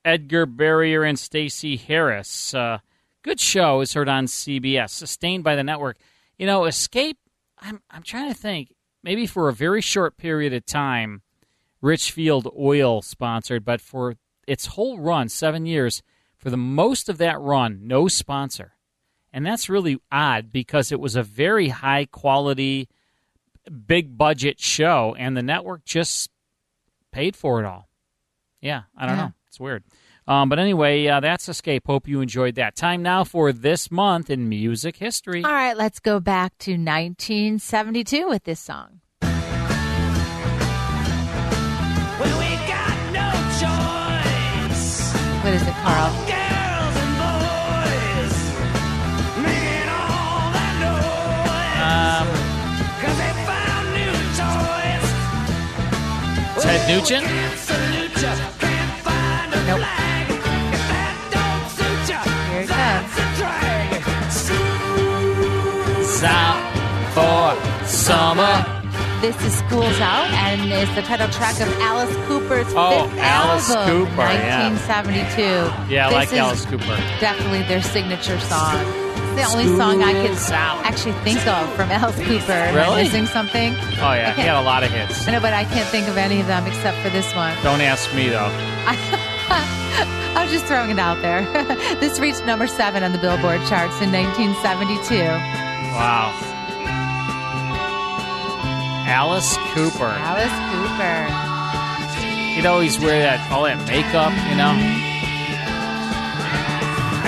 Edgar 0.03 0.47
Barrier 0.47 1.03
and 1.03 1.19
Stacy 1.19 1.77
Harris. 1.77 2.55
Uh, 2.55 2.79
good 3.23 3.39
show 3.39 3.81
is 3.81 3.93
heard 3.93 4.09
on 4.09 4.25
CBS, 4.25 4.89
sustained 4.91 5.43
by 5.43 5.55
the 5.55 5.63
network. 5.63 5.97
You 6.37 6.45
know, 6.47 6.65
Escape, 6.65 7.17
I'm, 7.59 7.81
I'm 7.89 8.03
trying 8.03 8.29
to 8.31 8.37
think, 8.37 8.73
maybe 9.03 9.25
for 9.27 9.47
a 9.49 9.53
very 9.53 9.81
short 9.81 10.17
period 10.17 10.53
of 10.53 10.65
time, 10.65 11.21
Richfield 11.81 12.47
Oil 12.57 13.01
sponsored, 13.01 13.65
but 13.65 13.81
for 13.81 14.15
its 14.47 14.67
whole 14.67 14.99
run, 14.99 15.29
seven 15.29 15.65
years, 15.65 16.01
for 16.37 16.49
the 16.49 16.57
most 16.57 17.09
of 17.09 17.17
that 17.19 17.39
run, 17.39 17.81
no 17.83 18.07
sponsor. 18.07 18.73
And 19.33 19.45
that's 19.45 19.69
really 19.69 19.97
odd 20.11 20.51
because 20.51 20.91
it 20.91 20.99
was 20.99 21.15
a 21.15 21.23
very 21.23 21.69
high 21.69 22.05
quality, 22.05 22.89
big 23.87 24.17
budget 24.17 24.59
show, 24.59 25.15
and 25.17 25.37
the 25.37 25.43
network 25.43 25.85
just 25.85 26.29
paid 27.11 27.35
for 27.35 27.59
it 27.59 27.65
all. 27.65 27.87
Yeah, 28.61 28.83
I 28.97 29.05
don't 29.05 29.17
Yeah. 29.17 29.25
know. 29.25 29.33
It's 29.47 29.59
weird. 29.59 29.83
Um, 30.31 30.47
but 30.47 30.59
anyway, 30.59 31.07
uh, 31.07 31.19
that's 31.19 31.49
Escape. 31.49 31.85
Hope 31.85 32.07
you 32.07 32.21
enjoyed 32.21 32.55
that. 32.55 32.77
Time 32.77 33.03
now 33.03 33.25
for 33.25 33.51
this 33.51 33.91
month 33.91 34.29
in 34.29 34.47
music 34.47 34.95
history. 34.95 35.43
All 35.43 35.51
right, 35.51 35.75
let's 35.75 35.99
go 35.99 36.21
back 36.21 36.57
to 36.59 36.71
1972 36.71 38.29
with 38.29 38.45
this 38.45 38.61
song. 38.61 39.01
Well, 39.21 39.41
we 42.39 42.55
got 42.65 42.95
no 43.11 43.29
choice. 43.59 45.11
What 45.43 45.53
is 45.53 45.63
it, 45.63 45.73
Carl? 45.83 46.13
Girls 46.25 46.95
and 46.95 47.17
boys 47.17 47.41
summer. 68.11 68.81
This 69.21 69.39
is 69.43 69.57
School's 69.59 69.99
Out 70.01 70.27
and 70.33 70.71
is 70.71 70.93
the 70.95 71.01
title 71.03 71.29
track 71.29 71.59
of 71.61 71.69
Alice 71.79 72.13
Cooper's 72.27 72.67
Oh, 72.75 73.07
fifth 73.07 73.19
Alice 73.19 73.69
album, 73.69 74.07
Cooper, 74.07 74.27
1972. 74.27 75.93
Yeah, 75.93 76.07
I 76.07 76.11
like 76.11 76.33
Alice 76.33 76.65
Cooper. 76.65 76.97
Definitely 77.21 77.61
their 77.63 77.81
signature 77.81 78.39
song. 78.39 78.75
It's 78.81 79.47
the 79.47 79.57
only 79.57 79.77
song 79.77 80.03
I 80.03 80.11
could 80.11 80.35
actually 80.83 81.13
think 81.23 81.45
of 81.47 81.71
from 81.75 81.89
Alice 81.89 82.17
Cooper. 82.17 82.71
Really? 82.75 83.03
missing 83.03 83.27
something? 83.27 83.73
Oh 84.03 84.11
yeah, 84.11 84.33
he 84.33 84.41
had 84.41 84.59
a 84.59 84.65
lot 84.65 84.83
of 84.83 84.91
hits. 84.91 85.25
I 85.27 85.31
know, 85.31 85.39
but 85.39 85.53
I 85.53 85.63
can't 85.63 85.87
think 85.87 86.09
of 86.09 86.17
any 86.17 86.41
of 86.41 86.47
them 86.47 86.65
except 86.67 86.97
for 86.97 87.09
this 87.09 87.33
one. 87.33 87.55
Don't 87.63 87.79
ask 87.79 88.13
me 88.13 88.27
though. 88.27 88.49
I 90.33 90.43
was 90.43 90.51
just 90.51 90.65
throwing 90.65 90.89
it 90.89 90.99
out 90.99 91.21
there. 91.21 91.43
this 92.01 92.19
reached 92.19 92.45
number 92.45 92.67
seven 92.67 93.03
on 93.03 93.13
the 93.13 93.19
Billboard 93.19 93.61
charts 93.69 94.01
in 94.01 94.11
1972. 94.11 95.15
Wow. 95.95 96.50
Alice 99.11 99.57
Cooper. 99.75 100.07
Alice 100.07 100.55
Cooper. 100.71 101.27
He'd 102.55 102.65
always 102.65 102.97
wear 102.97 103.19
that 103.19 103.51
all 103.51 103.63
that 103.63 103.77
makeup, 103.85 104.31
you 104.47 104.55
know. 104.55 104.71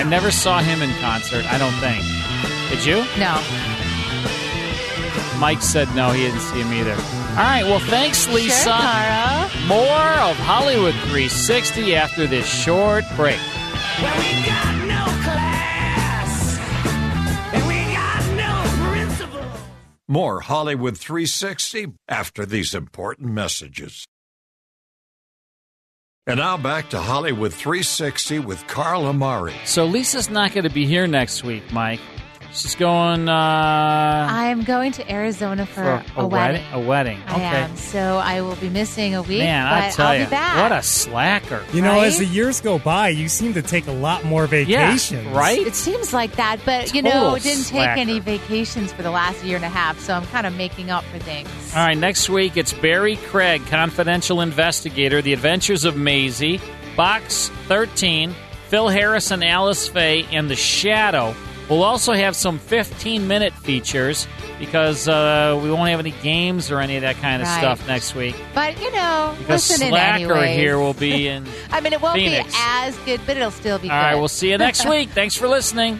I 0.00 0.02
never 0.08 0.30
saw 0.30 0.60
him 0.60 0.80
in 0.80 0.90
concert. 1.00 1.44
I 1.44 1.58
don't 1.58 1.76
think. 1.84 2.00
Did 2.72 2.86
you? 2.88 3.04
No. 3.20 3.36
Mike 5.38 5.60
said 5.60 5.94
no, 5.94 6.10
he 6.10 6.22
didn't 6.22 6.40
see 6.40 6.62
him 6.62 6.72
either. 6.72 6.94
All 6.94 7.44
right, 7.44 7.64
well, 7.64 7.80
thanks, 7.80 8.26
Lisa. 8.28 8.64
Sure, 8.64 8.72
Cara. 8.72 9.50
More 9.66 10.08
of 10.24 10.36
Hollywood 10.36 10.94
360 11.12 11.96
after 11.96 12.26
this 12.26 12.46
short 12.46 13.04
break. 13.14 13.40
More 20.14 20.38
Hollywood 20.38 20.96
360 20.96 21.88
after 22.06 22.46
these 22.46 22.72
important 22.72 23.32
messages. 23.32 24.06
And 26.28 26.38
now 26.38 26.56
back 26.56 26.90
to 26.90 27.00
Hollywood 27.00 27.52
360 27.52 28.38
with 28.38 28.64
Carl 28.68 29.06
Amari. 29.06 29.56
So 29.64 29.84
Lisa's 29.84 30.30
not 30.30 30.52
going 30.52 30.62
to 30.62 30.72
be 30.72 30.86
here 30.86 31.08
next 31.08 31.42
week, 31.42 31.64
Mike. 31.72 31.98
She's 32.54 32.76
going 32.76 33.28
uh, 33.28 33.32
I'm 34.30 34.62
going 34.62 34.92
to 34.92 35.12
Arizona 35.12 35.66
for, 35.66 36.04
for 36.14 36.20
a, 36.20 36.26
wedding. 36.26 36.64
A 36.72 36.78
wedding. 36.78 37.20
I 37.26 37.32
Okay. 37.34 37.42
am. 37.44 37.76
So 37.76 38.18
I 38.18 38.42
will 38.42 38.54
be 38.56 38.68
missing 38.68 39.16
a 39.16 39.22
week, 39.22 39.40
Man, 39.40 39.68
but 39.68 39.82
I 39.82 39.90
tell 39.90 40.10
will 40.12 40.18
you, 40.20 40.24
be 40.26 40.30
back. 40.30 40.62
what 40.62 40.70
a 40.78 40.80
slacker. 40.80 41.64
You 41.72 41.82
know, 41.82 42.00
as 42.00 42.18
the 42.18 42.24
years 42.24 42.60
go 42.60 42.78
by, 42.78 43.08
you 43.08 43.28
seem 43.28 43.54
to 43.54 43.62
take 43.62 43.88
a 43.88 43.92
lot 43.92 44.24
more 44.24 44.46
vacations. 44.46 45.26
Right? 45.28 45.58
It 45.66 45.74
seems 45.74 46.12
like 46.12 46.36
that, 46.36 46.60
but 46.64 46.94
you 46.94 47.02
Total 47.02 47.32
know, 47.32 47.38
didn't 47.38 47.64
take 47.64 47.88
any 47.88 48.20
vacations 48.20 48.92
for 48.92 49.02
the 49.02 49.10
last 49.10 49.42
year 49.42 49.56
and 49.56 49.64
a 49.64 49.68
half, 49.68 49.98
so 49.98 50.14
I'm 50.14 50.26
kind 50.26 50.46
of 50.46 50.54
making 50.56 50.90
up 50.90 51.02
for 51.06 51.18
things. 51.18 51.48
All 51.74 51.84
right, 51.84 51.98
next 51.98 52.28
week 52.30 52.56
it's 52.56 52.72
Barry 52.72 53.16
Craig, 53.16 53.66
confidential 53.66 54.40
investigator, 54.40 55.20
The 55.20 55.32
Adventures 55.32 55.84
of 55.84 55.96
Maisie, 55.96 56.60
Box 56.96 57.48
13, 57.66 58.32
Phil 58.68 58.88
Harris 58.88 59.32
and 59.32 59.42
Alice 59.42 59.88
Faye, 59.88 60.24
and 60.30 60.48
The 60.48 60.54
Shadow. 60.56 61.34
We'll 61.68 61.82
also 61.82 62.12
have 62.12 62.36
some 62.36 62.58
15 62.58 63.26
minute 63.26 63.54
features 63.54 64.26
because 64.58 65.08
uh, 65.08 65.58
we 65.62 65.70
won't 65.70 65.88
have 65.88 65.98
any 65.98 66.10
games 66.22 66.70
or 66.70 66.78
any 66.80 66.96
of 66.96 67.02
that 67.02 67.16
kind 67.16 67.40
of 67.40 67.48
Right. 67.48 67.58
stuff 67.58 67.86
next 67.88 68.14
week. 68.14 68.36
But 68.54 68.78
you 68.82 68.92
know, 68.92 69.34
Because 69.38 69.70
listen 69.70 69.88
Slacker 69.88 70.34
anyways. 70.34 70.56
here 70.56 70.78
will 70.78 70.92
be 70.92 71.26
in. 71.28 71.46
I 71.70 71.80
mean, 71.80 71.92
it 71.94 72.02
won't 72.02 72.16
Phoenix. 72.16 72.52
be 72.52 72.58
as 72.60 72.96
good, 72.98 73.20
but 73.26 73.36
it'll 73.38 73.50
still 73.50 73.78
be 73.78 73.88
All 73.88 73.96
good. 73.98 74.02
right, 74.06 74.14
we'll 74.14 74.28
see 74.28 74.50
you 74.50 74.58
next 74.58 74.86
week. 74.88 75.08
Thanks 75.10 75.36
for 75.36 75.48
listening. 75.48 75.98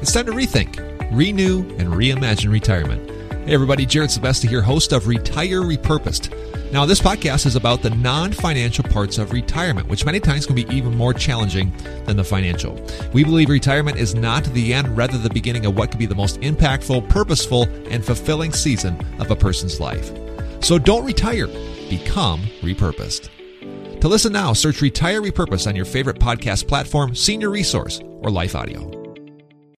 It's 0.00 0.12
time 0.12 0.26
to 0.26 0.32
rethink, 0.32 0.78
renew, 1.16 1.60
and 1.78 1.88
reimagine 1.94 2.52
retirement. 2.52 3.10
Hey, 3.46 3.54
everybody, 3.54 3.86
Jared 3.86 4.10
Sebesta 4.10 4.46
here, 4.48 4.60
host 4.60 4.92
of 4.92 5.06
Retire 5.08 5.62
Repurposed. 5.62 6.30
Now, 6.74 6.84
this 6.84 7.00
podcast 7.00 7.46
is 7.46 7.54
about 7.54 7.82
the 7.82 7.90
non 7.90 8.32
financial 8.32 8.82
parts 8.82 9.18
of 9.18 9.32
retirement, 9.32 9.86
which 9.86 10.04
many 10.04 10.18
times 10.18 10.44
can 10.44 10.56
be 10.56 10.66
even 10.74 10.96
more 10.96 11.14
challenging 11.14 11.72
than 12.04 12.16
the 12.16 12.24
financial. 12.24 12.84
We 13.12 13.22
believe 13.22 13.48
retirement 13.48 13.96
is 13.96 14.16
not 14.16 14.42
the 14.46 14.74
end, 14.74 14.96
rather, 14.96 15.16
the 15.16 15.30
beginning 15.30 15.66
of 15.66 15.76
what 15.76 15.92
could 15.92 16.00
be 16.00 16.06
the 16.06 16.16
most 16.16 16.40
impactful, 16.40 17.08
purposeful, 17.08 17.68
and 17.90 18.04
fulfilling 18.04 18.50
season 18.50 18.98
of 19.20 19.30
a 19.30 19.36
person's 19.36 19.78
life. 19.78 20.10
So 20.64 20.76
don't 20.80 21.04
retire, 21.04 21.46
become 21.88 22.40
repurposed. 22.60 23.28
To 24.00 24.08
listen 24.08 24.32
now, 24.32 24.52
search 24.52 24.82
Retire 24.82 25.22
Repurposed 25.22 25.68
on 25.68 25.76
your 25.76 25.84
favorite 25.84 26.18
podcast 26.18 26.66
platform, 26.66 27.14
Senior 27.14 27.50
Resource, 27.50 28.00
or 28.20 28.32
Life 28.32 28.56
Audio. 28.56 29.03